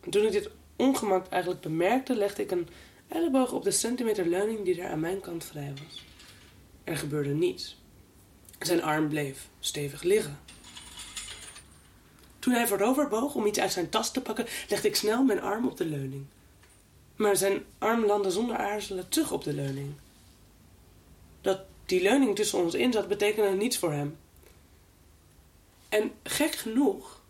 En 0.00 0.10
toen 0.10 0.24
ik 0.24 0.32
dit 0.32 0.50
ongemak 0.76 1.26
eigenlijk 1.28 1.62
bemerkte, 1.62 2.16
legde 2.16 2.42
ik 2.42 2.50
een 2.50 2.68
elleboog 3.08 3.52
op 3.52 3.64
de 3.64 3.70
centimeter 3.70 4.26
leuning 4.26 4.64
die 4.64 4.80
er 4.80 4.90
aan 4.90 5.00
mijn 5.00 5.20
kant 5.20 5.44
vrij 5.44 5.72
was. 5.84 6.04
Er 6.84 6.96
gebeurde 6.96 7.34
niets. 7.34 7.80
Zijn 8.58 8.82
arm 8.82 9.08
bleef 9.08 9.48
stevig 9.60 10.02
liggen. 10.02 10.38
Toen 12.38 12.52
hij 12.52 12.66
voorover 12.66 13.08
boog 13.08 13.34
om 13.34 13.46
iets 13.46 13.58
uit 13.58 13.72
zijn 13.72 13.88
tas 13.88 14.12
te 14.12 14.22
pakken, 14.22 14.46
legde 14.68 14.88
ik 14.88 14.96
snel 14.96 15.24
mijn 15.24 15.40
arm 15.40 15.66
op 15.66 15.76
de 15.76 15.84
leuning. 15.84 16.26
Maar 17.16 17.36
zijn 17.36 17.64
arm 17.78 18.04
landde 18.04 18.30
zonder 18.30 18.56
aarzelen 18.56 19.08
terug 19.08 19.32
op 19.32 19.44
de 19.44 19.52
leuning. 19.52 19.94
Dat 21.40 21.60
die 21.86 22.02
leuning 22.02 22.36
tussen 22.36 22.58
ons 22.58 22.74
in 22.74 22.92
zat, 22.92 23.08
betekende 23.08 23.56
niets 23.56 23.78
voor 23.78 23.92
hem. 23.92 24.18
En 25.88 26.12
gek 26.22 26.54
genoeg, 26.54 27.20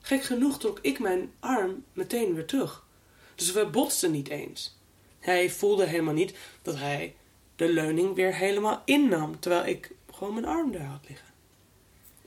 gek 0.00 0.22
genoeg 0.22 0.58
trok 0.58 0.78
ik 0.82 0.98
mijn 0.98 1.32
arm 1.40 1.84
meteen 1.92 2.34
weer 2.34 2.46
terug. 2.46 2.84
Dus 3.34 3.52
we 3.52 3.66
botsten 3.66 4.10
niet 4.10 4.28
eens. 4.28 4.76
Hij 5.18 5.50
voelde 5.50 5.86
helemaal 5.86 6.14
niet 6.14 6.34
dat 6.62 6.76
hij 6.76 7.14
de 7.56 7.68
leuning 7.68 8.14
weer 8.14 8.34
helemaal 8.34 8.82
innam, 8.84 9.40
terwijl 9.40 9.66
ik 9.66 9.94
gewoon 10.12 10.34
mijn 10.34 10.46
arm 10.46 10.72
daar 10.72 10.86
had 10.86 11.08
liggen. 11.08 11.28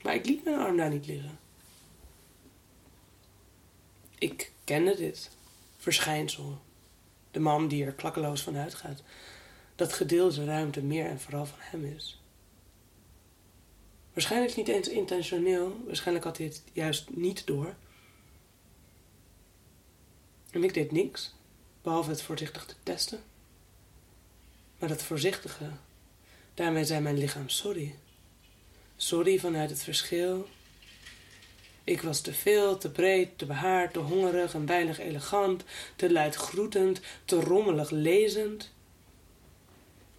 Maar 0.02 0.14
ik 0.14 0.26
liet 0.26 0.44
mijn 0.44 0.58
arm 0.58 0.76
daar 0.76 0.90
niet 0.90 1.06
liggen. 1.06 1.38
Ik 4.18 4.52
kende 4.64 4.96
dit 4.96 5.30
verschijnsel 5.76 6.58
de 7.30 7.40
man 7.40 7.68
die 7.68 7.84
er 7.84 7.92
klakkeloos 7.92 8.42
van 8.42 8.56
uitgaat, 8.56 9.02
dat 9.74 9.92
gedeelde 9.92 10.44
ruimte 10.44 10.82
meer 10.82 11.06
en 11.06 11.20
vooral 11.20 11.46
van 11.46 11.58
hem 11.60 11.84
is. 11.84 12.22
Waarschijnlijk 14.12 14.56
niet 14.56 14.68
eens 14.68 14.88
intentioneel, 14.88 15.80
waarschijnlijk 15.86 16.24
had 16.24 16.36
hij 16.36 16.46
het 16.46 16.62
juist 16.72 17.10
niet 17.10 17.46
door. 17.46 17.74
En 20.50 20.64
ik 20.64 20.74
deed 20.74 20.92
niks, 20.92 21.34
behalve 21.82 22.10
het 22.10 22.22
voorzichtig 22.22 22.66
te 22.66 22.74
testen. 22.82 23.22
Maar 24.78 24.88
dat 24.88 25.02
voorzichtige, 25.02 25.70
daarmee 26.54 26.84
zei 26.84 27.00
mijn 27.00 27.18
lichaam 27.18 27.48
sorry. 27.48 27.94
Sorry 28.96 29.38
vanuit 29.38 29.70
het 29.70 29.82
verschil 29.82 30.48
ik 31.90 32.02
was 32.02 32.20
te 32.20 32.32
veel, 32.32 32.78
te 32.78 32.90
breed, 32.90 33.38
te 33.38 33.46
behaard, 33.46 33.92
te 33.92 33.98
hongerig 33.98 34.54
en 34.54 34.66
weinig 34.66 34.98
elegant, 34.98 35.64
te 35.96 36.12
luid 36.12 36.34
groetend, 36.34 37.00
te 37.24 37.40
rommelig 37.40 37.90
lezend. 37.90 38.72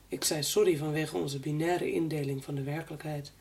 Ik 0.08 0.24
zei 0.24 0.44
sorry 0.44 0.78
vanwege 0.78 1.18
onze 1.18 1.40
binaire 1.40 1.92
indeling 1.92 2.44
van 2.44 2.56
de 2.56 2.64
werkelijkheid. 2.64 3.32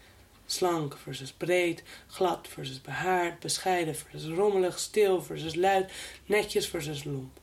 Slank 0.46 0.96
versus 1.02 1.32
breed, 1.32 1.82
glad 2.06 2.48
versus 2.48 2.80
behaard, 2.80 3.40
bescheiden 3.40 3.96
versus 3.96 4.36
rommelig, 4.36 4.78
stil 4.78 5.22
versus 5.22 5.54
luid, 5.54 5.92
netjes 6.26 6.68
versus 6.68 7.04
lomp. 7.04 7.40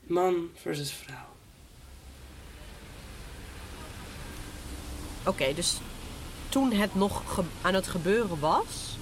Man 0.00 0.50
versus 0.54 0.92
vrouw. 0.92 1.28
Oké, 5.26 5.54
dus 5.54 5.78
toen 6.48 6.72
het 6.72 6.94
nog 6.94 7.42
aan 7.62 7.74
het 7.74 7.86
gebeuren 7.86 8.40
was, 8.40 8.97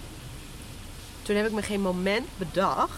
toen 1.27 1.37
heb 1.37 1.47
ik 1.47 1.53
me 1.53 1.63
geen 1.63 1.81
moment 1.81 2.27
bedacht 2.37 2.93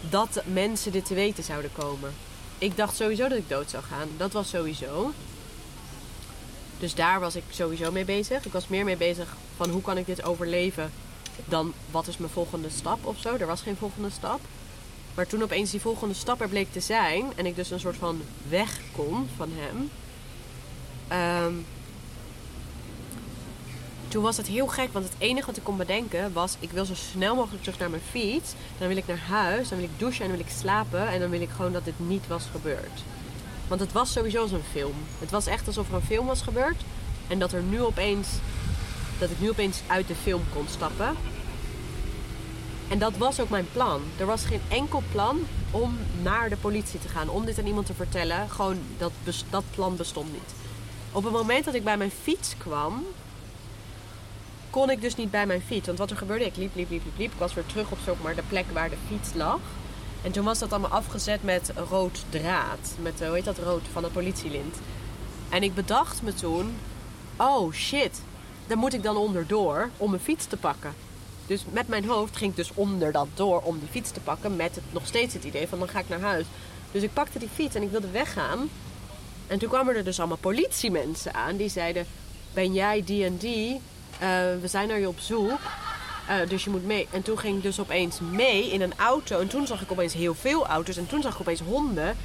dat 0.00 0.42
mensen 0.44 0.92
dit 0.92 1.06
te 1.06 1.14
weten 1.14 1.44
zouden 1.44 1.72
komen. 1.72 2.14
Ik 2.58 2.76
dacht 2.76 2.96
sowieso 2.96 3.28
dat 3.28 3.38
ik 3.38 3.48
dood 3.48 3.70
zou 3.70 3.82
gaan. 3.82 4.08
Dat 4.16 4.32
was 4.32 4.48
sowieso. 4.48 5.12
Dus 6.78 6.94
daar 6.94 7.20
was 7.20 7.36
ik 7.36 7.42
sowieso 7.50 7.92
mee 7.92 8.04
bezig. 8.04 8.44
Ik 8.44 8.52
was 8.52 8.68
meer 8.68 8.84
mee 8.84 8.96
bezig 8.96 9.36
van 9.56 9.70
hoe 9.70 9.82
kan 9.82 9.98
ik 9.98 10.06
dit 10.06 10.24
overleven 10.24 10.92
dan 11.44 11.72
wat 11.90 12.06
is 12.06 12.16
mijn 12.16 12.32
volgende 12.32 12.70
stap 12.70 13.06
of 13.06 13.20
zo. 13.20 13.36
Er 13.36 13.46
was 13.46 13.60
geen 13.62 13.76
volgende 13.76 14.10
stap. 14.10 14.40
Maar 15.14 15.26
toen 15.26 15.42
opeens 15.42 15.70
die 15.70 15.80
volgende 15.80 16.14
stap 16.14 16.40
er 16.40 16.48
bleek 16.48 16.72
te 16.72 16.80
zijn 16.80 17.32
en 17.36 17.46
ik 17.46 17.56
dus 17.56 17.70
een 17.70 17.80
soort 17.80 17.96
van 17.96 18.22
weg 18.48 18.80
kon 18.92 19.28
van 19.36 19.50
hem. 19.52 19.90
Um, 21.46 21.66
toen 24.08 24.22
was 24.22 24.36
het 24.36 24.46
heel 24.46 24.66
gek, 24.66 24.92
want 24.92 25.04
het 25.04 25.14
enige 25.18 25.46
wat 25.46 25.56
ik 25.56 25.64
kon 25.64 25.76
bedenken 25.76 26.32
was: 26.32 26.56
ik 26.60 26.70
wil 26.70 26.84
zo 26.84 26.94
snel 26.94 27.34
mogelijk 27.34 27.62
terug 27.62 27.78
naar 27.78 27.90
mijn 27.90 28.02
fiets. 28.10 28.52
Dan 28.78 28.88
wil 28.88 28.96
ik 28.96 29.06
naar 29.06 29.18
huis, 29.28 29.68
dan 29.68 29.78
wil 29.78 29.86
ik 29.86 29.98
douchen 29.98 30.22
en 30.22 30.28
dan 30.28 30.36
wil 30.36 30.46
ik 30.46 30.52
slapen. 30.58 31.08
En 31.08 31.20
dan 31.20 31.30
wil 31.30 31.40
ik 31.40 31.50
gewoon 31.50 31.72
dat 31.72 31.84
dit 31.84 31.98
niet 32.08 32.26
was 32.26 32.44
gebeurd. 32.50 33.02
Want 33.68 33.80
het 33.80 33.92
was 33.92 34.12
sowieso 34.12 34.40
als 34.40 34.52
een 34.52 34.62
film. 34.72 34.94
Het 35.18 35.30
was 35.30 35.46
echt 35.46 35.66
alsof 35.66 35.88
er 35.88 35.94
een 35.94 36.02
film 36.02 36.26
was 36.26 36.42
gebeurd. 36.42 36.82
En 37.28 37.38
dat 37.38 37.52
er 37.52 37.62
nu 37.62 37.82
opeens. 37.82 38.28
Dat 39.18 39.30
ik 39.30 39.40
nu 39.40 39.50
opeens 39.50 39.80
uit 39.86 40.08
de 40.08 40.14
film 40.14 40.42
kon 40.52 40.66
stappen. 40.68 41.16
En 42.88 42.98
dat 42.98 43.16
was 43.16 43.40
ook 43.40 43.48
mijn 43.48 43.68
plan. 43.72 44.02
Er 44.16 44.26
was 44.26 44.44
geen 44.44 44.60
enkel 44.68 45.02
plan 45.12 45.40
om 45.70 45.98
naar 46.22 46.48
de 46.48 46.56
politie 46.56 47.00
te 47.00 47.08
gaan, 47.08 47.28
om 47.28 47.44
dit 47.44 47.58
aan 47.58 47.66
iemand 47.66 47.86
te 47.86 47.94
vertellen. 47.94 48.50
Gewoon, 48.50 48.78
dat, 48.98 49.12
dat 49.50 49.64
plan 49.74 49.96
bestond 49.96 50.32
niet. 50.32 50.54
Op 51.12 51.24
het 51.24 51.32
moment 51.32 51.64
dat 51.64 51.74
ik 51.74 51.84
bij 51.84 51.96
mijn 51.96 52.12
fiets 52.22 52.54
kwam, 52.58 53.04
kon 54.70 54.90
ik 54.90 55.00
dus 55.00 55.14
niet 55.14 55.30
bij 55.30 55.46
mijn 55.46 55.62
fiets. 55.62 55.86
Want 55.86 55.98
wat 55.98 56.10
er 56.10 56.16
gebeurde, 56.16 56.44
ik 56.44 56.56
liep, 56.56 56.74
liep, 56.74 56.90
liep, 56.90 57.04
liep, 57.04 57.18
liep. 57.18 57.32
Ik 57.32 57.38
was 57.38 57.54
weer 57.54 57.66
terug 57.66 57.90
op 57.90 58.16
maar 58.22 58.34
de 58.34 58.42
plek 58.48 58.64
waar 58.72 58.90
de 58.90 58.96
fiets 59.08 59.34
lag. 59.34 59.60
En 60.22 60.32
toen 60.32 60.44
was 60.44 60.58
dat 60.58 60.72
allemaal 60.72 60.90
afgezet 60.90 61.42
met 61.42 61.72
rood 61.90 62.24
draad. 62.28 62.94
Met, 63.02 63.20
eh, 63.20 63.26
hoe 63.26 63.36
heet 63.36 63.44
dat, 63.44 63.58
rood 63.58 63.82
van 63.92 64.02
het 64.02 64.12
politielint. 64.12 64.76
En 65.48 65.62
ik 65.62 65.74
bedacht 65.74 66.22
me 66.22 66.34
toen, 66.34 66.76
oh 67.36 67.72
shit, 67.72 68.22
daar 68.66 68.78
moet 68.78 68.94
ik 68.94 69.02
dan 69.02 69.16
onderdoor 69.16 69.90
om 69.96 70.10
mijn 70.10 70.22
fiets 70.22 70.46
te 70.46 70.56
pakken. 70.56 70.94
Dus 71.46 71.64
met 71.70 71.88
mijn 71.88 72.04
hoofd 72.04 72.36
ging 72.36 72.50
ik 72.50 72.56
dus 72.56 72.70
onder 72.74 73.12
dat 73.12 73.28
door 73.34 73.60
om 73.60 73.78
die 73.78 73.88
fiets 73.88 74.10
te 74.10 74.20
pakken. 74.20 74.56
Met 74.56 74.74
het, 74.74 74.84
nog 74.90 75.06
steeds 75.06 75.34
het 75.34 75.44
idee 75.44 75.68
van 75.68 75.78
dan 75.78 75.88
ga 75.88 75.98
ik 75.98 76.08
naar 76.08 76.20
huis. 76.20 76.46
Dus 76.92 77.02
ik 77.02 77.12
pakte 77.12 77.38
die 77.38 77.48
fiets 77.54 77.74
en 77.74 77.82
ik 77.82 77.90
wilde 77.90 78.10
weggaan. 78.10 78.70
En 79.46 79.58
toen 79.58 79.68
kwamen 79.68 79.96
er 79.96 80.04
dus 80.04 80.18
allemaal 80.18 80.36
politiemensen 80.36 81.34
aan. 81.34 81.56
Die 81.56 81.68
zeiden, 81.68 82.06
ben 82.52 82.72
jij 82.72 83.02
die 83.04 83.24
en 83.24 83.36
die? 83.36 83.80
Eh, 84.18 84.28
we 84.60 84.68
zijn 84.68 84.88
naar 84.88 84.98
je 84.98 85.08
op 85.08 85.18
zoek. 85.18 85.60
Eh, 86.28 86.48
dus 86.48 86.64
je 86.64 86.70
moet 86.70 86.86
mee. 86.86 87.08
En 87.10 87.22
toen 87.22 87.38
ging 87.38 87.56
ik 87.56 87.62
dus 87.62 87.80
opeens 87.80 88.20
mee 88.20 88.70
in 88.70 88.80
een 88.80 88.96
auto. 88.96 89.40
En 89.40 89.48
toen 89.48 89.66
zag 89.66 89.82
ik 89.82 89.92
opeens 89.92 90.12
heel 90.12 90.34
veel 90.34 90.66
auto's. 90.66 90.96
En 90.96 91.06
toen 91.06 91.22
zag 91.22 91.34
ik 91.34 91.40
opeens 91.40 91.60
honden. 91.60 92.16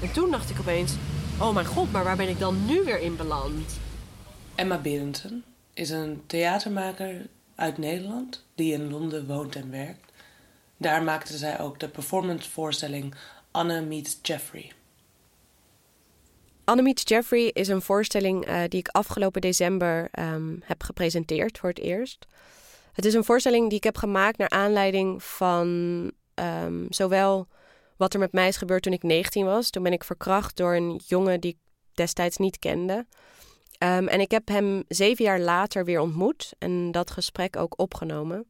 En 0.00 0.12
toen 0.12 0.30
dacht 0.30 0.50
ik 0.50 0.58
opeens, 0.60 0.92
oh 1.40 1.54
mijn 1.54 1.66
god, 1.66 1.92
maar 1.92 2.04
waar 2.04 2.16
ben 2.16 2.28
ik 2.28 2.38
dan 2.38 2.64
nu 2.66 2.82
weer 2.84 3.00
in 3.00 3.16
beland? 3.16 3.78
Emma 4.54 4.78
Berendsen 4.78 5.44
is 5.74 5.90
een 5.90 6.22
theatermaker 6.26 7.26
uit 7.54 7.78
Nederland 7.78 8.44
die 8.54 8.72
in 8.72 8.90
Londen 8.90 9.26
woont 9.26 9.56
en 9.56 9.70
werkt. 9.70 10.12
Daar 10.76 11.02
maakte 11.02 11.36
zij 11.36 11.60
ook 11.60 11.80
de 11.80 11.88
performancevoorstelling 11.88 13.14
Anne 13.50 13.80
Meets 13.80 14.18
Jeffrey. 14.22 14.72
Anne 16.64 16.82
Meets 16.82 17.02
Jeffrey 17.04 17.50
is 17.52 17.68
een 17.68 17.82
voorstelling 17.82 18.44
eh, 18.44 18.62
die 18.68 18.78
ik 18.78 18.88
afgelopen 18.88 19.40
december 19.40 20.08
ehm, 20.10 20.56
heb 20.64 20.82
gepresenteerd 20.82 21.58
voor 21.58 21.68
het 21.68 21.78
eerst. 21.78 22.26
Het 22.92 23.04
is 23.04 23.14
een 23.14 23.24
voorstelling 23.24 23.68
die 23.68 23.76
ik 23.76 23.84
heb 23.84 23.96
gemaakt 23.96 24.38
naar 24.38 24.48
aanleiding 24.48 25.22
van 25.22 26.12
ehm, 26.34 26.84
zowel 26.88 27.48
wat 27.96 28.14
er 28.14 28.20
met 28.20 28.32
mij 28.32 28.48
is 28.48 28.56
gebeurd 28.56 28.82
toen 28.82 28.92
ik 28.92 29.02
19 29.02 29.44
was. 29.44 29.70
Toen 29.70 29.82
ben 29.82 29.92
ik 29.92 30.04
verkracht 30.04 30.56
door 30.56 30.74
een 30.74 31.00
jongen 31.06 31.40
die 31.40 31.50
ik 31.50 31.58
destijds 31.94 32.36
niet 32.36 32.58
kende. 32.58 33.06
Ehm, 33.78 34.06
en 34.06 34.20
ik 34.20 34.30
heb 34.30 34.48
hem 34.48 34.84
zeven 34.88 35.24
jaar 35.24 35.40
later 35.40 35.84
weer 35.84 36.00
ontmoet 36.00 36.52
en 36.58 36.90
dat 36.90 37.10
gesprek 37.10 37.56
ook 37.56 37.78
opgenomen. 37.78 38.46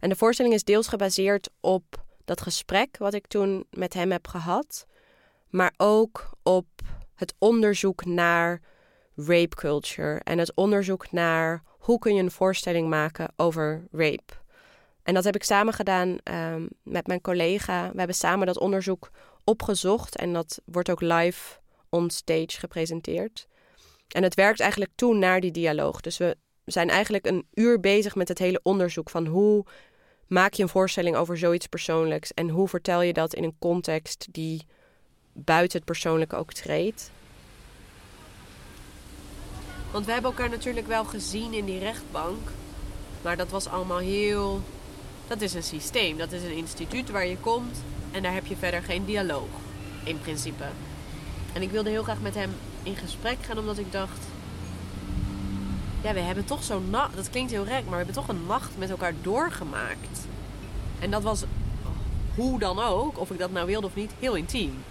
En 0.00 0.08
de 0.08 0.16
voorstelling 0.16 0.54
is 0.54 0.64
deels 0.64 0.88
gebaseerd 0.88 1.50
op 1.60 2.04
dat 2.24 2.40
gesprek 2.40 2.96
wat 2.98 3.14
ik 3.14 3.26
toen 3.26 3.64
met 3.70 3.94
hem 3.94 4.10
heb 4.10 4.28
gehad, 4.28 4.86
maar 5.48 5.74
ook 5.76 6.30
op 6.42 6.66
het 7.18 7.34
onderzoek 7.38 8.04
naar 8.04 8.60
rape 9.16 9.56
culture 9.56 10.20
en 10.24 10.38
het 10.38 10.54
onderzoek 10.54 11.12
naar 11.12 11.62
hoe 11.78 11.98
kun 11.98 12.14
je 12.14 12.22
een 12.22 12.30
voorstelling 12.30 12.88
maken 12.88 13.32
over 13.36 13.86
rape. 13.92 14.34
En 15.02 15.14
dat 15.14 15.24
heb 15.24 15.34
ik 15.34 15.42
samen 15.42 15.74
gedaan 15.74 16.18
ehm, 16.22 16.66
met 16.82 17.06
mijn 17.06 17.20
collega. 17.20 17.90
We 17.90 17.98
hebben 17.98 18.16
samen 18.16 18.46
dat 18.46 18.58
onderzoek 18.58 19.10
opgezocht 19.44 20.16
en 20.16 20.32
dat 20.32 20.60
wordt 20.64 20.90
ook 20.90 21.00
live 21.00 21.58
on 21.88 22.10
stage 22.10 22.58
gepresenteerd. 22.58 23.46
En 24.08 24.22
het 24.22 24.34
werkt 24.34 24.60
eigenlijk 24.60 24.92
toe 24.94 25.14
naar 25.14 25.40
die 25.40 25.50
dialoog. 25.50 26.00
Dus 26.00 26.18
we 26.18 26.36
zijn 26.64 26.90
eigenlijk 26.90 27.26
een 27.26 27.46
uur 27.54 27.80
bezig 27.80 28.14
met 28.14 28.28
het 28.28 28.38
hele 28.38 28.60
onderzoek 28.62 29.10
van 29.10 29.26
hoe 29.26 29.64
maak 30.26 30.52
je 30.52 30.62
een 30.62 30.68
voorstelling 30.68 31.16
over 31.16 31.38
zoiets 31.38 31.66
persoonlijks 31.66 32.34
en 32.34 32.48
hoe 32.48 32.68
vertel 32.68 33.02
je 33.02 33.12
dat 33.12 33.34
in 33.34 33.44
een 33.44 33.58
context 33.58 34.26
die 34.30 34.66
buiten 35.44 35.78
het 35.78 35.86
persoonlijke 35.86 36.36
ook 36.36 36.52
treedt. 36.52 37.10
Want 39.90 40.06
we 40.06 40.12
hebben 40.12 40.30
elkaar 40.30 40.50
natuurlijk 40.50 40.86
wel 40.86 41.04
gezien 41.04 41.52
in 41.52 41.64
die 41.64 41.78
rechtbank. 41.78 42.50
Maar 43.22 43.36
dat 43.36 43.48
was 43.48 43.68
allemaal 43.68 43.98
heel. 43.98 44.62
Dat 45.26 45.40
is 45.40 45.54
een 45.54 45.62
systeem, 45.62 46.16
dat 46.16 46.32
is 46.32 46.42
een 46.42 46.56
instituut 46.56 47.10
waar 47.10 47.26
je 47.26 47.36
komt 47.36 47.82
en 48.10 48.22
daar 48.22 48.32
heb 48.34 48.46
je 48.46 48.56
verder 48.56 48.82
geen 48.82 49.04
dialoog. 49.04 49.48
In 50.04 50.20
principe. 50.20 50.64
En 51.52 51.62
ik 51.62 51.70
wilde 51.70 51.90
heel 51.90 52.02
graag 52.02 52.20
met 52.20 52.34
hem 52.34 52.50
in 52.82 52.96
gesprek 52.96 53.36
gaan, 53.40 53.58
omdat 53.58 53.78
ik 53.78 53.92
dacht. 53.92 54.26
Ja, 56.02 56.12
we 56.12 56.20
hebben 56.20 56.44
toch 56.44 56.64
zo'n 56.64 56.90
nacht. 56.90 57.16
Dat 57.16 57.30
klinkt 57.30 57.50
heel 57.50 57.64
rek, 57.64 57.82
maar 57.82 57.90
we 57.90 57.96
hebben 57.96 58.14
toch 58.14 58.28
een 58.28 58.46
nacht 58.46 58.70
met 58.78 58.90
elkaar 58.90 59.14
doorgemaakt. 59.22 60.26
En 60.98 61.10
dat 61.10 61.22
was, 61.22 61.44
hoe 62.34 62.58
dan 62.58 62.78
ook, 62.78 63.18
of 63.18 63.30
ik 63.30 63.38
dat 63.38 63.52
nou 63.52 63.66
wilde 63.66 63.86
of 63.86 63.94
niet, 63.94 64.12
heel 64.18 64.34
intiem. 64.34 64.84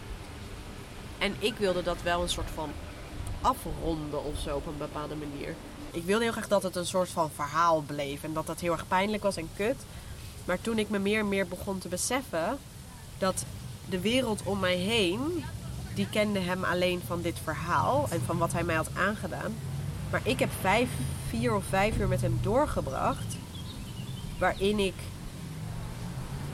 En 1.18 1.36
ik 1.40 1.54
wilde 1.58 1.84
dat 1.84 2.02
wel 2.04 2.22
een 2.22 2.30
soort 2.30 2.50
van 2.54 2.70
afronden 3.42 4.24
of 4.24 4.40
zo 4.40 4.56
op 4.56 4.68
een 4.68 4.78
bepaalde 4.78 5.16
manier. 5.16 5.56
Ik 5.92 6.04
wilde 6.04 6.24
heel 6.24 6.32
graag 6.32 6.48
dat 6.48 6.64
het 6.64 6.76
een 6.76 6.86
soort 6.86 7.10
van 7.10 7.30
verhaal 7.36 7.82
bleef 7.82 8.24
en 8.24 8.34
dat 8.34 8.46
dat 8.46 8.60
heel 8.60 8.72
erg 8.72 8.88
pijnlijk 8.88 9.24
was 9.24 9.38
en 9.38 9.50
kut. 9.56 9.76
Maar 10.46 10.62
toen 10.62 10.78
ik 10.78 10.90
me 10.90 11.00
meer 11.00 11.20
en 11.20 11.30
meer 11.30 11.48
begon 11.48 11.78
te 11.78 11.88
beseffen 11.88 12.58
dat 13.18 13.46
de 13.90 14.00
wereld 14.00 14.42
om 14.44 14.60
mij 14.60 14.76
heen, 14.76 15.44
die 15.94 16.10
kende 16.10 16.40
hem 16.40 16.64
alleen 16.64 17.02
van 17.08 17.22
dit 17.22 17.40
verhaal 17.44 18.08
en 18.10 18.22
van 18.26 18.38
wat 18.38 18.54
hij 18.54 18.64
mij 18.64 18.76
had 18.76 18.90
aangedaan. 18.94 19.56
Maar 20.12 20.22
ik 20.24 20.40
heb 20.40 20.50
vijf, 20.60 20.90
vier 21.30 21.56
of 21.56 21.64
vijf 21.70 21.98
uur 21.98 22.08
met 22.08 22.22
hem 22.22 22.40
doorgebracht, 22.42 23.38
waarin 24.38 24.80
ik 24.80 24.96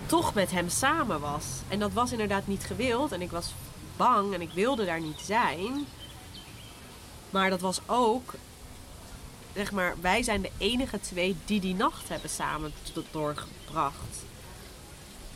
toch 0.05 0.33
met 0.33 0.51
hem 0.51 0.69
samen 0.69 1.19
was. 1.19 1.45
En 1.67 1.79
dat 1.79 1.93
was 1.93 2.11
inderdaad 2.11 2.47
niet 2.47 2.63
gewild 2.63 3.11
en 3.11 3.21
ik 3.21 3.31
was 3.31 3.53
bang 3.97 4.33
en 4.33 4.41
ik 4.41 4.51
wilde 4.51 4.85
daar 4.85 5.01
niet 5.01 5.19
zijn. 5.19 5.85
Maar 7.29 7.49
dat 7.49 7.61
was 7.61 7.79
ook, 7.85 8.33
zeg 9.53 9.71
maar, 9.71 9.95
wij 10.01 10.23
zijn 10.23 10.41
de 10.41 10.51
enige 10.57 10.99
twee 10.99 11.35
die 11.45 11.59
die 11.59 11.75
nacht 11.75 12.09
hebben 12.09 12.29
samen 12.29 12.73
doorgebracht. 13.11 14.25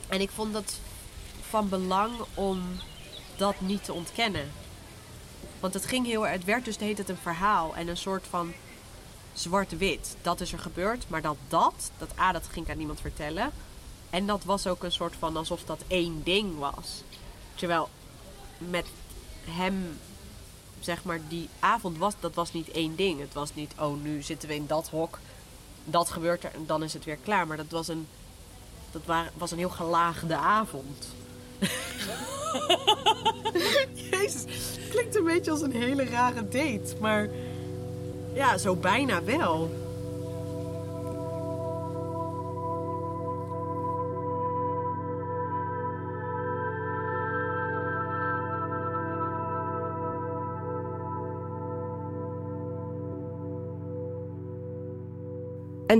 En 0.07 0.21
ik 0.21 0.29
vond 0.29 0.53
dat 0.53 0.79
van 1.49 1.69
belang 1.69 2.13
om 2.33 2.61
dat 3.35 3.61
niet 3.61 3.83
te 3.83 3.93
ontkennen. 3.93 4.51
Want 5.59 5.73
het 5.73 5.85
ging 5.85 6.05
heel 6.05 6.27
het 6.27 6.43
werd 6.43 6.65
dus 6.65 6.77
de 6.77 7.03
een 7.07 7.17
verhaal 7.17 7.75
en 7.75 7.87
een 7.87 7.97
soort 7.97 8.27
van 8.29 8.53
zwart-wit. 9.33 10.15
Dat 10.21 10.41
is 10.41 10.53
er 10.53 10.59
gebeurd, 10.59 11.05
maar 11.07 11.21
dat 11.21 11.37
dat, 11.47 11.91
dat 11.97 12.19
A, 12.19 12.31
dat 12.31 12.47
ging 12.51 12.65
ik 12.65 12.71
aan 12.71 12.77
niemand 12.77 13.01
vertellen. 13.01 13.51
En 14.09 14.25
dat 14.25 14.43
was 14.43 14.67
ook 14.67 14.83
een 14.83 14.91
soort 14.91 15.15
van 15.19 15.37
alsof 15.37 15.63
dat 15.63 15.83
één 15.87 16.23
ding 16.23 16.57
was. 16.57 17.03
Terwijl 17.55 17.89
hem, 19.49 19.97
zeg 20.79 21.03
maar, 21.03 21.19
die 21.27 21.49
avond 21.59 21.97
was, 21.97 22.13
dat 22.19 22.33
was 22.35 22.53
niet 22.53 22.71
één 22.71 22.95
ding. 22.95 23.19
Het 23.19 23.33
was 23.33 23.53
niet, 23.55 23.71
oh, 23.79 24.01
nu 24.01 24.21
zitten 24.21 24.49
we 24.49 24.55
in 24.55 24.67
dat 24.67 24.89
hok, 24.89 25.19
dat 25.85 26.09
gebeurt 26.09 26.43
er 26.43 26.51
en 26.53 26.63
dan 26.65 26.83
is 26.83 26.93
het 26.93 27.05
weer 27.05 27.17
klaar. 27.23 27.47
Maar 27.47 27.57
dat 27.57 27.69
was 27.69 27.87
een, 27.87 28.07
dat 28.91 29.01
wa- 29.05 29.29
was 29.37 29.51
een 29.51 29.57
heel 29.57 29.69
gelaagde 29.69 30.35
avond. 30.35 31.07
Jezus, 34.11 34.43
klinkt 34.89 35.15
een 35.15 35.23
beetje 35.23 35.51
als 35.51 35.61
een 35.61 35.71
hele 35.71 36.03
rare 36.05 36.47
date, 36.47 36.95
maar 36.99 37.29
ja, 38.33 38.57
zo 38.57 38.75
bijna 38.75 39.23
wel. 39.23 39.85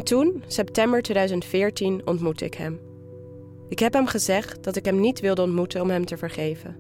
Toen, 0.07 0.43
september 0.47 1.01
2014, 1.01 2.01
ontmoette 2.05 2.45
ik 2.45 2.53
hem. 2.53 2.79
Ik 3.69 3.79
heb 3.79 3.93
hem 3.93 4.05
gezegd 4.05 4.63
dat 4.63 4.75
ik 4.75 4.85
hem 4.85 4.99
niet 4.99 5.19
wilde 5.19 5.41
ontmoeten 5.41 5.81
om 5.81 5.89
hem 5.89 6.05
te 6.05 6.17
vergeven. 6.17 6.77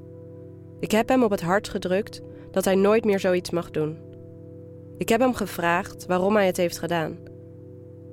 Ik 0.79 0.91
heb 0.91 1.09
hem 1.09 1.23
op 1.23 1.31
het 1.31 1.41
hart 1.41 1.69
gedrukt 1.69 2.21
dat 2.51 2.65
hij 2.65 2.75
nooit 2.75 3.05
meer 3.05 3.19
zoiets 3.19 3.49
mag 3.49 3.71
doen. 3.71 3.97
Ik 4.97 5.09
heb 5.09 5.19
hem 5.19 5.33
gevraagd 5.33 6.05
waarom 6.05 6.35
hij 6.35 6.45
het 6.45 6.57
heeft 6.57 6.79
gedaan. 6.79 7.17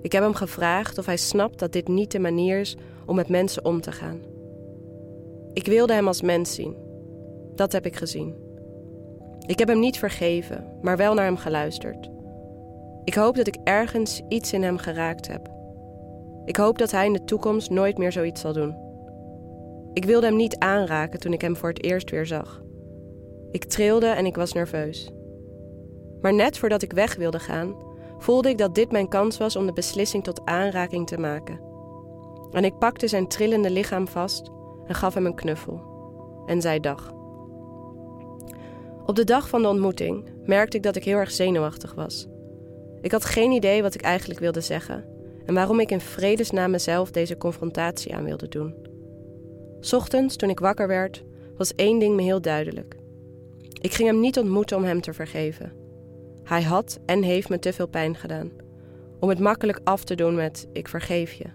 Ik 0.03 0.13
heb 0.13 0.23
hem 0.23 0.35
gevraagd 0.35 0.99
of 0.99 1.07
hij 1.07 1.17
snapt 1.17 1.59
dat 1.59 1.73
dit 1.73 1.89
niet 1.89 2.11
de 2.11 2.19
manier 2.19 2.61
is 2.61 2.77
om 3.07 3.15
met 3.15 3.29
mensen 3.29 3.65
om 3.65 3.81
te 3.81 3.93
gaan. 3.93 4.21
Ik 5.53 5.67
wilde 5.67 5.93
hem 5.93 6.07
als 6.07 6.23
mens 6.23 6.55
zien. 6.55 6.77
Dat 7.55 7.73
heb 7.73 7.87
ik 7.87 7.97
gezien. 7.97 8.35
Ik 9.47 9.59
heb 9.59 9.69
hem 9.69 9.81
niet 9.81 9.99
vergeven, 9.99 10.79
maar 10.83 10.97
wel 10.97 11.15
naar 11.15 11.25
hem 11.25 11.37
geluisterd. 11.37 12.14
Ik 13.05 13.15
hoop 13.15 13.37
dat 13.37 13.47
ik 13.47 13.57
ergens 13.65 14.23
iets 14.29 14.53
in 14.53 14.63
hem 14.63 14.79
geraakt 14.79 15.29
heb. 15.29 15.49
Ik 16.45 16.57
hoop 16.57 16.79
dat 16.79 16.91
hij 16.91 17.07
in 17.07 17.13
de 17.13 17.25
toekomst 17.25 17.71
nooit 17.71 17.99
meer 17.99 18.13
zoiets 18.13 18.41
zal 18.41 18.53
doen. 18.53 18.77
Ik 19.93 20.05
wilde 20.05 20.27
hem 20.27 20.37
niet 20.37 20.59
aanraken 20.59 21.21
toen 21.21 21.33
ik 21.33 21.41
hem 21.41 21.57
voor 21.57 21.69
het 21.69 21.85
eerst 21.85 22.11
weer 22.11 22.27
zag. 22.27 22.63
Ik 23.51 23.65
trilde 23.65 24.07
en 24.07 24.27
ik 24.27 24.37
was 24.37 24.53
nerveus. 24.53 25.11
Maar 26.21 26.35
net 26.35 26.59
voordat 26.59 26.83
ik 26.83 26.93
weg 26.93 27.17
wilde 27.17 27.39
gaan, 27.39 27.77
voelde 28.19 28.49
ik 28.49 28.59
dat 28.59 28.75
dit 28.75 28.93
mijn 28.93 29.09
kans 29.09 29.39
was 29.39 29.57
om 29.57 29.67
de 29.67 29.73
beslissing 29.73 30.25
tot 30.25 30.45
aanraking 30.45 31.07
te 31.07 31.19
maken. 31.19 31.61
En 32.51 32.65
ik 32.65 32.79
pakte 32.79 33.09
zijn 33.09 33.29
trillende 33.29 33.71
lichaam 33.71 34.09
vast 34.09 34.51
en 34.87 34.95
gaf 34.95 35.15
hem 35.15 35.27
een 35.27 35.35
knuffel. 35.35 35.81
En 36.47 36.61
zei 36.61 36.81
dag. 36.81 37.13
Op 39.07 39.15
de 39.15 39.25
dag 39.25 39.49
van 39.49 39.63
de 39.63 39.69
ontmoeting 39.69 40.29
merkte 40.45 40.77
ik 40.77 40.83
dat 40.83 40.97
ik 40.97 41.05
heel 41.05 41.19
erg 41.19 41.31
zenuwachtig 41.31 41.95
was. 41.95 42.29
Ik 43.05 43.13
had 43.13 43.25
geen 43.25 43.51
idee 43.51 43.83
wat 43.83 43.95
ik 43.95 44.03
eigenlijk 44.03 44.41
wilde 44.41 44.61
zeggen 44.61 45.05
en 45.47 45.55
waarom 45.55 45.81
ik 45.81 45.91
in 45.91 46.01
vredesnaam 46.01 46.71
mezelf 46.71 47.11
deze 47.11 47.37
confrontatie 47.37 48.15
aan 48.15 48.25
wilde 48.25 48.49
doen. 48.49 48.75
Ochtends, 49.93 50.37
toen 50.37 50.51
ik 50.51 50.59
wakker 50.59 50.87
werd, 50.87 51.25
was 51.57 51.75
één 51.75 51.99
ding 51.99 52.17
me 52.17 52.23
heel 52.23 52.41
duidelijk. 52.41 52.97
Ik 53.81 53.93
ging 53.95 54.09
hem 54.09 54.21
niet 54.21 54.39
ontmoeten 54.39 54.77
om 54.77 54.85
hem 54.85 55.01
te 55.01 55.13
vergeven. 55.13 55.73
Hij 56.45 56.63
had 56.63 56.99
en 57.07 57.23
heeft 57.23 57.49
me 57.49 57.59
te 57.59 57.73
veel 57.73 57.89
pijn 57.89 58.17
gedaan. 58.17 58.51
Om 59.21 59.29
het 59.29 59.39
makkelijk 59.39 59.81
af 59.85 60.05
te 60.05 60.15
doen 60.15 60.35
met 60.35 60.69
ik 60.73 60.89
vergeef 60.89 61.33
je. 61.33 61.47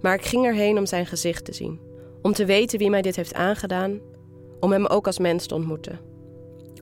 Maar 0.00 0.14
ik 0.14 0.24
ging 0.24 0.46
erheen 0.46 0.78
om 0.78 0.86
zijn 0.86 1.06
gezicht 1.06 1.44
te 1.44 1.52
zien. 1.52 1.80
Om 2.20 2.32
te 2.32 2.44
weten 2.44 2.78
wie 2.78 2.90
mij 2.90 3.02
dit 3.02 3.16
heeft 3.16 3.34
aangedaan. 3.34 4.00
Om 4.60 4.72
hem 4.72 4.86
ook 4.86 5.06
als 5.06 5.18
mens 5.18 5.46
te 5.46 5.54
ontmoeten. 5.54 6.00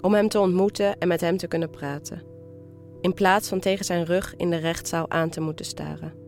Om 0.00 0.14
hem 0.14 0.28
te 0.28 0.40
ontmoeten 0.40 0.98
en 0.98 1.08
met 1.08 1.20
hem 1.20 1.36
te 1.36 1.48
kunnen 1.48 1.70
praten. 1.70 2.29
In 3.00 3.14
plaats 3.14 3.48
van 3.48 3.60
tegen 3.60 3.84
zijn 3.84 4.04
rug 4.04 4.34
in 4.36 4.50
de 4.50 4.56
rechtszaal 4.56 5.10
aan 5.10 5.28
te 5.28 5.40
moeten 5.40 5.64
staren. 5.64 6.19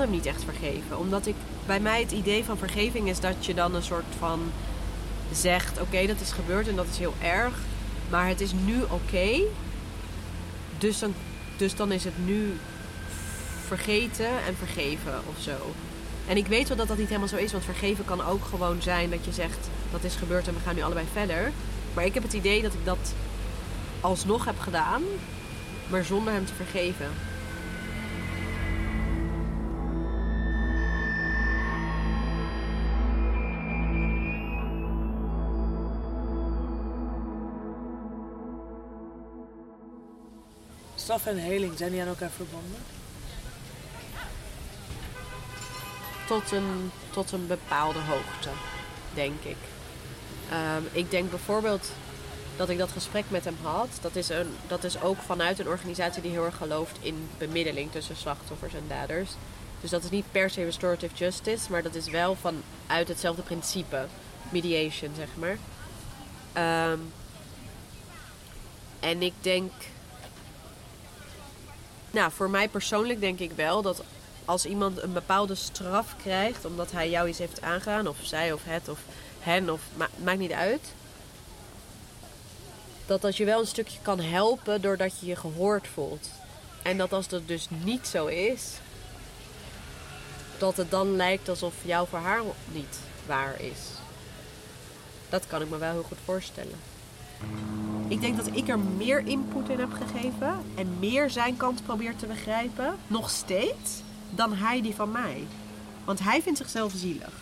Hem 0.00 0.10
niet 0.10 0.26
echt 0.26 0.44
vergeven. 0.44 0.98
Omdat 0.98 1.26
ik, 1.26 1.34
bij 1.66 1.80
mij 1.80 2.00
het 2.00 2.12
idee 2.12 2.44
van 2.44 2.58
vergeving 2.58 3.08
is 3.08 3.20
dat 3.20 3.46
je 3.46 3.54
dan 3.54 3.74
een 3.74 3.82
soort 3.82 4.04
van 4.18 4.52
zegt: 5.32 5.80
Oké, 5.80 6.06
dat 6.06 6.20
is 6.20 6.32
gebeurd 6.32 6.68
en 6.68 6.76
dat 6.76 6.86
is 6.90 6.98
heel 6.98 7.14
erg. 7.22 7.54
Maar 8.10 8.28
het 8.28 8.40
is 8.40 8.52
nu 8.64 8.82
oké. 8.82 9.40
dus, 10.78 10.98
dan, 10.98 11.14
dus 11.56 11.76
dan 11.76 11.92
is 11.92 12.04
het 12.04 12.26
nu 12.26 12.56
vergeten 13.66 14.28
en 14.46 14.56
vergeven 14.56 15.20
of 15.26 15.42
zo. 15.42 15.74
En 16.26 16.36
ik 16.36 16.46
weet 16.46 16.68
wel 16.68 16.76
dat 16.76 16.88
dat 16.88 16.98
niet 16.98 17.08
helemaal 17.08 17.28
zo 17.28 17.36
is. 17.36 17.52
Want 17.52 17.64
vergeven 17.64 18.04
kan 18.04 18.24
ook 18.24 18.44
gewoon 18.44 18.82
zijn 18.82 19.10
dat 19.10 19.24
je 19.24 19.32
zegt: 19.32 19.68
Dat 19.90 20.04
is 20.04 20.14
gebeurd 20.14 20.48
en 20.48 20.54
we 20.54 20.60
gaan 20.60 20.74
nu 20.74 20.82
allebei 20.82 21.06
verder. 21.12 21.52
Maar 21.94 22.04
ik 22.04 22.14
heb 22.14 22.22
het 22.22 22.32
idee 22.32 22.62
dat 22.62 22.72
ik 22.72 22.84
dat 22.84 23.14
alsnog 24.00 24.44
heb 24.44 24.58
gedaan. 24.58 25.02
Maar 25.88 26.04
zonder 26.04 26.32
hem 26.32 26.46
te 26.46 26.54
vergeven. 26.54 27.10
Straf 41.10 41.26
en 41.26 41.38
heling, 41.38 41.78
zijn 41.78 41.90
die 41.90 42.00
aan 42.00 42.06
elkaar 42.06 42.30
verbonden? 42.30 42.78
Tot 46.26 46.50
een, 46.50 46.90
tot 47.10 47.32
een 47.32 47.46
bepaalde 47.46 47.98
hoogte, 47.98 48.48
denk 49.14 49.42
ik. 49.42 49.56
Ehm, 50.50 50.82
ik 50.92 51.10
denk 51.10 51.30
bijvoorbeeld 51.30 51.90
dat 52.56 52.68
ik 52.68 52.78
dat 52.78 52.90
gesprek 52.90 53.24
met 53.28 53.44
hem 53.44 53.56
had. 53.62 53.88
Dat 54.00 54.16
is, 54.16 54.28
een, 54.28 54.46
dat 54.66 54.84
is 54.84 55.00
ook 55.00 55.18
vanuit 55.18 55.58
een 55.58 55.68
organisatie 55.68 56.22
die 56.22 56.30
heel 56.30 56.44
erg 56.44 56.56
gelooft 56.56 56.96
in 57.00 57.28
bemiddeling 57.38 57.90
tussen 57.92 58.16
slachtoffers 58.16 58.74
en 58.74 58.84
daders. 58.88 59.30
Dus 59.80 59.90
dat 59.90 60.04
is 60.04 60.10
niet 60.10 60.32
per 60.32 60.50
se 60.50 60.64
restorative 60.64 61.14
justice, 61.14 61.70
maar 61.70 61.82
dat 61.82 61.94
is 61.94 62.08
wel 62.08 62.36
vanuit 62.36 63.08
hetzelfde 63.08 63.42
principe. 63.42 64.06
Mediation, 64.50 65.10
zeg 65.16 65.28
maar. 65.34 65.58
Ehm, 66.52 66.98
en 69.00 69.22
ik 69.22 69.34
denk. 69.40 69.72
Nou, 72.10 72.32
voor 72.32 72.50
mij 72.50 72.68
persoonlijk 72.68 73.20
denk 73.20 73.38
ik 73.38 73.52
wel 73.52 73.82
dat 73.82 74.02
als 74.44 74.66
iemand 74.66 75.02
een 75.02 75.12
bepaalde 75.12 75.54
straf 75.54 76.16
krijgt 76.22 76.64
omdat 76.64 76.92
hij 76.92 77.10
jou 77.10 77.28
iets 77.28 77.38
heeft 77.38 77.62
aangedaan, 77.62 78.06
of 78.06 78.16
zij 78.22 78.52
of 78.52 78.60
het 78.64 78.88
of 78.88 78.98
hen, 79.40 79.70
of 79.70 79.80
ma 79.96 80.08
maakt 80.22 80.38
niet 80.38 80.52
uit. 80.52 80.92
Dat 83.06 83.20
dat 83.20 83.36
je 83.36 83.44
wel 83.44 83.60
een 83.60 83.66
stukje 83.66 83.98
kan 84.02 84.20
helpen 84.20 84.80
doordat 84.80 85.20
je 85.20 85.26
je 85.26 85.36
gehoord 85.36 85.86
voelt. 85.86 86.28
En 86.82 86.96
dat 86.96 87.12
als 87.12 87.28
dat 87.28 87.48
dus 87.48 87.66
niet 87.70 88.06
zo 88.06 88.26
is, 88.26 88.72
dat 90.58 90.76
het 90.76 90.90
dan 90.90 91.16
lijkt 91.16 91.48
alsof 91.48 91.74
jouw 91.82 92.06
verhaal 92.06 92.54
niet 92.72 92.98
waar 93.26 93.60
is. 93.60 93.78
Dat 95.28 95.46
kan 95.46 95.62
ik 95.62 95.70
me 95.70 95.78
wel 95.78 95.92
heel 95.92 96.02
goed 96.02 96.18
voorstellen. 96.24 96.89
Ik 98.08 98.20
denk 98.20 98.36
dat 98.36 98.56
ik 98.56 98.68
er 98.68 98.78
meer 98.78 99.26
input 99.26 99.68
in 99.68 99.78
heb 99.78 99.92
gegeven 99.92 100.64
en 100.74 100.98
meer 100.98 101.30
zijn 101.30 101.56
kant 101.56 101.84
probeer 101.84 102.16
te 102.16 102.26
begrijpen, 102.26 102.96
nog 103.06 103.30
steeds, 103.30 104.02
dan 104.30 104.54
hij 104.54 104.82
die 104.82 104.94
van 104.94 105.10
mij. 105.10 105.46
Want 106.04 106.20
hij 106.20 106.42
vindt 106.42 106.58
zichzelf 106.58 106.92
zielig. 106.96 107.32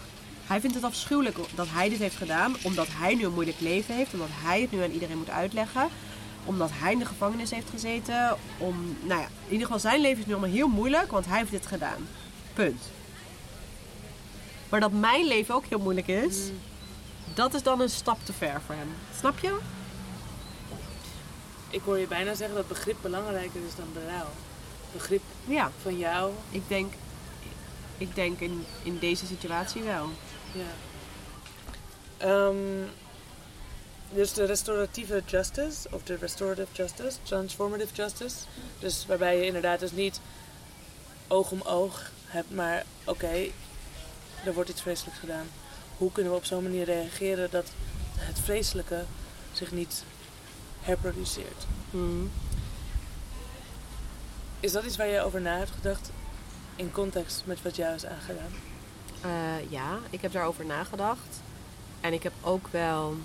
Hij 0.46 0.60
vindt 0.60 0.76
het 0.76 0.84
afschuwelijk 0.84 1.36
dat 1.54 1.66
hij 1.70 1.88
dit 1.88 1.98
heeft 1.98 2.16
gedaan, 2.16 2.56
omdat 2.62 2.86
hij 2.90 3.14
nu 3.14 3.24
een 3.24 3.32
moeilijk 3.32 3.60
leven 3.60 3.94
heeft, 3.94 4.12
omdat 4.12 4.28
hij 4.30 4.60
het 4.60 4.72
nu 4.72 4.82
aan 4.82 4.90
iedereen 4.90 5.18
moet 5.18 5.30
uitleggen, 5.30 5.88
omdat 6.44 6.70
hij 6.72 6.92
in 6.92 6.98
de 6.98 7.04
gevangenis 7.04 7.50
heeft 7.50 7.70
gezeten. 7.70 8.36
Om, 8.58 8.96
nou 9.02 9.20
ja, 9.20 9.26
in 9.26 9.52
ieder 9.52 9.66
geval 9.66 9.80
zijn 9.80 10.00
leven 10.00 10.18
is 10.18 10.26
nu 10.26 10.32
allemaal 10.32 10.50
heel 10.50 10.68
moeilijk, 10.68 11.10
want 11.10 11.26
hij 11.26 11.38
heeft 11.38 11.50
dit 11.50 11.66
gedaan. 11.66 12.06
Punt. 12.54 12.82
Maar 14.68 14.80
dat 14.80 14.92
mijn 14.92 15.26
leven 15.26 15.54
ook 15.54 15.64
heel 15.66 15.78
moeilijk 15.78 16.08
is, 16.08 16.50
dat 17.34 17.54
is 17.54 17.62
dan 17.62 17.80
een 17.80 17.90
stap 17.90 18.18
te 18.24 18.32
ver 18.32 18.60
voor 18.66 18.74
hem. 18.74 18.88
Snap 19.18 19.38
je? 19.38 19.58
Ik 21.70 21.80
hoor 21.84 21.98
je 21.98 22.06
bijna 22.06 22.34
zeggen 22.34 22.56
dat 22.56 22.68
begrip 22.68 22.96
belangrijker 23.02 23.60
is 23.66 23.74
dan 23.76 23.92
berouw. 23.92 24.26
Begrip 24.92 25.22
Ja, 25.44 25.70
van 25.82 25.98
jou. 25.98 26.32
ik 26.50 26.62
denk, 26.68 26.92
ik 27.98 28.14
denk 28.14 28.40
in, 28.40 28.66
in 28.82 28.98
deze 28.98 29.26
situatie 29.26 29.82
wel. 29.82 30.08
Ja. 30.52 30.66
Ehm, 32.16 32.56
dus 34.10 34.32
de 34.32 34.44
restauratieve 34.44 35.22
justice, 35.26 35.88
of 35.90 36.02
de 36.02 36.16
restorative 36.16 36.68
justice, 36.72 37.16
transformative 37.22 37.94
justice. 37.94 38.36
Dus 38.78 39.06
waarbij 39.06 39.36
je 39.38 39.46
inderdaad 39.46 39.80
dus 39.80 39.92
niet 39.92 40.20
oog 41.26 41.50
om 41.50 41.60
oog 41.62 42.10
hebt, 42.26 42.50
maar 42.54 42.84
oké, 43.04 43.46
er 44.44 44.54
wordt 44.54 44.70
iets 44.70 44.82
vreselijks 44.82 45.18
gedaan. 45.20 45.48
Hoe 45.96 46.12
kunnen 46.12 46.32
we 46.32 46.38
op 46.38 46.44
zo'n 46.44 46.62
manier 46.62 46.84
reageren 46.84 47.50
dat 47.50 47.66
het 48.16 48.38
vreselijke 48.40 49.04
zich 49.52 49.72
niet 49.72 50.02
herproduceert? 50.88 51.66
Mhm. 51.90 52.24
Is 54.60 54.72
dat 54.72 54.84
iets 54.84 54.96
waar 54.96 55.06
je 55.06 55.20
over 55.22 55.40
na 55.40 55.56
hebt 55.56 55.70
gedacht 55.70 56.10
in 56.76 56.92
context 56.92 57.42
met 57.46 57.62
wat 57.62 57.76
jou 57.76 57.94
is 57.94 58.06
aangedaan? 58.06 58.52
Eh, 59.20 59.70
ja, 59.70 59.98
ik 60.10 60.20
heb 60.20 60.32
daarover 60.32 60.64
nagedacht. 60.66 61.40
En 62.00 62.12
ik 62.12 62.22
heb 62.22 62.32
ook 62.40 62.66
wel. 62.70 63.16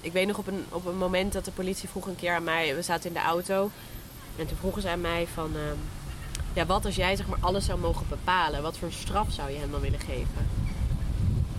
Ik 0.00 0.12
weet 0.12 0.26
nog 0.26 0.38
op 0.38 0.46
een, 0.46 0.64
op 0.68 0.86
een 0.86 0.96
moment 0.98 1.32
dat 1.32 1.44
de 1.44 1.50
politie 1.50 1.88
vroeg 1.88 2.06
een 2.06 2.16
keer 2.16 2.34
aan 2.34 2.44
mij. 2.44 2.74
We 2.74 2.82
zaten 2.82 3.08
in 3.08 3.12
de 3.14 3.20
auto. 3.22 3.70
En 4.36 4.46
toen 4.46 4.56
vroegen 4.56 4.82
ze 4.82 4.88
aan 4.88 5.00
mij 5.00 5.26
van. 5.34 5.56
ehm, 5.56 5.76
ja, 6.54 6.66
wat 6.66 6.84
als 6.84 6.94
jij 6.96 7.16
zeg 7.16 7.26
maar 7.26 7.38
alles 7.40 7.64
zou 7.64 7.78
mogen 7.78 8.06
bepalen? 8.08 8.62
Wat 8.62 8.78
voor 8.78 8.92
straf 8.92 9.32
zou 9.32 9.50
je 9.50 9.58
hem 9.58 9.70
dan 9.70 9.80
willen 9.80 10.00
geven? 10.00 10.48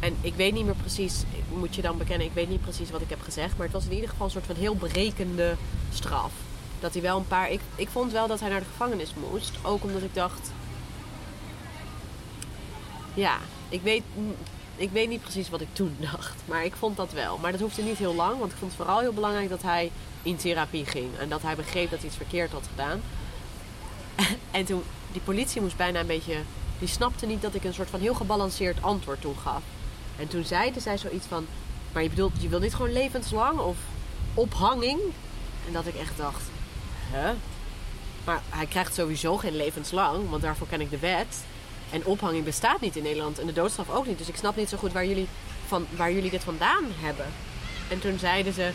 En 0.04 0.16
ik 0.22 0.36
weet 0.36 0.54
niet 0.54 0.66
meer 0.66 0.76
precies, 0.76 1.24
moet 1.50 1.76
je 1.76 1.82
dan 1.82 1.98
bekennen, 1.98 2.28
ik 2.28 2.34
weet 2.34 2.50
niet 2.50 2.62
precies 2.62 2.92
wat 2.92 3.02
ik 3.02 3.10
heb 3.10 3.22
gezegd. 3.22 3.58
Maar 3.58 3.66
het 3.66 3.76
was 3.76 3.86
in 3.86 3.94
ieder 3.94 4.10
geval 4.10 4.26
een 4.26 4.32
soort 4.32 4.46
van 4.46 4.56
heel 4.56 4.76
berekende 4.76 5.56
straf. 5.94 6.32
Dat 6.80 6.94
hij 6.94 7.02
wel 7.02 7.18
een 7.18 7.28
paar. 7.28 7.52
Ik, 7.52 7.60
ik 7.76 7.90
vond 7.90 8.12
wel 8.12 8.28
dat 8.28 8.40
hij 8.40 8.50
naar 8.50 8.60
de 8.60 8.66
gevangenis 8.66 9.14
moest. 9.32 9.52
Ook 9.62 9.84
omdat 9.84 10.02
ik 10.02 10.14
dacht. 10.14 10.52
Ja, 13.14 13.38
ik 13.70 13.82
weet, 13.82 14.04
ik 14.76 14.92
weet 14.92 15.10
niet 15.10 15.22
precies 15.22 15.50
wat 15.50 15.62
ik 15.62 15.68
toen 15.74 15.96
dacht. 16.12 16.36
Maar 16.46 16.66
ik 16.66 16.76
vond 16.76 16.98
dat 16.98 17.12
wel. 17.12 17.38
Maar 17.38 17.52
dat 17.52 17.62
hoefde 17.62 17.82
niet 17.82 17.98
heel 17.98 18.16
lang. 18.16 18.40
Want 18.40 18.52
ik 18.52 18.58
vond 18.58 18.72
het 18.72 18.82
vooral 18.82 19.00
heel 19.00 19.14
belangrijk 19.14 19.50
dat 19.50 19.62
hij 19.62 19.92
in 20.24 20.36
therapie 20.36 20.86
ging. 20.86 21.18
En 21.20 21.30
dat 21.30 21.42
hij 21.42 21.56
begreep 21.56 21.90
dat 21.90 22.00
hij 22.00 22.08
iets 22.08 22.18
verkeerd 22.18 22.52
had 22.52 22.68
gedaan. 22.70 23.02
En 24.52 24.66
toen, 24.66 24.84
die 25.12 25.22
politie 25.22 25.62
moest 25.62 25.78
bijna 25.78 26.00
een 26.00 26.08
beetje... 26.08 26.38
Die 26.80 26.88
snapte 26.88 27.26
niet 27.26 27.42
dat 27.42 27.56
ik 27.56 27.64
een 27.64 27.74
soort 27.74 27.90
van 27.90 28.00
heel 28.00 28.14
gebalanceerd 28.14 28.82
antwoord 28.82 29.22
toen 29.22 29.36
gaf. 29.38 29.62
En 30.18 30.28
toen 30.28 30.44
zeiden 30.44 30.82
zij 30.82 30.98
zoiets 30.98 31.26
van... 31.26 31.46
Maar 31.92 32.04
je 32.04 32.10
bedoelt, 32.10 32.34
je 32.40 32.50
wil 32.50 32.60
niet 32.60 32.74
gewoon 32.74 32.94
levenslang 32.94 33.60
of 33.60 33.78
ophanging? 34.34 35.00
En 35.68 35.74
dat 35.74 35.88
ik 35.88 35.96
echt 35.96 36.18
dacht... 36.18 36.44
Huh? 37.12 37.30
Maar 38.24 38.42
hij 38.50 38.66
krijgt 38.66 38.94
sowieso 38.94 39.38
geen 39.38 39.56
levenslang, 39.56 40.30
want 40.30 40.42
daarvoor 40.42 40.68
ken 40.68 40.82
ik 40.82 40.90
de 40.90 41.00
wet. 41.00 41.44
En 41.90 42.06
ophanging 42.06 42.46
bestaat 42.46 42.82
niet 42.82 42.96
in 42.96 43.04
Nederland 43.04 43.40
en 43.40 43.46
de 43.46 43.54
doodstraf 43.54 43.90
ook 43.90 44.08
niet. 44.08 44.18
Dus 44.18 44.28
ik 44.28 44.36
snap 44.36 44.56
niet 44.56 44.70
zo 44.70 44.78
goed 44.78 44.92
waar 44.92 45.06
jullie, 45.06 45.28
van, 45.68 45.86
waar 45.96 46.12
jullie 46.12 46.30
dit 46.30 46.44
vandaan 46.44 46.84
hebben. 47.00 47.26
En 47.90 48.00
toen 48.00 48.20
zeiden 48.20 48.54
ze... 48.54 48.72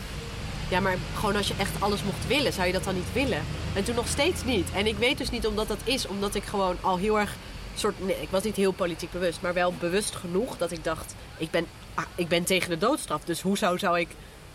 Ja, 0.69 0.79
maar 0.79 0.97
gewoon 1.15 1.35
als 1.35 1.47
je 1.47 1.53
echt 1.57 1.81
alles 1.81 2.03
mocht 2.03 2.27
willen, 2.27 2.53
zou 2.53 2.67
je 2.67 2.73
dat 2.73 2.83
dan 2.83 2.95
niet 2.95 3.13
willen? 3.13 3.41
En 3.73 3.83
toen 3.83 3.95
nog 3.95 4.07
steeds 4.07 4.43
niet. 4.43 4.71
En 4.71 4.87
ik 4.87 4.97
weet 4.97 5.17
dus 5.17 5.29
niet 5.29 5.47
omdat 5.47 5.67
dat 5.67 5.79
is, 5.83 6.07
omdat 6.07 6.35
ik 6.35 6.43
gewoon 6.43 6.77
al 6.81 6.97
heel 6.97 7.19
erg 7.19 7.35
soort. 7.79 8.05
Nee, 8.05 8.21
ik 8.21 8.29
was 8.29 8.43
niet 8.43 8.55
heel 8.55 8.71
politiek 8.71 9.11
bewust, 9.11 9.41
maar 9.41 9.53
wel 9.53 9.73
bewust 9.73 10.15
genoeg 10.15 10.57
dat 10.57 10.71
ik 10.71 10.83
dacht: 10.83 11.15
ik 11.37 11.51
ben, 11.51 11.65
ah, 11.93 12.05
ik 12.15 12.27
ben 12.27 12.43
tegen 12.43 12.69
de 12.69 12.77
doodstraf. 12.77 13.23
Dus 13.23 13.41
hoe 13.41 13.57
zou, 13.57 13.77
zou 13.77 13.99
ik 13.99 14.09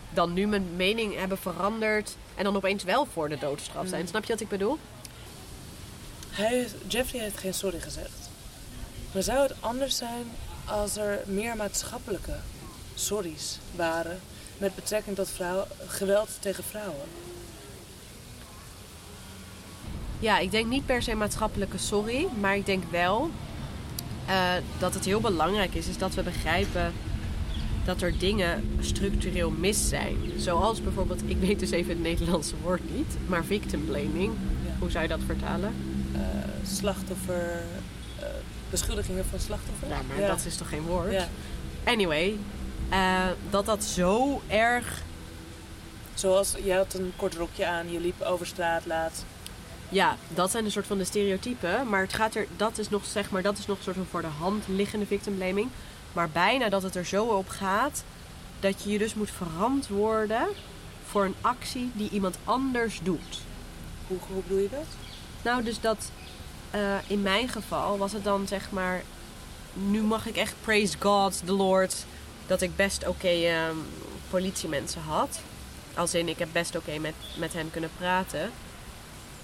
dan 0.09 0.33
nu 0.33 0.47
mijn 0.47 0.75
mening 0.75 1.15
hebben 1.15 1.37
veranderd 1.37 2.15
en 2.35 2.43
dan 2.43 2.55
opeens 2.55 2.83
wel 2.83 3.07
voor 3.13 3.29
de 3.29 3.37
doodstraf 3.37 3.87
zijn? 3.87 4.07
Snap 4.07 4.25
je 4.25 4.31
wat 4.31 4.41
ik 4.41 4.49
bedoel? 4.49 4.77
Hij, 6.29 6.67
Jeffrey 6.87 7.21
heeft 7.21 7.37
geen 7.37 7.53
sorry 7.53 7.79
gezegd. 7.79 8.29
Maar 9.11 9.23
zou 9.23 9.41
het 9.41 9.53
anders 9.59 9.97
zijn 9.97 10.31
als 10.65 10.97
er 10.97 11.23
meer 11.25 11.55
maatschappelijke 11.55 12.35
sorry's 12.95 13.57
waren 13.75 14.19
met 14.57 14.75
betrekking 14.75 15.15
tot 15.15 15.29
vrouw, 15.29 15.67
geweld 15.87 16.29
tegen 16.39 16.63
vrouwen? 16.63 17.05
Ja, 20.19 20.39
ik 20.39 20.51
denk 20.51 20.67
niet 20.67 20.85
per 20.85 21.01
se 21.01 21.15
maatschappelijke 21.15 21.77
sorry, 21.77 22.27
maar 22.39 22.55
ik 22.55 22.65
denk 22.65 22.83
wel 22.89 23.29
eh, 24.25 24.53
dat 24.77 24.93
het 24.93 25.05
heel 25.05 25.19
belangrijk 25.19 25.73
is, 25.73 25.87
is 25.87 25.97
dat 25.97 26.13
we 26.13 26.23
begrijpen 26.23 26.93
dat 27.85 28.01
er 28.01 28.17
dingen 28.17 28.77
structureel 28.79 29.49
mis 29.49 29.89
zijn. 29.89 30.17
Zoals 30.37 30.81
bijvoorbeeld, 30.81 31.21
ik 31.25 31.37
weet 31.37 31.59
dus 31.59 31.71
even 31.71 31.89
het 31.89 32.01
Nederlandse 32.01 32.55
woord 32.61 32.95
niet, 32.95 33.17
maar 33.27 33.43
victim 33.43 33.85
blaming. 33.85 34.33
Hoe 34.79 34.91
zou 34.91 35.03
je 35.03 35.09
dat 35.09 35.19
vertalen? 35.25 35.73
Uh, 36.15 36.21
slachtoffer, 36.67 37.63
uh, 38.19 38.25
beschuldigingen 38.69 39.25
van 39.25 39.39
slachtoffer? 39.39 39.87
Ja, 39.87 39.99
maar 40.07 40.27
dat 40.27 40.45
is 40.45 40.57
toch 40.57 40.69
geen 40.69 40.81
woord? 40.81 41.11
Ja. 41.11 41.27
Anyway, 41.83 42.37
dat 43.49 43.65
dat 43.65 43.83
zo 43.83 44.41
erg... 44.47 45.03
Zoals, 46.13 46.55
je 46.63 46.73
had 46.73 46.93
een 46.93 47.13
kort 47.15 47.35
rokje 47.35 47.65
aan, 47.65 47.91
je 47.91 47.99
liep 47.99 48.21
over 48.21 48.45
straat 48.45 48.85
laat 48.85 49.25
ja, 49.89 50.17
dat 50.27 50.51
zijn 50.51 50.65
een 50.65 50.71
soort 50.71 50.87
van 50.87 50.97
de 50.97 51.03
stereotypen. 51.03 51.89
Maar 51.89 52.01
het 52.01 52.13
gaat 52.13 52.35
er, 52.35 52.47
dat 52.55 52.77
is 52.77 52.89
nog, 52.89 53.05
zeg 53.05 53.29
maar, 53.29 53.41
dat 53.41 53.57
is 53.57 53.65
nog 53.65 53.77
een 53.77 53.83
soort 53.83 53.95
van 53.95 54.05
voor 54.05 54.21
de 54.21 54.27
hand 54.27 54.63
liggende 54.67 55.05
victim 55.05 55.35
blaming. 55.35 55.69
Maar 56.13 56.29
bijna 56.29 56.69
dat 56.69 56.83
het 56.83 56.95
er 56.95 57.05
zo 57.05 57.25
op 57.25 57.49
gaat 57.49 58.03
dat 58.59 58.83
je 58.83 58.89
je 58.89 58.97
dus 58.97 59.13
moet 59.13 59.31
verantwoorden 59.31 60.47
voor 61.05 61.25
een 61.25 61.35
actie 61.41 61.91
die 61.93 62.09
iemand 62.09 62.37
anders 62.43 62.99
doet. 63.03 63.41
Hoe, 64.07 64.17
hoe 64.27 64.41
bedoel 64.41 64.61
je 64.61 64.69
dat? 64.69 64.87
Nou, 65.41 65.63
dus 65.63 65.81
dat 65.81 66.11
uh, 66.75 66.95
in 67.07 67.21
mijn 67.21 67.49
geval 67.49 67.97
was 67.97 68.11
het 68.11 68.23
dan 68.23 68.47
zeg 68.47 68.71
maar. 68.71 69.03
Nu 69.73 70.01
mag 70.01 70.25
ik 70.27 70.35
echt 70.35 70.55
praise 70.61 70.95
God, 70.99 71.41
the 71.45 71.53
Lord, 71.53 72.05
dat 72.47 72.61
ik 72.61 72.75
best 72.75 73.07
oké 73.07 73.09
okay, 73.09 73.69
uh, 73.69 73.75
politiemensen 74.29 75.01
had. 75.01 75.39
Als 75.93 76.13
in, 76.13 76.27
ik 76.27 76.39
heb 76.39 76.49
best 76.51 76.75
oké 76.75 76.89
okay 76.89 76.99
met, 76.99 77.13
met 77.37 77.53
hen 77.53 77.71
kunnen 77.71 77.89
praten. 77.97 78.51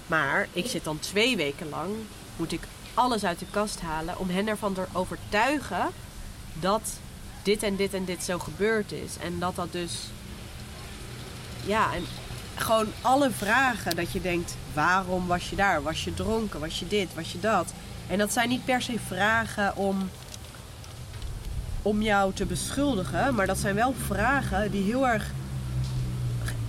Maar 0.06 0.48
ik 0.52 0.66
zit 0.66 0.84
dan 0.84 0.98
twee 0.98 1.36
weken 1.36 1.68
lang, 1.68 1.94
moet 2.36 2.52
ik 2.52 2.60
alles 2.94 3.24
uit 3.24 3.38
de 3.38 3.46
kast 3.50 3.80
halen 3.80 4.18
om 4.18 4.30
hen 4.30 4.48
ervan 4.48 4.74
te 4.74 4.84
overtuigen 4.92 5.88
dat 6.52 6.92
dit 7.42 7.62
en 7.62 7.76
dit 7.76 7.94
en 7.94 8.04
dit 8.04 8.24
zo 8.24 8.38
gebeurd 8.38 8.92
is. 8.92 9.16
En 9.20 9.38
dat 9.38 9.56
dat 9.56 9.72
dus. 9.72 9.92
Ja, 11.64 11.94
en 11.94 12.04
gewoon 12.54 12.86
alle 13.00 13.30
vragen 13.30 13.96
dat 13.96 14.12
je 14.12 14.20
denkt: 14.20 14.56
waarom 14.74 15.26
was 15.26 15.50
je 15.50 15.56
daar? 15.56 15.82
Was 15.82 16.04
je 16.04 16.14
dronken? 16.14 16.60
Was 16.60 16.78
je 16.78 16.88
dit? 16.88 17.14
Was 17.14 17.32
je 17.32 17.40
dat? 17.40 17.72
En 18.08 18.18
dat 18.18 18.32
zijn 18.32 18.48
niet 18.48 18.64
per 18.64 18.82
se 18.82 18.98
vragen 19.06 19.76
om, 19.76 20.10
om 21.82 22.02
jou 22.02 22.32
te 22.32 22.44
beschuldigen, 22.44 23.34
maar 23.34 23.46
dat 23.46 23.58
zijn 23.58 23.74
wel 23.74 23.94
vragen 24.06 24.70
die 24.70 24.82
heel 24.82 25.08
erg 25.08 25.30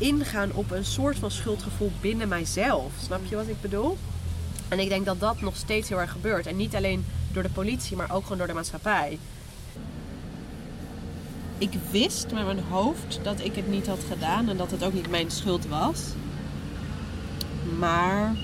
ingaan 0.03 0.51
op 0.53 0.71
een 0.71 0.85
soort 0.85 1.17
van 1.17 1.31
schuldgevoel 1.31 1.91
binnen 2.01 2.27
mijzelf. 2.27 2.91
Snap 3.01 3.19
je 3.25 3.35
wat 3.35 3.47
ik 3.47 3.61
bedoel? 3.61 3.97
En 4.67 4.79
ik 4.79 4.89
denk 4.89 5.05
dat 5.05 5.19
dat 5.19 5.41
nog 5.41 5.55
steeds 5.55 5.89
heel 5.89 5.99
erg 5.99 6.11
gebeurt. 6.11 6.47
En 6.47 6.55
niet 6.55 6.75
alleen 6.75 7.05
door 7.31 7.43
de 7.43 7.49
politie, 7.49 7.97
maar 7.97 8.11
ook 8.11 8.23
gewoon 8.23 8.37
door 8.37 8.47
de 8.47 8.53
maatschappij. 8.53 9.19
Ik 11.57 11.73
wist 11.91 12.31
met 12.31 12.45
mijn 12.45 12.63
hoofd 12.69 13.19
dat 13.23 13.39
ik 13.39 13.55
het 13.55 13.67
niet 13.67 13.87
had 13.87 13.99
gedaan 14.09 14.49
en 14.49 14.57
dat 14.57 14.71
het 14.71 14.83
ook 14.83 14.93
niet 14.93 15.09
mijn 15.09 15.31
schuld 15.31 15.67
was. 15.67 16.01
Maar 17.77 18.35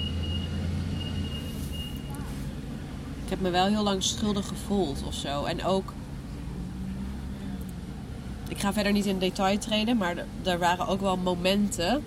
ik 3.24 3.30
heb 3.30 3.41
me 3.41 3.49
wel 3.49 3.66
heel 3.66 3.84
lang 3.84 4.03
schuldig 4.03 4.47
gevoeld 4.47 5.03
of 5.03 5.14
zo. 5.14 5.43
En 5.43 5.64
ook 5.66 5.93
ik 8.50 8.60
ga 8.60 8.74
verder 8.74 8.91
niet 8.91 9.06
in 9.06 9.20
detail 9.20 9.58
treden, 9.58 9.97
maar 9.97 10.26
er 10.43 10.60
waren 10.60 10.88
ook 10.88 11.02
wel 11.02 11.18
momenten, 11.18 12.04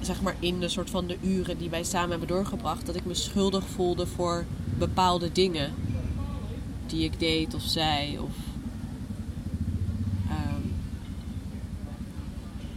zeg 0.00 0.22
maar 0.22 0.36
in 0.38 0.60
de 0.60 0.68
soort 0.68 0.90
van 0.90 1.06
de 1.06 1.18
uren 1.22 1.58
die 1.58 1.70
wij 1.70 1.84
samen 1.84 2.10
hebben 2.10 2.28
doorgebracht, 2.28 2.86
dat 2.86 2.94
ik 2.94 3.04
me 3.04 3.14
schuldig 3.14 3.66
voelde 3.66 4.06
voor 4.06 4.44
bepaalde 4.78 5.32
dingen 5.32 5.74
die 6.86 7.04
ik 7.04 7.18
deed 7.18 7.54
of 7.54 7.62
zei. 7.62 8.18
Of, 8.18 8.34
ehm, 10.28 10.62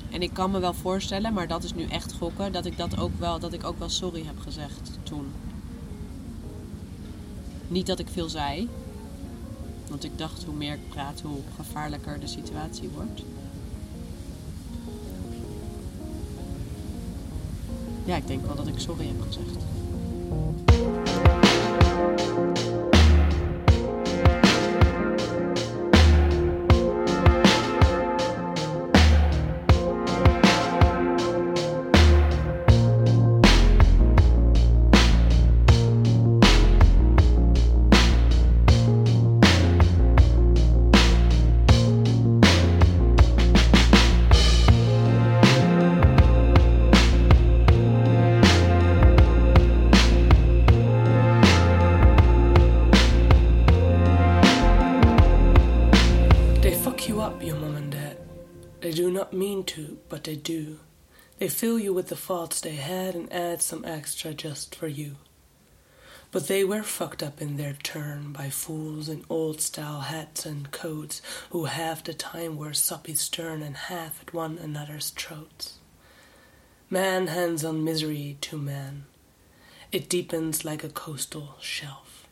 en 0.10 0.22
ik 0.22 0.34
kan 0.34 0.52
me 0.52 0.60
wel 0.60 0.74
voorstellen, 0.74 1.34
maar 1.34 1.48
dat 1.48 1.64
is 1.64 1.74
nu 1.74 1.84
echt 1.84 2.14
gokken, 2.14 2.52
dat 2.52 2.66
ik 2.66 2.78
dat 2.78 3.00
ook 3.00 3.20
wel, 3.20 3.40
dat 3.40 3.54
ik 3.54 3.64
ook 3.64 3.80
wel 3.80 3.90
sorry 3.90 4.24
heb 4.26 4.40
gezegd 4.40 5.00
toen. 5.04 5.28
Niet 7.68 7.88
dat 7.88 8.00
ik 8.00 8.08
veel 8.12 8.30
zei, 8.30 8.70
want 9.90 10.04
ik 10.04 10.18
dacht, 10.18 10.44
hoe 10.44 10.56
meer 10.56 10.74
ik 10.74 10.90
praat, 10.90 11.22
hoe 11.22 11.40
gevaarlijker 11.56 12.20
de 12.20 12.28
situatie 12.28 12.90
wordt. 12.90 13.24
Ja, 18.06 18.16
ik 18.16 18.28
denk 18.28 18.46
wel 18.46 18.56
dat 18.56 18.68
ik 18.68 18.80
sorry 18.80 19.08
heb 19.08 19.22
gezegd. 19.22 19.58
But 60.10 60.24
they 60.24 60.36
do. 60.36 60.80
They 61.38 61.48
fill 61.48 61.80
you 61.80 61.94
with 61.94 62.08
the 62.08 62.16
thoughts 62.16 62.60
they 62.60 62.76
had 62.76 63.16
and 63.16 63.32
add 63.32 63.62
some 63.62 63.86
extra 63.86 64.34
just 64.34 64.76
for 64.76 64.88
you. 64.88 65.16
But 66.32 66.48
they 66.48 66.64
were 66.64 66.84
fucked 66.84 67.24
up 67.24 67.42
in 67.42 67.58
their 67.58 67.74
turn 67.82 68.34
by 68.34 68.50
fools 68.50 69.10
in 69.10 69.26
old 69.30 69.62
style 69.62 70.02
hats 70.02 70.46
and 70.46 70.70
coats 70.72 71.22
who 71.50 71.66
half 71.66 72.04
the 72.04 72.14
time 72.14 72.58
were 72.58 72.74
soppy 72.74 73.16
stern 73.16 73.64
and 73.64 73.76
half 73.76 74.22
at 74.22 74.34
one 74.34 74.58
another's 74.60 75.10
throats. 75.10 75.80
Man 76.90 77.28
hands 77.28 77.64
on 77.64 77.84
misery 77.84 78.38
to 78.42 78.58
man. 78.58 79.06
It 79.92 80.10
deepens 80.10 80.66
like 80.66 80.84
a 80.84 80.90
coastal 80.90 81.56
shelf. 81.60 82.28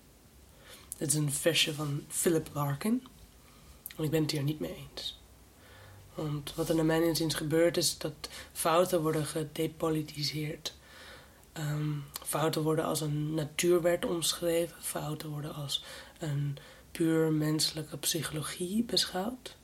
Het 0.97 1.07
is 1.07 1.15
een 1.15 1.31
versje 1.31 1.73
van 1.73 2.03
Philip 2.07 2.49
Larkin. 2.53 3.07
En 3.97 4.03
ik 4.03 4.11
ben 4.11 4.21
het 4.21 4.31
hier 4.31 4.43
niet 4.43 4.59
mee 4.59 4.87
eens. 4.91 5.16
Want 6.17 6.55
wat 6.55 6.69
er 6.69 6.75
naar 6.75 6.85
mijn 6.85 7.03
inziens 7.03 7.35
gebeurt 7.35 7.77
is 7.77 7.97
dat 7.97 8.29
fouten 8.53 9.01
worden 9.01 9.25
gedepolitiseerd. 9.25 10.73
Um, 11.57 12.03
fouten 12.25 12.61
worden 12.61 12.85
als 12.85 13.01
een 13.01 13.33
natuurwet 13.33 14.05
omschreven. 14.05 14.75
Fouten 14.81 15.29
worden 15.29 15.53
als 15.53 15.83
een 16.19 16.57
puur 16.91 17.31
menselijke 17.31 17.97
psychologie 17.97 18.83
beschouwd. 18.83 19.55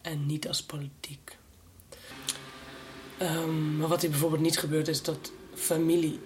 En 0.00 0.26
niet 0.26 0.48
als 0.48 0.62
politiek. 0.62 1.36
Um, 3.20 3.76
maar 3.76 3.88
wat 3.88 4.00
hier 4.00 4.10
bijvoorbeeld 4.10 4.42
niet 4.42 4.58
gebeurt 4.58 4.88
is 4.88 5.02
dat 5.02 5.32
familie 5.54 6.20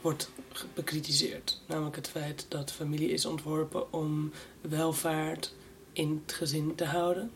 wordt 0.00 0.30
bekritiseerd. 0.74 1.60
Namelijk 1.66 1.96
het 1.96 2.08
feit 2.08 2.46
dat 2.48 2.72
familie 2.72 3.10
is 3.10 3.26
ontworpen 3.26 3.92
om 3.92 4.32
welvaart 4.60 5.54
in 5.92 6.22
het 6.24 6.34
gezin 6.34 6.74
te 6.74 6.84
houden. 6.84 7.32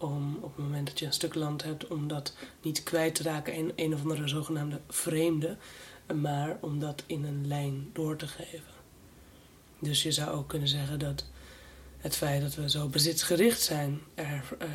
Om 0.00 0.38
op 0.40 0.56
het 0.56 0.64
moment 0.64 0.86
dat 0.86 0.98
je 0.98 1.06
een 1.06 1.12
stuk 1.12 1.34
land 1.34 1.62
hebt, 1.62 1.86
om 1.86 2.08
dat 2.08 2.34
niet 2.62 2.82
kwijt 2.82 3.14
te 3.14 3.22
raken 3.22 3.54
in 3.54 3.72
een 3.76 3.94
of 3.94 4.00
andere 4.00 4.28
zogenaamde 4.28 4.80
vreemde, 4.88 5.56
maar 6.14 6.56
om 6.60 6.78
dat 6.78 7.02
in 7.06 7.24
een 7.24 7.46
lijn 7.46 7.90
door 7.92 8.16
te 8.16 8.26
geven. 8.26 8.78
Dus 9.78 10.02
je 10.02 10.12
zou 10.12 10.30
ook 10.30 10.48
kunnen 10.48 10.68
zeggen 10.68 10.98
dat 10.98 11.24
het 11.98 12.16
feit 12.16 12.42
dat 12.42 12.54
we 12.54 12.70
zo 12.70 12.88
bezitsgericht 12.88 13.60
zijn 13.60 14.00
er, 14.14 14.56
uh, 14.62 14.68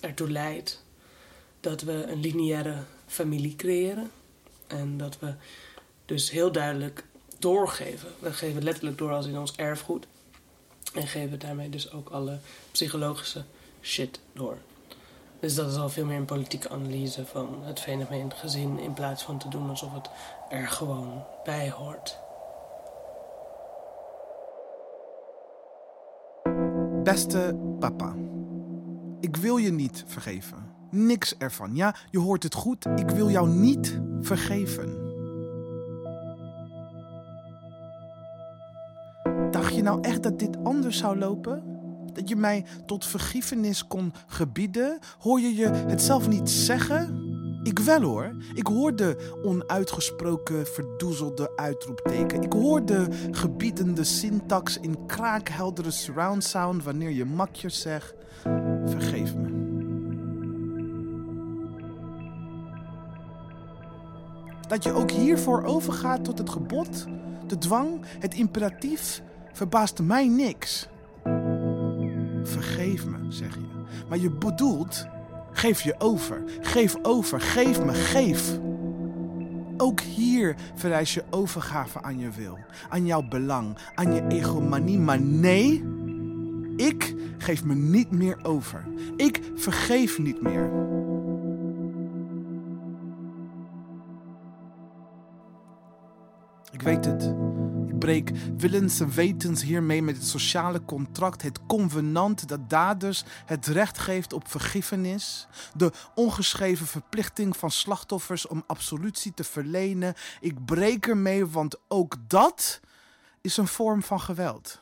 ertoe 0.00 0.30
leidt 0.30 0.84
dat 1.60 1.82
we 1.82 1.92
een 1.92 2.20
lineaire 2.20 2.76
familie 3.06 3.56
creëren. 3.56 4.10
En 4.66 4.96
dat 4.96 5.18
we 5.18 5.34
dus 6.04 6.30
heel 6.30 6.52
duidelijk 6.52 7.04
doorgeven. 7.38 8.08
We 8.18 8.32
geven 8.32 8.62
letterlijk 8.62 8.98
door 8.98 9.12
als 9.12 9.26
in 9.26 9.38
ons 9.38 9.56
erfgoed. 9.56 10.06
En 10.94 11.06
geven 11.06 11.38
daarmee 11.38 11.68
dus 11.68 11.92
ook 11.92 12.08
alle 12.08 12.38
psychologische 12.70 13.44
shit 13.80 14.20
door. 14.32 14.56
Dus 15.40 15.54
dat 15.54 15.70
is 15.70 15.76
al 15.76 15.88
veel 15.88 16.04
meer 16.04 16.16
een 16.16 16.24
politieke 16.24 16.68
analyse 16.68 17.26
van 17.26 17.58
het 17.62 17.80
fenomeen 17.80 18.32
gezin 18.32 18.78
in 18.78 18.92
plaats 18.92 19.22
van 19.22 19.38
te 19.38 19.48
doen 19.48 19.68
alsof 19.68 19.92
het 19.92 20.10
er 20.50 20.68
gewoon 20.68 21.24
bij 21.44 21.70
hoort. 21.70 22.18
Beste 27.02 27.58
papa, 27.78 28.14
ik 29.20 29.36
wil 29.36 29.56
je 29.56 29.72
niet 29.72 30.04
vergeven. 30.06 30.70
Niks 30.90 31.36
ervan. 31.36 31.74
Ja, 31.74 31.94
je 32.10 32.18
hoort 32.18 32.42
het 32.42 32.54
goed. 32.54 32.86
Ik 32.96 33.10
wil 33.10 33.30
jou 33.30 33.48
niet 33.48 34.00
vergeven. 34.20 35.08
Dacht 39.50 39.74
je 39.74 39.82
nou 39.82 40.00
echt 40.00 40.22
dat 40.22 40.38
dit 40.38 40.64
anders 40.64 40.98
zou 40.98 41.18
lopen? 41.18 41.79
Dat 42.12 42.28
je 42.28 42.36
mij 42.36 42.64
tot 42.86 43.06
vergiffenis 43.06 43.86
kon 43.86 44.12
gebieden? 44.26 44.98
Hoor 45.18 45.40
je 45.40 45.54
je 45.54 45.66
het 45.68 46.02
zelf 46.02 46.28
niet 46.28 46.50
zeggen? 46.50 47.28
Ik 47.62 47.78
wel 47.78 48.02
hoor. 48.02 48.36
Ik 48.54 48.66
hoor 48.66 48.96
de 48.96 49.38
onuitgesproken 49.42 50.66
verdoezelde 50.66 51.56
uitroepteken. 51.56 52.42
Ik 52.42 52.52
hoor 52.52 52.84
de 52.84 53.06
gebiedende 53.30 54.04
syntax 54.04 54.78
in 54.78 55.06
kraakheldere 55.06 55.90
surround 55.90 56.44
sound 56.44 56.84
wanneer 56.84 57.10
je 57.10 57.24
makjes 57.24 57.80
zegt: 57.80 58.14
Vergeef 58.84 59.34
me. 59.36 59.58
Dat 64.68 64.84
je 64.84 64.92
ook 64.92 65.10
hiervoor 65.10 65.64
overgaat 65.64 66.24
tot 66.24 66.38
het 66.38 66.50
gebod, 66.50 67.06
de 67.46 67.58
dwang, 67.58 68.04
het 68.18 68.34
imperatief, 68.34 69.22
verbaast 69.52 70.02
mij 70.02 70.28
niks. 70.28 70.88
Vergeef 72.42 73.06
me, 73.06 73.16
zeg 73.28 73.54
je. 73.54 73.60
Maar 74.08 74.18
je 74.18 74.30
bedoelt, 74.30 75.06
geef 75.52 75.80
je 75.80 75.94
over, 75.98 76.42
geef 76.60 76.96
over, 77.02 77.40
geef 77.40 77.84
me, 77.84 77.94
geef. 77.94 78.58
Ook 79.76 80.00
hier 80.00 80.56
vereis 80.74 81.14
je 81.14 81.24
overgave 81.30 82.02
aan 82.02 82.18
je 82.18 82.30
wil, 82.30 82.58
aan 82.88 83.06
jouw 83.06 83.28
belang, 83.28 83.76
aan 83.94 84.14
je 84.14 84.26
egomanie. 84.28 84.98
Maar 84.98 85.20
nee, 85.20 85.84
ik 86.76 87.14
geef 87.38 87.64
me 87.64 87.74
niet 87.74 88.10
meer 88.10 88.38
over. 88.42 88.84
Ik 89.16 89.40
vergeef 89.54 90.18
niet 90.18 90.42
meer. 90.42 90.70
Ik 96.70 96.82
weet 96.82 97.04
het. 97.04 97.34
Breek 98.00 98.30
willens 98.56 99.00
en 99.00 99.10
wetens 99.10 99.62
hiermee 99.62 100.02
met 100.02 100.16
het 100.16 100.26
sociale 100.26 100.84
contract, 100.84 101.42
het 101.42 101.66
convenant 101.66 102.48
dat 102.48 102.70
daders 102.70 103.24
het 103.46 103.66
recht 103.66 103.98
geeft 103.98 104.32
op 104.32 104.48
vergiffenis, 104.48 105.46
de 105.76 105.92
ongeschreven 106.14 106.86
verplichting 106.86 107.56
van 107.56 107.70
slachtoffers 107.70 108.46
om 108.46 108.64
absolutie 108.66 109.34
te 109.34 109.44
verlenen. 109.44 110.14
Ik 110.40 110.64
breek 110.64 111.06
ermee, 111.06 111.46
want 111.46 111.76
ook 111.88 112.14
dat 112.26 112.80
is 113.40 113.56
een 113.56 113.68
vorm 113.68 114.02
van 114.02 114.20
geweld. 114.20 114.80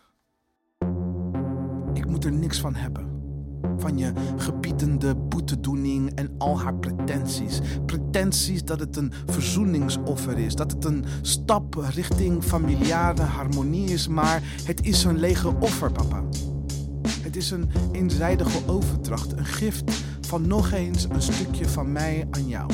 Ik 1.94 2.06
moet 2.06 2.24
er 2.24 2.32
niks 2.32 2.60
van 2.60 2.74
hebben 2.74 3.07
van 3.78 3.98
je 3.98 4.12
gebiedende 4.36 5.14
boetedoening 5.14 6.14
en 6.14 6.30
al 6.38 6.60
haar 6.60 6.74
pretenties. 6.74 7.60
Pretenties 7.86 8.64
dat 8.64 8.80
het 8.80 8.96
een 8.96 9.12
verzoeningsoffer 9.26 10.38
is, 10.38 10.54
dat 10.54 10.72
het 10.72 10.84
een 10.84 11.04
stap 11.22 11.74
richting 11.94 12.44
familiale 12.44 13.22
harmonie 13.22 13.88
is, 13.88 14.08
maar 14.08 14.42
het 14.64 14.86
is 14.86 15.04
een 15.04 15.18
lege 15.18 15.54
offer, 15.60 15.92
papa. 15.92 16.22
Het 17.20 17.36
is 17.36 17.50
een 17.50 17.70
eenzijdige 17.92 18.58
overdracht, 18.66 19.32
een 19.32 19.46
gift 19.46 20.04
van 20.20 20.46
nog 20.46 20.72
eens 20.72 21.04
een 21.04 21.22
stukje 21.22 21.68
van 21.68 21.92
mij 21.92 22.26
aan 22.30 22.48
jou. 22.48 22.70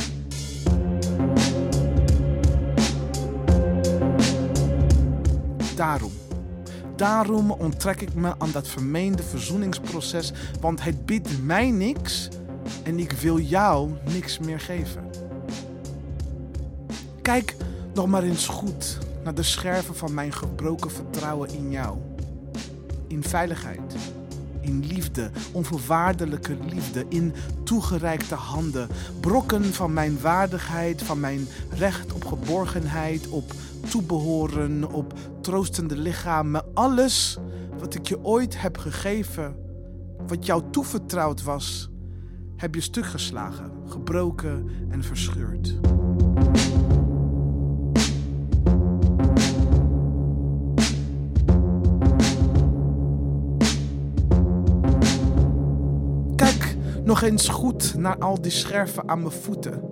Daarom 5.77 6.11
Daarom 6.97 7.51
onttrek 7.51 8.01
ik 8.01 8.15
me 8.15 8.35
aan 8.39 8.51
dat 8.53 8.69
vermeende 8.69 9.23
verzoeningsproces, 9.23 10.33
want 10.61 10.85
het 10.85 11.07
biedt 11.07 11.43
mij 11.43 11.71
niks 11.71 12.29
en 12.83 12.99
ik 12.99 13.13
wil 13.13 13.39
jou 13.39 13.91
niks 14.13 14.39
meer 14.39 14.61
geven. 14.61 15.05
Kijk 17.23 17.57
nog 17.95 18.07
maar 18.07 18.23
eens 18.23 18.47
goed 18.47 18.99
naar 19.25 19.35
de 19.35 19.43
scherven 19.43 19.95
van 19.97 20.15
mijn 20.15 20.33
gebroken 20.33 20.91
vertrouwen 20.91 21.51
in 21.51 21.71
jou. 21.71 21.99
In 23.07 23.23
veiligheid, 23.23 23.95
in 24.65 24.85
liefde, 24.87 25.31
onvoorwaardelijke 25.53 26.57
liefde, 26.69 27.05
in 27.09 27.33
toegereikte 27.65 28.35
handen. 28.35 28.89
Brokken 29.21 29.65
van 29.65 29.93
mijn 29.93 30.21
waardigheid, 30.21 31.03
van 31.03 31.21
mijn 31.21 31.47
recht 31.71 32.13
op 32.13 32.25
geborgenheid, 32.25 33.29
op 33.29 33.53
toebehoren, 33.89 34.93
op 34.93 35.15
troostende 35.41 35.97
lichamen. 35.97 36.75
Alles 36.75 37.39
wat 37.79 37.95
ik 37.95 38.09
je 38.09 38.25
ooit 38.25 38.61
heb 38.61 38.77
gegeven, 38.77 39.57
wat 40.27 40.47
jou 40.47 40.63
toevertrouwd 40.71 41.43
was, 41.43 41.89
heb 42.57 42.75
je 42.75 42.81
stuk 42.81 43.07
geslagen, 43.07 43.71
gebroken 43.87 44.71
en 44.91 45.03
verscheurd. 45.03 45.79
Nog 57.15 57.23
eens 57.23 57.49
goed 57.49 57.95
naar 57.99 58.19
al 58.19 58.41
die 58.41 58.51
scherven 58.51 59.09
aan 59.09 59.19
mijn 59.19 59.33
voeten. 59.33 59.83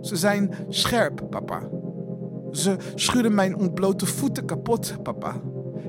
Ze 0.00 0.16
zijn 0.16 0.50
scherp, 0.68 1.22
papa. 1.30 1.68
Ze 2.50 2.76
schudden 2.94 3.34
mijn 3.34 3.56
ontblote 3.56 4.06
voeten 4.06 4.44
kapot, 4.44 5.02
papa. 5.02 5.40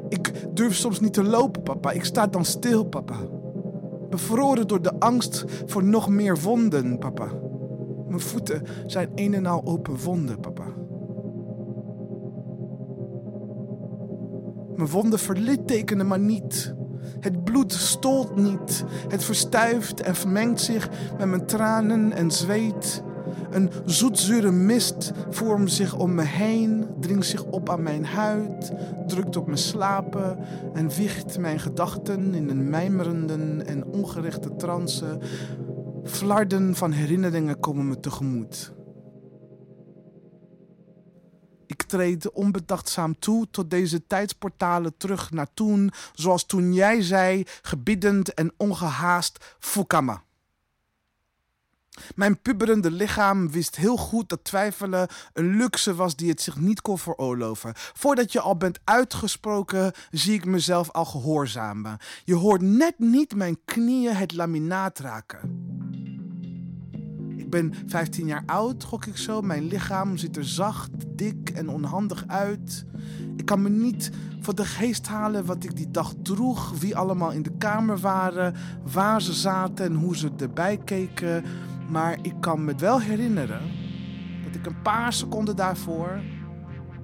Ik 0.10 0.34
durf 0.54 0.76
soms 0.76 1.00
niet 1.00 1.14
te 1.14 1.24
lopen, 1.24 1.64
papa. 1.64 1.92
Ik 1.92 2.04
sta 2.04 2.28
dan 2.28 2.46
stil, 2.46 2.84
papa. 2.84 3.16
Bevroren 4.10 4.68
door 4.68 4.82
de 4.82 5.00
angst 5.00 5.46
voor 5.66 5.84
nog 5.84 6.10
meer 6.10 6.40
wonden, 6.40 6.98
papa. 6.98 7.28
Mijn 8.08 8.22
voeten 8.22 8.64
zijn 8.86 9.10
een 9.16 9.34
en 9.34 9.46
al 9.46 9.66
open 9.66 9.98
wonden, 10.04 10.40
papa. 10.40 10.66
Mijn 14.76 14.90
wonden 14.90 15.20
verlittekenen 15.20 16.08
maar 16.08 16.20
niet. 16.20 16.76
Het 17.20 17.44
bloed 17.44 17.74
stolt 17.74 18.36
niet. 18.36 18.84
Het 19.08 19.24
verstuift 19.24 20.02
en 20.02 20.16
vermengt 20.16 20.62
zich 20.62 20.90
met 21.18 21.28
mijn 21.28 21.46
tranen 21.46 22.12
en 22.12 22.32
zweet. 22.32 23.04
Een 23.50 23.72
zoetzure 23.86 24.52
mist 24.52 25.12
vormt 25.30 25.72
zich 25.72 25.96
om 25.96 26.16
me 26.16 26.24
heen, 26.24 26.86
dringt 27.00 27.26
zich 27.26 27.44
op 27.44 27.70
aan 27.70 27.84
mijn 27.84 28.06
huid, 28.06 28.72
drukt 29.08 29.38
op 29.38 29.46
mijn 29.46 29.58
slapen 29.58 30.38
en 30.74 30.90
wiegt 30.90 31.40
mijn 31.40 31.60
gedachten 31.60 32.34
in 32.34 32.50
een 32.50 32.70
mijmerende 32.70 33.64
en 33.66 33.86
ongerichte 33.86 34.56
trance. 34.56 35.20
Flarden 36.04 36.76
van 36.76 36.92
herinneringen 36.92 37.60
komen 37.60 37.88
me 37.88 38.00
tegemoet. 38.00 38.77
Treed 41.88 42.32
onbedachtzaam 42.32 43.20
toe 43.20 43.48
tot 43.52 43.70
deze 43.70 44.08
tijdsportalen 44.08 44.98
terug 44.98 45.32
naar 45.32 45.54
toen, 45.54 45.92
zoals 46.14 46.46
toen 46.46 46.74
jij 46.74 47.02
zei, 47.02 47.44
gebiedend 47.62 48.34
en 48.34 48.54
ongehaast, 48.58 49.56
Fukama. 49.60 50.26
Mijn 52.16 52.42
puberende 52.42 52.92
lichaam 52.92 53.52
wist 53.52 53.76
heel 53.76 53.98
goed 53.98 54.30
dat 54.30 54.44
twijfelen 54.44 55.08
een 55.34 55.56
luxe 55.56 55.96
was 55.96 56.16
die 56.16 56.30
het 56.30 56.42
zich 56.42 56.58
niet 56.58 56.82
kon 56.82 57.00
veroorloven. 57.00 57.72
Voordat 57.76 58.32
je 58.32 58.40
al 58.40 58.58
bent 58.58 58.80
uitgesproken, 58.84 59.92
zie 60.12 60.34
ik 60.34 60.46
mezelf 60.46 60.92
al 60.92 61.06
gehoorzamen. 61.06 61.98
Je 62.24 62.36
hoort 62.36 62.62
net 62.62 63.00
niet 63.00 63.36
mijn 63.36 63.58
knieën 63.66 64.16
het 64.16 64.34
laminaat 64.34 65.00
raken. 65.00 65.77
Ik 67.48 67.54
ben 67.54 67.74
15 67.86 68.26
jaar 68.28 68.44
oud, 68.46 68.84
gok 68.84 69.06
ik 69.06 69.18
zo. 69.18 69.42
Mijn 69.42 69.68
lichaam 69.68 70.18
ziet 70.18 70.38
er 70.38 70.46
zacht, 70.46 70.90
dik 71.16 71.50
en 71.50 71.70
onhandig 71.70 72.24
uit. 72.28 72.86
Ik 73.36 73.46
kan 73.46 73.62
me 73.62 73.70
niet 73.70 74.12
voor 74.40 74.56
de 74.56 74.66
geest 74.66 75.08
halen 75.08 75.46
wat 75.46 75.64
ik 75.64 75.76
die 75.76 75.92
dag 75.92 76.14
droeg, 76.22 76.80
wie 76.80 76.98
allemaal 76.98 77.32
in 77.32 77.42
de 77.42 77.58
kamer 77.58 77.98
waren, 77.98 78.56
waar 78.92 79.22
ze 79.22 79.34
zaten 79.34 79.86
en 79.86 79.94
hoe 79.94 80.18
ze 80.18 80.30
erbij 80.38 80.78
keken. 80.78 81.44
Maar 81.90 82.18
ik 82.22 82.34
kan 82.40 82.66
me 82.66 82.76
wel 82.76 83.02
herinneren 83.02 83.62
dat 84.44 84.56
ik 84.56 84.66
een 84.66 84.82
paar 84.82 85.14
seconden 85.14 85.56
daarvoor, 85.56 86.22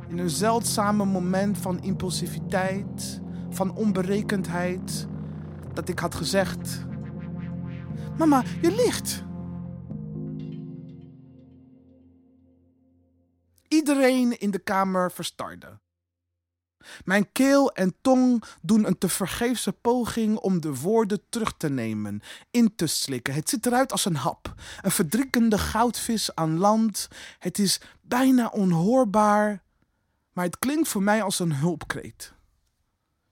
in 0.07 0.17
een 0.17 0.29
zeldzame 0.29 1.05
moment 1.05 1.57
van 1.57 1.81
impulsiviteit, 1.81 3.21
van 3.49 3.75
onberekendheid, 3.75 5.07
dat 5.73 5.89
ik 5.89 5.99
had 5.99 6.15
gezegd: 6.15 6.85
Mama, 8.17 8.43
je 8.61 8.71
ligt. 8.75 9.23
Iedereen 13.73 14.39
in 14.39 14.51
de 14.51 14.59
kamer 14.59 15.11
verstarde. 15.11 15.79
Mijn 17.05 17.31
keel 17.31 17.71
en 17.71 17.95
tong 18.01 18.43
doen 18.61 18.87
een 18.87 18.97
tevergeefse 18.97 19.71
poging 19.71 20.37
om 20.37 20.61
de 20.61 20.75
woorden 20.75 21.21
terug 21.29 21.53
te 21.57 21.69
nemen, 21.69 22.21
in 22.51 22.75
te 22.75 22.87
slikken. 22.87 23.33
Het 23.33 23.49
ziet 23.49 23.65
eruit 23.65 23.91
als 23.91 24.05
een 24.05 24.15
hap, 24.15 24.53
een 24.81 24.91
verdrinkende 24.91 25.57
goudvis 25.57 26.35
aan 26.35 26.57
land. 26.57 27.07
Het 27.39 27.59
is 27.59 27.81
bijna 28.01 28.47
onhoorbaar, 28.47 29.63
maar 30.33 30.45
het 30.45 30.59
klinkt 30.59 30.87
voor 30.87 31.03
mij 31.03 31.23
als 31.23 31.39
een 31.39 31.53
hulpkreet. 31.53 32.33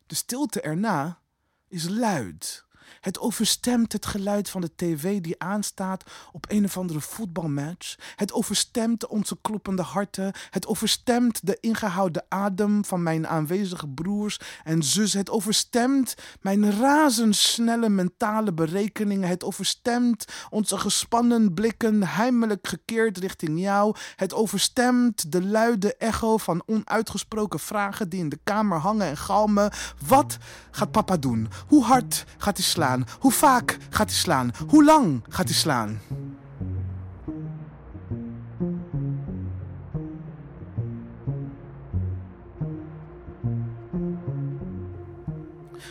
De 0.06 0.16
stilte 0.16 0.62
erna 0.62 1.22
is 1.68 1.90
luid. 1.90 2.66
Het 3.00 3.20
overstemt 3.20 3.92
het 3.92 4.06
geluid 4.06 4.50
van 4.50 4.62
de 4.62 4.72
tv 4.76 5.22
die 5.22 5.42
aanstaat 5.42 6.04
op 6.32 6.46
een 6.50 6.66
of 6.66 6.78
andere 6.78 7.02
voetbalmatch. 7.02 7.96
Het 8.16 8.34
overstemt 8.34 9.08
onze 9.08 9.38
kloppende 9.42 9.82
harten. 9.82 10.34
Het 10.50 10.68
overstemt 10.68 11.40
de 11.48 11.58
ingehouden 11.60 12.26
adem 12.30 12.86
van 12.86 13.04
mijn 13.04 13.28
aanwezige 13.28 13.88
broers 13.88 14.40
en 14.64 14.84
zus. 14.84 15.14
Het 15.14 15.30
overstemt 15.30 16.16
mijn 16.42 16.80
razendsnelle 16.80 17.90
mentale 17.90 18.54
berekeningen. 18.54 19.30
Het 19.30 19.44
overstemt 19.44 20.26
onze 20.50 20.78
gespannen 20.78 21.54
blikken 21.54 22.04
heimelijk 22.04 22.68
gekeerd 22.68 23.18
richting 23.18 23.60
jou. 23.60 23.96
Het 24.16 24.34
overstemt 24.34 25.32
de 25.32 25.46
luide 25.46 25.96
echo 25.96 26.38
van 26.38 26.64
onuitgesproken 26.66 27.60
vragen 27.60 28.10
die 28.10 28.20
in 28.20 28.30
de 28.30 28.40
kamer 28.44 28.78
hangen 28.78 29.08
en 29.08 29.18
galmen. 29.18 29.72
Wat 30.08 30.38
gaat 30.72 30.92
papa 30.92 31.18
doen? 31.18 31.50
Hoe 31.68 31.84
hard 31.84 32.26
gaat 32.38 32.58
hij 32.58 32.66
slaan? 32.66 32.81
Hoe 33.20 33.32
vaak 33.32 33.78
gaat 33.90 34.10
hij 34.10 34.18
slaan? 34.18 34.52
Hoe 34.68 34.84
lang 34.84 35.24
gaat 35.30 35.46
hij 35.46 35.54
slaan? 35.54 36.00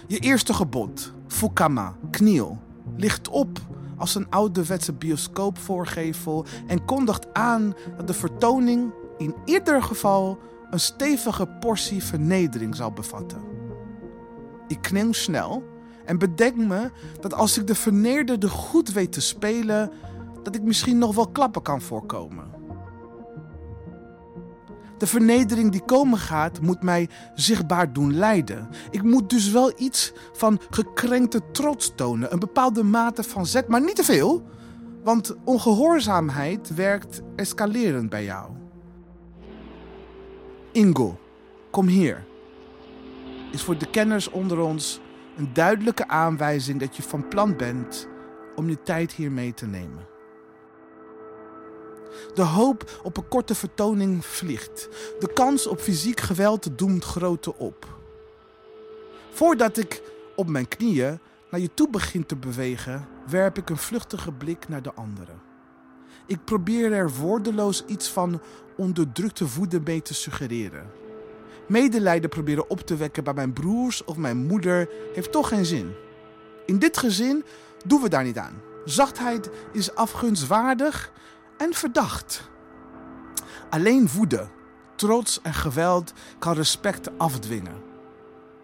Je 0.07 0.18
eerste 0.18 0.55
gebod, 0.55 1.12
Fukama, 1.26 1.97
kniel, 2.11 2.59
ligt 2.97 3.28
op 3.28 3.59
als 3.97 4.14
een 4.14 4.30
ouderwetse 4.30 4.93
bioscoopvoorgevel 4.93 6.45
en 6.66 6.84
kondigt 6.84 7.34
aan 7.34 7.74
dat 7.97 8.07
de 8.07 8.14
vertoning 8.14 8.93
in 9.18 9.34
ieder 9.45 9.82
geval 9.82 10.38
een 10.70 10.80
stevige 10.80 11.47
portie 11.47 12.05
vernedering 12.05 12.76
zal 12.76 12.93
bevatten. 12.93 13.43
Ik 14.68 14.82
kniel 14.82 15.14
snel 15.14 15.62
en 16.11 16.19
bedenk 16.19 16.57
me 16.57 16.91
dat 17.21 17.35
als 17.35 17.59
ik 17.59 17.67
de 17.67 17.75
verneerderde 17.75 18.49
goed 18.49 18.93
weet 18.93 19.13
te 19.13 19.21
spelen, 19.21 19.91
dat 20.43 20.55
ik 20.55 20.63
misschien 20.63 20.99
nog 20.99 21.15
wel 21.15 21.29
klappen 21.29 21.63
kan 21.63 21.81
voorkomen. 21.81 22.51
De 24.99 25.07
vernedering 25.07 25.71
die 25.71 25.85
komen 25.85 26.19
gaat, 26.19 26.61
moet 26.61 26.83
mij 26.83 27.09
zichtbaar 27.35 27.93
doen 27.93 28.15
lijden. 28.17 28.69
Ik 28.91 29.03
moet 29.03 29.31
dus 29.31 29.51
wel 29.51 29.73
iets 29.77 30.13
van 30.33 30.61
gekrenkte 30.71 31.41
trots 31.53 31.93
tonen, 31.95 32.33
een 32.33 32.39
bepaalde 32.39 32.83
mate 32.83 33.23
van 33.23 33.47
zet, 33.47 33.69
maar 33.69 33.81
niet 33.81 33.97
te 33.97 34.05
veel, 34.05 34.43
want 35.03 35.37
ongehoorzaamheid 35.45 36.75
werkt 36.75 37.23
escalerend 37.37 38.09
bij 38.11 38.25
jou. 38.25 38.51
Ingo, 40.73 41.19
kom 41.71 41.87
hier. 41.87 42.25
Is 43.53 43.63
voor 43.63 43.79
de 43.79 43.91
kenners 43.91 44.31
onder 44.31 44.59
ons 44.59 45.01
een 45.41 45.53
duidelijke 45.53 46.09
aanwijzing 46.09 46.80
dat 46.80 46.97
je 46.97 47.03
van 47.03 47.28
plan 47.28 47.57
bent 47.57 48.09
om 48.57 48.68
je 48.68 48.82
tijd 48.82 49.12
hier 49.12 49.32
mee 49.32 49.55
te 49.55 49.66
nemen. 49.66 50.09
De 52.34 52.43
hoop 52.43 53.01
op 53.03 53.16
een 53.16 53.28
korte 53.28 53.55
vertoning 53.55 54.24
vliegt. 54.24 54.88
De 55.18 55.32
kans 55.32 55.66
op 55.66 55.80
fysiek 55.80 56.20
geweld 56.20 56.78
doemt 56.78 57.05
grote 57.05 57.57
op. 57.57 57.99
Voordat 59.30 59.76
ik 59.76 60.03
op 60.36 60.49
mijn 60.49 60.68
knieën 60.68 61.18
naar 61.51 61.61
je 61.61 61.74
toe 61.74 61.91
begin 61.91 62.26
te 62.26 62.36
bewegen, 62.36 63.09
werp 63.26 63.59
ik 63.59 63.70
een 63.70 63.76
vluchtige 63.76 64.32
blik 64.32 64.68
naar 64.68 64.82
de 64.82 64.95
anderen. 64.95 65.41
Ik 66.26 66.45
probeer 66.45 66.93
er 66.93 67.11
woordeloos 67.11 67.84
iets 67.86 68.09
van 68.09 68.41
onderdrukte 68.76 69.49
woede 69.49 69.80
mee 69.84 70.03
te 70.03 70.14
suggereren. 70.14 70.99
Medelijden 71.71 72.31
proberen 72.31 72.71
op 72.71 72.81
te 72.81 72.97
wekken 72.97 73.25
bij 73.25 73.35
mijn 73.35 73.53
broers 73.53 74.05
of 74.05 74.16
mijn 74.16 74.47
moeder 74.47 74.89
heeft 75.14 75.33
toch 75.33 75.49
geen 75.49 75.64
zin. 75.64 75.93
In 76.66 76.79
dit 76.79 76.99
gezin 76.99 77.45
doen 77.85 78.03
we 78.03 78.09
daar 78.09 78.25
niet 78.25 78.39
aan. 78.39 78.62
Zachtheid 78.85 79.51
is 79.73 79.95
afgunstwaardig 79.95 81.12
en 81.57 81.75
verdacht. 81.75 82.51
Alleen 83.68 84.09
woede, 84.09 84.49
trots 84.97 85.43
en 85.43 85.55
geweld 85.55 86.12
kan 86.39 86.55
respect 86.55 87.18
afdwingen. 87.18 87.89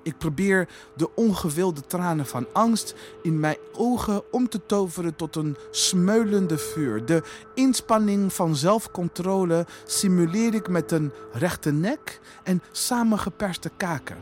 Ik 0.06 0.18
probeer 0.18 0.68
de 0.96 1.14
ongewilde 1.14 1.80
tranen 1.86 2.26
van 2.26 2.46
angst 2.52 2.94
in 3.22 3.40
mijn 3.40 3.56
ogen 3.72 4.32
om 4.32 4.48
te 4.48 4.66
toveren 4.66 5.16
tot 5.16 5.36
een 5.36 5.56
smeulende 5.70 6.58
vuur. 6.58 7.04
De 7.04 7.22
inspanning 7.54 8.32
van 8.32 8.56
zelfcontrole 8.56 9.66
simuleer 9.84 10.54
ik 10.54 10.68
met 10.68 10.92
een 10.92 11.12
rechte 11.32 11.72
nek 11.72 12.20
en 12.42 12.62
samengeperste 12.72 13.70
kaken. 13.76 14.16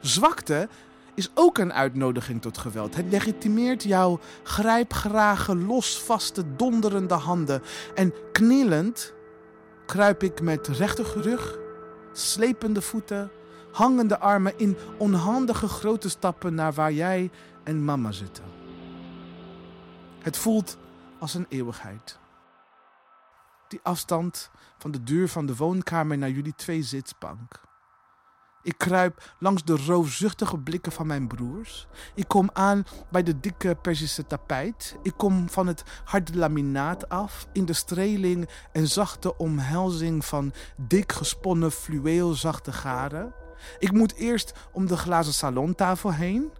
Zwakte 0.00 0.68
is 1.14 1.30
ook 1.34 1.58
een 1.58 1.72
uitnodiging 1.72 2.42
tot 2.42 2.58
geweld. 2.58 2.96
Het 2.96 3.06
legitimeert 3.10 3.82
jouw 3.82 4.20
grijpgrage, 4.42 5.56
losvaste, 5.56 6.42
donderende 6.56 7.14
handen. 7.14 7.62
En 7.94 8.14
knielend 8.32 9.12
kruip 9.86 10.22
ik 10.22 10.40
met 10.40 10.68
rechte 10.68 11.02
rug, 11.02 11.58
slepende 12.12 12.82
voeten 12.82 13.30
hangende 13.72 14.18
armen 14.18 14.58
in 14.58 14.76
onhandige 14.98 15.68
grote 15.68 16.08
stappen 16.08 16.54
naar 16.54 16.72
waar 16.72 16.92
jij 16.92 17.30
en 17.64 17.84
mama 17.84 18.12
zitten. 18.12 18.44
Het 20.18 20.36
voelt 20.36 20.78
als 21.18 21.34
een 21.34 21.46
eeuwigheid. 21.48 22.18
Die 23.68 23.80
afstand 23.82 24.50
van 24.78 24.90
de 24.90 25.02
deur 25.02 25.28
van 25.28 25.46
de 25.46 25.56
woonkamer 25.56 26.18
naar 26.18 26.30
jullie 26.30 26.54
twee 26.54 26.82
zitsbank. 26.82 27.66
Ik 28.62 28.78
kruip 28.78 29.34
langs 29.38 29.64
de 29.64 29.76
roofzuchtige 29.76 30.58
blikken 30.58 30.92
van 30.92 31.06
mijn 31.06 31.26
broers. 31.26 31.86
Ik 32.14 32.28
kom 32.28 32.50
aan 32.52 32.84
bij 33.10 33.22
de 33.22 33.40
dikke 33.40 33.76
Persische 33.82 34.26
tapijt. 34.26 34.96
Ik 35.02 35.14
kom 35.16 35.48
van 35.48 35.66
het 35.66 35.82
harde 36.04 36.38
laminaat 36.38 37.08
af 37.08 37.46
in 37.52 37.64
de 37.64 37.72
streling 37.72 38.48
en 38.72 38.88
zachte 38.88 39.36
omhelzing 39.36 40.24
van 40.24 40.52
dik 40.76 41.12
gesponnen 41.12 41.72
fluweelzachte 41.72 42.72
garen. 42.72 43.34
Ik 43.78 43.92
moet 43.92 44.14
eerst 44.14 44.52
om 44.72 44.86
de 44.86 44.96
glazen 44.96 45.32
salontafel 45.32 46.12
heen. 46.12 46.50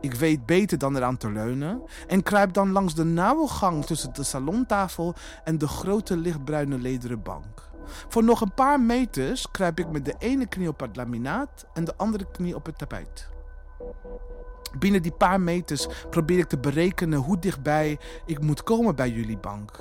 Ik 0.00 0.14
weet 0.14 0.46
beter 0.46 0.78
dan 0.78 0.96
eraan 0.96 1.16
te 1.16 1.30
leunen. 1.30 1.82
En 2.06 2.22
kruip 2.22 2.52
dan 2.52 2.72
langs 2.72 2.94
de 2.94 3.04
nauwe 3.04 3.48
gang 3.48 3.84
tussen 3.84 4.12
de 4.12 4.22
salontafel 4.22 5.14
en 5.44 5.58
de 5.58 5.68
grote 5.68 6.16
lichtbruine 6.16 6.78
lederen 6.78 7.22
bank. 7.22 7.68
Voor 8.08 8.24
nog 8.24 8.40
een 8.40 8.54
paar 8.54 8.80
meters 8.80 9.50
kruip 9.50 9.78
ik 9.78 9.90
met 9.90 10.04
de 10.04 10.14
ene 10.18 10.46
knie 10.46 10.68
op 10.68 10.80
het 10.80 10.96
laminaat 10.96 11.66
en 11.74 11.84
de 11.84 11.96
andere 11.96 12.26
knie 12.32 12.54
op 12.54 12.66
het 12.66 12.78
tapijt. 12.78 13.28
Binnen 14.78 15.02
die 15.02 15.12
paar 15.12 15.40
meters 15.40 15.88
probeer 16.10 16.38
ik 16.38 16.48
te 16.48 16.58
berekenen 16.58 17.18
hoe 17.18 17.38
dichtbij 17.38 17.98
ik 18.26 18.40
moet 18.40 18.62
komen 18.62 18.96
bij 18.96 19.10
jullie 19.10 19.38
bank. 19.38 19.78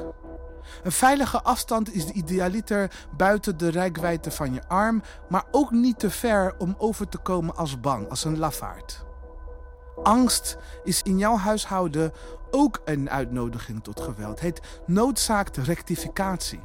Een 0.83 0.91
veilige 0.91 1.41
afstand 1.41 1.93
is 1.93 2.05
de 2.05 2.13
idealiter 2.13 2.91
buiten 3.17 3.57
de 3.57 3.69
rijkwijde 3.69 4.31
van 4.31 4.53
je 4.53 4.67
arm, 4.67 5.01
maar 5.29 5.43
ook 5.51 5.71
niet 5.71 5.99
te 5.99 6.09
ver 6.09 6.55
om 6.57 6.75
over 6.77 7.09
te 7.09 7.17
komen 7.17 7.55
als 7.55 7.79
bang, 7.79 8.09
als 8.09 8.23
een 8.23 8.37
lafaard. 8.37 9.05
Angst 10.03 10.57
is 10.83 11.01
in 11.01 11.17
jouw 11.17 11.37
huishouden 11.37 12.13
ook 12.51 12.81
een 12.85 13.09
uitnodiging 13.09 13.83
tot 13.83 13.99
geweld. 14.01 14.39
Het 14.39 14.61
noodzaakt 14.85 15.57
rectificatie. 15.57 16.61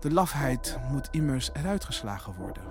De 0.00 0.12
lafheid 0.12 0.78
moet 0.90 1.08
immers 1.10 1.50
eruit 1.52 1.84
geslagen 1.84 2.34
worden. 2.38 2.62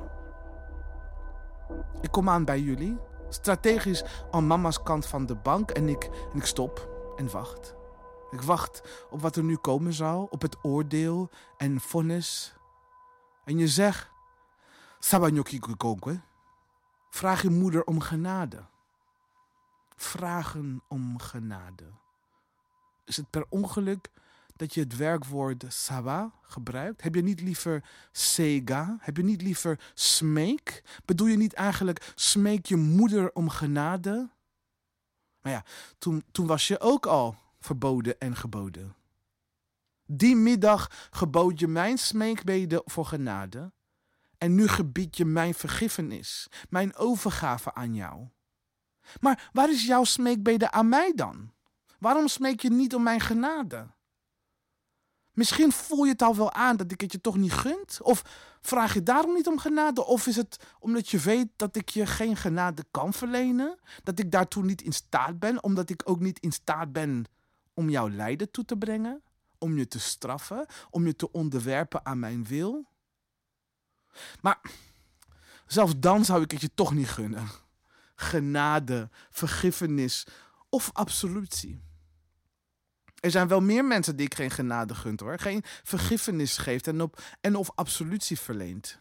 Ik 2.01 2.11
kom 2.11 2.29
aan 2.29 2.45
bij 2.45 2.59
jullie, 2.59 2.97
strategisch 3.29 4.03
aan 4.31 4.47
mama's 4.47 4.83
kant 4.83 5.05
van 5.05 5.25
de 5.25 5.35
bank 5.35 5.71
en 5.71 5.89
ik, 5.89 6.09
en 6.31 6.37
ik 6.37 6.45
stop 6.45 6.89
en 7.15 7.31
wacht. 7.31 7.75
Ik 8.31 8.41
wacht 8.41 8.81
op 9.09 9.21
wat 9.21 9.35
er 9.35 9.43
nu 9.43 9.55
komen 9.55 9.93
zal, 9.93 10.27
op 10.29 10.41
het 10.41 10.57
oordeel 10.61 11.29
en 11.57 11.79
vonnis. 11.79 12.53
En 13.45 13.57
je 13.57 13.67
zegt, 13.67 14.09
Sabanyoki 14.99 15.59
Kukonkwe, 15.59 16.21
vraag 17.09 17.41
je 17.41 17.49
moeder 17.49 17.83
om 17.83 17.99
genade. 17.99 18.65
Vragen 19.95 20.81
om 20.87 21.19
genade. 21.19 21.91
Is 23.05 23.17
het 23.17 23.29
per 23.29 23.45
ongeluk 23.49 24.09
dat 24.55 24.73
je 24.73 24.79
het 24.79 24.95
werkwoord 24.95 25.65
sawa 25.67 26.31
gebruikt? 26.41 27.01
Heb 27.01 27.15
je 27.15 27.23
niet 27.23 27.41
liever 27.41 27.83
sega? 28.11 28.97
Heb 28.99 29.17
je 29.17 29.23
niet 29.23 29.41
liever 29.41 29.91
smeek? 29.93 30.83
Bedoel 31.05 31.27
je 31.27 31.37
niet 31.37 31.53
eigenlijk 31.53 32.11
smeek 32.15 32.65
je 32.65 32.75
moeder 32.75 33.33
om 33.33 33.49
genade? 33.49 34.29
Maar 35.41 35.51
ja, 35.51 35.63
toen, 35.97 36.23
toen 36.31 36.47
was 36.47 36.67
je 36.67 36.79
ook 36.79 37.05
al 37.05 37.35
verboden 37.61 38.19
en 38.19 38.35
geboden. 38.35 38.95
Die 40.05 40.35
middag 40.35 41.07
gebood 41.11 41.59
je 41.59 41.67
mijn 41.67 41.97
smeekbeden 41.97 42.81
voor 42.85 43.05
genade. 43.05 43.71
En 44.37 44.55
nu 44.55 44.67
gebied 44.67 45.17
je 45.17 45.25
mijn 45.25 45.53
vergiffenis, 45.53 46.47
mijn 46.69 46.95
overgave 46.95 47.73
aan 47.73 47.95
jou. 47.95 48.27
Maar 49.19 49.49
waar 49.53 49.69
is 49.69 49.85
jouw 49.85 50.03
smeekbede 50.03 50.71
aan 50.71 50.89
mij 50.89 51.11
dan? 51.15 51.51
Waarom 51.99 52.27
smeek 52.27 52.61
je 52.61 52.69
niet 52.69 52.95
om 52.95 53.03
mijn 53.03 53.19
genade? 53.19 53.87
Misschien 55.31 55.71
voel 55.71 56.03
je 56.03 56.11
het 56.11 56.21
al 56.21 56.35
wel 56.35 56.53
aan 56.53 56.77
dat 56.77 56.91
ik 56.91 57.01
het 57.01 57.11
je 57.11 57.21
toch 57.21 57.37
niet 57.37 57.53
gunt? 57.53 57.99
Of 58.01 58.21
vraag 58.61 58.93
je 58.93 59.03
daarom 59.03 59.33
niet 59.33 59.47
om 59.47 59.59
genade? 59.59 60.05
Of 60.05 60.27
is 60.27 60.35
het 60.35 60.63
omdat 60.79 61.09
je 61.09 61.19
weet 61.19 61.47
dat 61.55 61.75
ik 61.75 61.89
je 61.89 62.05
geen 62.05 62.35
genade 62.35 62.85
kan 62.91 63.13
verlenen? 63.13 63.79
Dat 64.03 64.19
ik 64.19 64.31
daartoe 64.31 64.63
niet 64.63 64.81
in 64.81 64.93
staat 64.93 65.39
ben, 65.39 65.63
omdat 65.63 65.89
ik 65.89 66.01
ook 66.05 66.19
niet 66.19 66.39
in 66.39 66.51
staat 66.51 66.91
ben 66.91 67.25
om 67.73 67.89
jouw 67.89 68.09
lijden 68.09 68.51
toe 68.51 68.65
te 68.65 68.77
brengen? 68.77 69.23
Om 69.57 69.77
je 69.77 69.87
te 69.87 69.99
straffen? 69.99 70.65
Om 70.89 71.05
je 71.05 71.15
te 71.15 71.31
onderwerpen 71.31 72.05
aan 72.05 72.19
mijn 72.19 72.45
wil? 72.45 72.85
Maar 74.41 74.61
zelfs 75.65 75.93
dan 75.97 76.25
zou 76.25 76.41
ik 76.41 76.51
het 76.51 76.61
je 76.61 76.73
toch 76.73 76.93
niet 76.93 77.09
gunnen. 77.09 77.47
Genade, 78.15 79.09
vergiffenis 79.29 80.27
of 80.69 80.89
absolutie. 80.93 81.83
Er 83.19 83.31
zijn 83.31 83.47
wel 83.47 83.61
meer 83.61 83.85
mensen 83.85 84.15
die 84.15 84.25
ik 84.25 84.35
geen 84.35 84.51
genade 84.51 84.95
gunt 84.95 85.19
hoor. 85.19 85.39
Geen 85.39 85.63
vergiffenis 85.83 86.57
geeft 86.57 86.87
en, 86.87 87.01
op, 87.01 87.21
en 87.41 87.55
of 87.55 87.71
absolutie 87.75 88.39
verleent. 88.39 88.99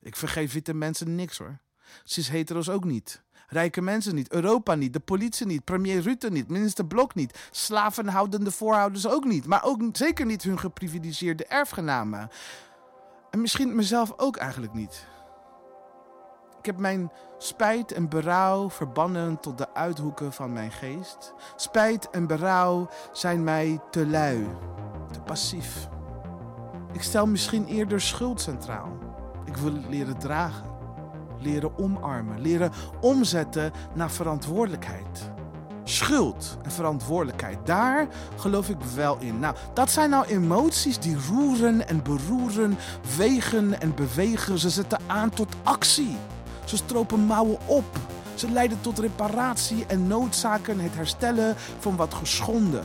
Ik 0.00 0.16
vergeef 0.16 0.52
witte 0.52 0.74
mensen 0.74 1.14
niks 1.14 1.38
hoor. 1.38 1.60
Cis-hetero's 2.04 2.68
ook 2.68 2.84
niet. 2.84 3.23
Rijke 3.48 3.80
mensen 3.80 4.14
niet. 4.14 4.32
Europa 4.32 4.74
niet. 4.74 4.92
De 4.92 5.00
politie 5.00 5.46
niet. 5.46 5.64
Premier 5.64 6.00
Rutte 6.00 6.30
niet. 6.30 6.48
Minister 6.48 6.86
Blok 6.86 7.14
niet. 7.14 7.48
Slavenhoudende 7.50 8.50
voorhouders 8.50 9.08
ook 9.08 9.24
niet. 9.24 9.46
Maar 9.46 9.64
ook 9.64 9.80
zeker 9.92 10.26
niet 10.26 10.42
hun 10.42 10.58
geprivilegeerde 10.58 11.46
erfgenamen. 11.46 12.28
En 13.30 13.40
misschien 13.40 13.74
mezelf 13.74 14.12
ook 14.16 14.36
eigenlijk 14.36 14.74
niet. 14.74 15.06
Ik 16.58 16.70
heb 16.70 16.78
mijn 16.78 17.12
spijt 17.38 17.92
en 17.92 18.08
berouw 18.08 18.70
verbannen 18.70 19.40
tot 19.40 19.58
de 19.58 19.74
uithoeken 19.74 20.32
van 20.32 20.52
mijn 20.52 20.72
geest. 20.72 21.34
Spijt 21.56 22.10
en 22.10 22.26
berouw 22.26 22.88
zijn 23.12 23.44
mij 23.44 23.80
te 23.90 24.06
lui, 24.06 24.46
te 25.12 25.20
passief. 25.20 25.88
Ik 26.92 27.02
stel 27.02 27.26
misschien 27.26 27.66
eerder 27.66 28.00
schuld 28.00 28.40
centraal. 28.40 28.98
Ik 29.44 29.56
wil 29.56 29.74
het 29.74 29.88
leren 29.88 30.18
dragen, 30.18 30.73
leren 31.44 31.78
omarmen, 31.78 32.40
leren 32.40 32.72
omzetten 33.00 33.72
naar 33.94 34.10
verantwoordelijkheid. 34.10 35.32
Schuld 35.84 36.56
en 36.62 36.70
verantwoordelijkheid, 36.70 37.58
daar 37.64 38.08
geloof 38.36 38.68
ik 38.68 38.80
wel 38.94 39.16
in. 39.20 39.38
Nou, 39.38 39.56
dat 39.74 39.90
zijn 39.90 40.10
nou 40.10 40.26
emoties 40.26 40.98
die 40.98 41.16
roeren 41.28 41.88
en 41.88 42.02
beroeren, 42.02 42.76
wegen 43.16 43.80
en 43.80 43.94
bewegen. 43.94 44.58
Ze 44.58 44.70
zetten 44.70 44.98
aan 45.06 45.30
tot 45.30 45.54
actie. 45.62 46.16
Ze 46.64 46.76
stropen 46.76 47.20
mouwen 47.20 47.58
op. 47.66 47.84
Ze 48.34 48.50
leiden 48.50 48.80
tot 48.80 48.98
reparatie 48.98 49.86
en 49.86 50.06
noodzaken 50.06 50.80
het 50.80 50.94
herstellen 50.94 51.54
van 51.78 51.96
wat 51.96 52.14
geschonden, 52.14 52.84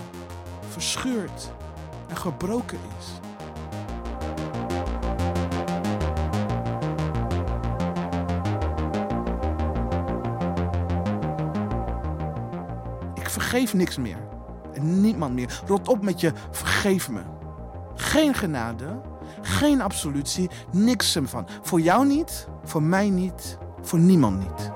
verscheurd 0.69 1.51
en 2.07 2.17
gebroken 2.17 2.79
is. 2.99 3.28
Vergeef 13.49 13.73
niks 13.73 13.97
meer. 13.97 14.17
En 14.73 15.01
niemand 15.01 15.33
meer. 15.33 15.61
Rot 15.67 15.87
op 15.87 16.01
met 16.01 16.21
je 16.21 16.33
vergeef 16.51 17.09
me. 17.09 17.21
Geen 17.95 18.33
genade, 18.33 19.01
geen 19.41 19.81
absolutie, 19.81 20.49
niks 20.71 21.15
ervan. 21.15 21.47
Voor 21.61 21.79
jou 21.81 22.07
niet, 22.07 22.47
voor 22.63 22.83
mij 22.83 23.09
niet, 23.09 23.57
voor 23.81 23.99
niemand 23.99 24.39
niet. 24.39 24.71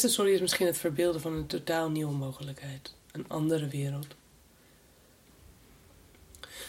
Beste 0.00 0.16
sorry 0.16 0.34
is 0.34 0.40
misschien 0.40 0.66
het 0.66 0.78
verbeelden 0.78 1.20
van 1.20 1.32
een 1.32 1.46
totaal 1.46 1.90
nieuwe 1.90 2.12
mogelijkheid. 2.12 2.94
Een 3.12 3.28
andere 3.28 3.68
wereld. 3.68 4.06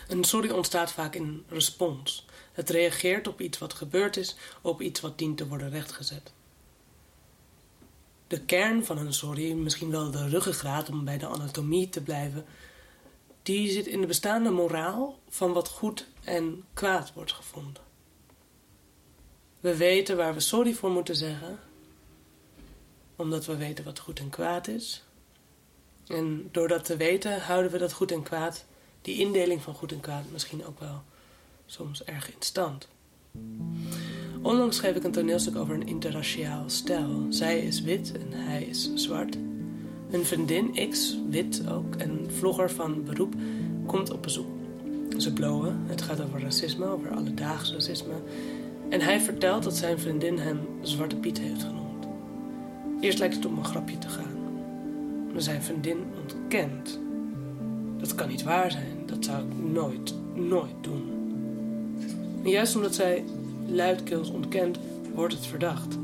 Een 0.08 0.24
sorry 0.24 0.50
ontstaat 0.50 0.92
vaak 0.92 1.16
in 1.16 1.44
respons. 1.48 2.26
Het 2.52 2.70
reageert 2.70 3.28
op 3.28 3.42
iets 3.42 3.58
wat 3.58 3.74
gebeurd 3.74 4.18
is, 4.18 4.36
op 4.62 4.82
iets 4.82 5.00
wat 5.00 5.18
dient 5.18 5.38
te 5.38 5.48
worden 5.48 5.70
rechtgezet. 5.70 6.32
De 8.28 8.42
kern 8.42 8.86
van 8.86 8.98
een 8.98 9.14
sorry, 9.14 9.52
misschien 9.52 9.92
wel 9.92 10.12
de 10.12 10.30
ruggengraat 10.30 10.90
om 10.90 11.06
bij 11.06 11.18
de 11.18 11.28
anatomie 11.28 11.90
te 11.90 12.02
blijven, 12.02 12.46
die 13.44 13.72
zit 13.72 13.88
in 13.88 14.02
de 14.02 14.08
bestaande 14.08 14.50
moraal 14.50 15.20
van 15.30 15.54
wat 15.54 15.68
goed 15.68 16.08
en 16.24 16.64
kwaad 16.74 17.14
wordt 17.14 17.32
gevonden. 17.32 17.84
We 19.60 19.78
weten 19.78 20.18
waar 20.18 20.34
we 20.34 20.40
sorry 20.40 20.74
voor 20.74 20.92
moeten 20.92 21.16
zeggen, 21.16 21.60
omdat 23.20 23.46
we 23.46 23.58
weten 23.58 23.86
wat 23.86 24.00
goed 24.00 24.20
en 24.20 24.30
kwaad 24.30 24.68
is. 24.68 25.04
En 26.08 26.50
door 26.52 26.68
dat 26.68 26.86
te 26.86 26.98
weten 26.98 27.42
houden 27.42 27.72
we 27.72 27.78
dat 27.78 27.94
goed 27.94 28.12
en 28.12 28.24
kwaad, 28.24 28.66
die 29.02 29.20
indeling 29.20 29.62
van 29.62 29.74
goed 29.74 29.92
en 29.92 30.00
kwaad, 30.00 30.24
misschien 30.32 30.66
ook 30.66 30.80
wel 30.80 31.02
soms 31.66 32.04
erg 32.04 32.28
in 32.28 32.36
stand. 32.40 32.88
Onlangs 34.42 34.78
schreef 34.78 34.96
ik 34.96 35.04
een 35.04 35.12
toneelstuk 35.12 35.56
over 35.56 35.74
een 35.74 35.88
interraciaal 35.88 36.64
stel. 36.70 37.26
Zij 37.30 37.60
is 37.60 37.82
wit 37.82 38.12
en 38.12 38.32
hij 38.32 38.64
is 38.64 38.94
zwart. 38.94 39.38
Hun 40.10 40.26
vriendin 40.26 40.90
X, 40.90 41.18
wit 41.30 41.68
ook 41.68 41.96
en 41.96 42.28
vlogger 42.38 42.72
van 42.72 43.04
beroep, 43.04 43.34
komt 43.86 44.12
op 44.12 44.22
bezoek. 44.22 44.48
Ze 45.18 45.34
blowen, 45.34 45.84
het 45.88 46.02
gaat 46.02 46.22
over 46.22 46.42
racisme, 46.42 46.86
over 46.86 47.16
alledaags 47.16 47.72
racisme. 47.72 48.22
En 48.90 49.02
hij 49.02 49.20
vertelt 49.22 49.64
dat 49.64 49.76
zijn 49.76 50.00
vriendin 50.00 50.38
hem 50.38 50.60
Zwarte 50.82 51.16
Piet 51.16 51.40
heeft 51.40 51.64
genoemd. 51.64 51.89
Eerst 53.00 53.20
lijkt 53.20 53.36
het 53.36 53.46
om 53.46 53.58
een 53.58 53.66
grapje 53.66 53.98
te 53.98 54.10
gaan. 54.10 54.38
Maar 55.34 55.42
zijn 55.42 55.62
vriendin 55.62 55.98
ontkent. 56.22 57.00
Dat 57.98 58.16
kan 58.16 58.28
niet 58.28 58.44
waar 58.44 58.72
zijn, 58.72 59.04
dat 59.06 59.26
zou 59.26 59.44
ik 59.44 59.72
nooit, 59.72 60.14
nooit 60.34 60.76
doen. 60.82 61.04
En 62.44 62.50
juist 62.50 62.76
omdat 62.76 62.96
zij 62.96 63.24
luidkeels 63.68 64.30
ontkent, 64.30 64.80
wordt 65.14 65.34
het 65.34 65.46
verdacht. 65.46 65.98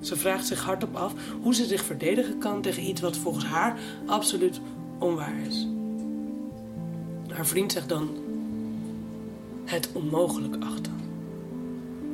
Ze 0.00 0.16
vraagt 0.16 0.46
zich 0.46 0.64
hardop 0.64 0.96
af 0.96 1.12
hoe 1.42 1.54
ze 1.54 1.66
zich 1.66 1.84
verdedigen 1.84 2.38
kan 2.38 2.62
tegen 2.62 2.82
iets 2.82 3.00
wat 3.00 3.16
volgens 3.16 3.44
haar 3.44 3.78
absoluut 4.06 4.60
onwaar 4.98 5.40
is. 5.46 5.66
Haar 7.28 7.46
vriend 7.46 7.72
zegt 7.72 7.88
dan 7.88 8.08
het 9.64 9.88
onmogelijk 9.92 10.56
achten. 10.64 10.95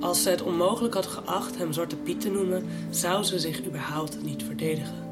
Als 0.02 0.22
ze 0.22 0.30
het 0.30 0.42
onmogelijk 0.42 0.94
had 0.94 1.06
geacht 1.06 1.58
hem 1.58 1.72
Zwarte 1.72 1.96
Piet 1.96 2.20
te 2.20 2.30
noemen, 2.30 2.66
zou 2.90 3.24
ze 3.24 3.38
zich 3.38 3.66
überhaupt 3.66 4.22
niet 4.22 4.42
verdedigen. 4.42 5.10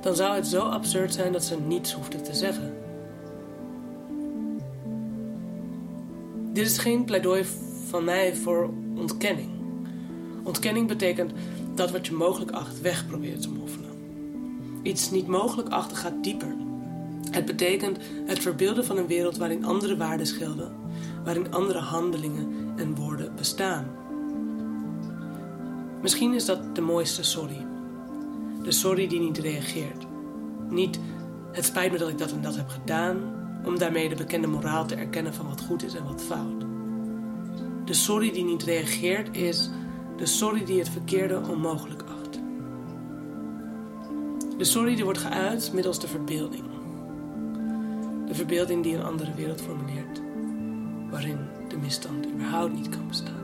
Dan 0.00 0.16
zou 0.16 0.34
het 0.34 0.46
zo 0.46 0.60
absurd 0.60 1.14
zijn 1.14 1.32
dat 1.32 1.44
ze 1.44 1.60
niets 1.60 1.92
hoefde 1.92 2.20
te 2.20 2.34
zeggen. 2.34 2.74
Dit 6.52 6.66
is 6.66 6.78
geen 6.78 7.04
pleidooi 7.04 7.44
van 7.88 8.04
mij 8.04 8.36
voor 8.36 8.70
ontkenning. 8.96 9.48
Ontkenning 10.42 10.88
betekent 10.88 11.32
dat 11.74 11.90
wat 11.90 12.06
je 12.06 12.12
mogelijk 12.12 12.50
acht 12.50 12.80
weg 12.80 13.06
probeert 13.06 13.42
te 13.42 13.50
moffelen. 13.50 13.90
Iets 14.82 15.10
niet 15.10 15.26
mogelijk 15.26 15.68
achten 15.68 15.96
gaat 15.96 16.24
dieper. 16.24 16.54
Het 17.30 17.44
betekent 17.44 17.98
het 18.26 18.38
verbeelden 18.38 18.84
van 18.84 18.96
een 18.96 19.06
wereld 19.06 19.36
waarin 19.36 19.64
andere 19.64 19.96
waarden 19.96 20.26
gelden, 20.26 20.72
waarin 21.24 21.52
andere 21.52 21.78
handelingen 21.78 22.72
en 22.76 22.94
woorden 22.94 23.32
bestaan. 23.36 24.02
Misschien 26.04 26.34
is 26.34 26.44
dat 26.44 26.74
de 26.74 26.80
mooiste 26.80 27.22
sorry. 27.22 27.66
De 28.62 28.72
sorry 28.72 29.06
die 29.06 29.20
niet 29.20 29.38
reageert. 29.38 30.06
Niet 30.68 31.00
het 31.52 31.64
spijt 31.64 31.92
me 31.92 31.98
dat 31.98 32.08
ik 32.08 32.18
dat 32.18 32.32
en 32.32 32.42
dat 32.42 32.56
heb 32.56 32.68
gedaan, 32.68 33.16
om 33.64 33.78
daarmee 33.78 34.08
de 34.08 34.14
bekende 34.14 34.46
moraal 34.46 34.86
te 34.86 34.94
erkennen 34.94 35.34
van 35.34 35.48
wat 35.48 35.60
goed 35.60 35.84
is 35.84 35.94
en 35.94 36.04
wat 36.04 36.22
fout. 36.22 36.64
De 37.84 37.94
sorry 37.94 38.32
die 38.32 38.44
niet 38.44 38.62
reageert 38.62 39.36
is 39.36 39.70
de 40.16 40.26
sorry 40.26 40.64
die 40.64 40.78
het 40.78 40.88
verkeerde 40.88 41.40
onmogelijk 41.48 42.02
acht. 42.02 42.40
De 44.58 44.64
sorry 44.64 44.94
die 44.94 45.04
wordt 45.04 45.18
geuit 45.18 45.72
middels 45.72 46.00
de 46.00 46.08
verbeelding. 46.08 46.64
De 48.26 48.34
verbeelding 48.34 48.82
die 48.82 48.94
een 48.94 49.04
andere 49.04 49.34
wereld 49.34 49.60
formuleert, 49.60 50.22
waarin 51.10 51.38
de 51.68 51.76
misstand 51.76 52.26
überhaupt 52.26 52.74
niet 52.74 52.88
kan 52.88 53.08
bestaan. 53.08 53.43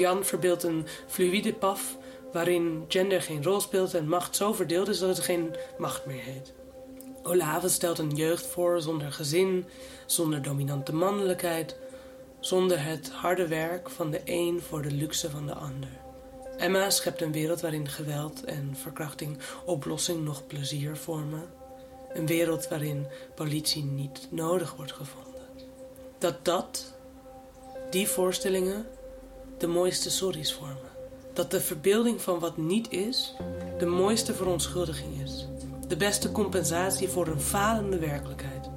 Jan 0.00 0.24
verbeeldt 0.24 0.62
een 0.62 0.86
fluïde 1.06 1.52
paf 1.52 1.96
waarin 2.32 2.84
gender 2.88 3.22
geen 3.22 3.42
rol 3.42 3.60
speelt 3.60 3.94
en 3.94 4.08
macht 4.08 4.36
zo 4.36 4.52
verdeeld 4.52 4.88
is 4.88 4.98
dat 4.98 5.16
het 5.16 5.24
geen 5.24 5.56
macht 5.78 6.06
meer 6.06 6.22
heet. 6.22 6.52
Olave 7.22 7.68
stelt 7.68 7.98
een 7.98 8.14
jeugd 8.14 8.46
voor 8.46 8.80
zonder 8.80 9.12
gezin, 9.12 9.66
zonder 10.06 10.42
dominante 10.42 10.94
mannelijkheid, 10.94 11.76
zonder 12.40 12.84
het 12.84 13.10
harde 13.10 13.48
werk 13.48 13.90
van 13.90 14.10
de 14.10 14.20
een 14.24 14.60
voor 14.60 14.82
de 14.82 14.90
luxe 14.90 15.30
van 15.30 15.46
de 15.46 15.54
ander. 15.54 15.90
Emma 16.56 16.90
schept 16.90 17.20
een 17.20 17.32
wereld 17.32 17.60
waarin 17.60 17.88
geweld 17.88 18.44
en 18.44 18.76
verkrachting 18.76 19.38
oplossing 19.64 20.24
nog 20.24 20.46
plezier 20.46 20.96
vormen. 20.96 21.48
Een 22.12 22.26
wereld 22.26 22.68
waarin 22.68 23.06
politie 23.34 23.84
niet 23.84 24.28
nodig 24.30 24.74
wordt 24.74 24.92
gevonden. 24.92 25.40
Dat 26.18 26.44
dat, 26.44 26.94
die 27.90 28.08
voorstellingen, 28.08 28.86
de 29.60 29.66
mooiste 29.66 30.10
sorry's 30.10 30.52
vormen. 30.52 30.90
Dat 31.32 31.50
de 31.50 31.60
verbeelding 31.60 32.20
van 32.20 32.38
wat 32.38 32.56
niet 32.56 32.90
is, 32.90 33.34
de 33.78 33.86
mooiste 33.86 34.34
verontschuldiging 34.34 35.22
is. 35.22 35.48
De 35.88 35.96
beste 35.96 36.32
compensatie 36.32 37.08
voor 37.08 37.26
een 37.26 37.40
falende 37.40 37.98
werkelijkheid. 37.98 38.70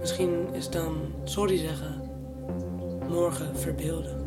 Misschien 0.00 0.54
is 0.54 0.70
dan 0.70 1.12
sorry 1.24 1.58
zeggen 1.58 2.10
morgen 3.08 3.58
verbeelden. 3.58 4.20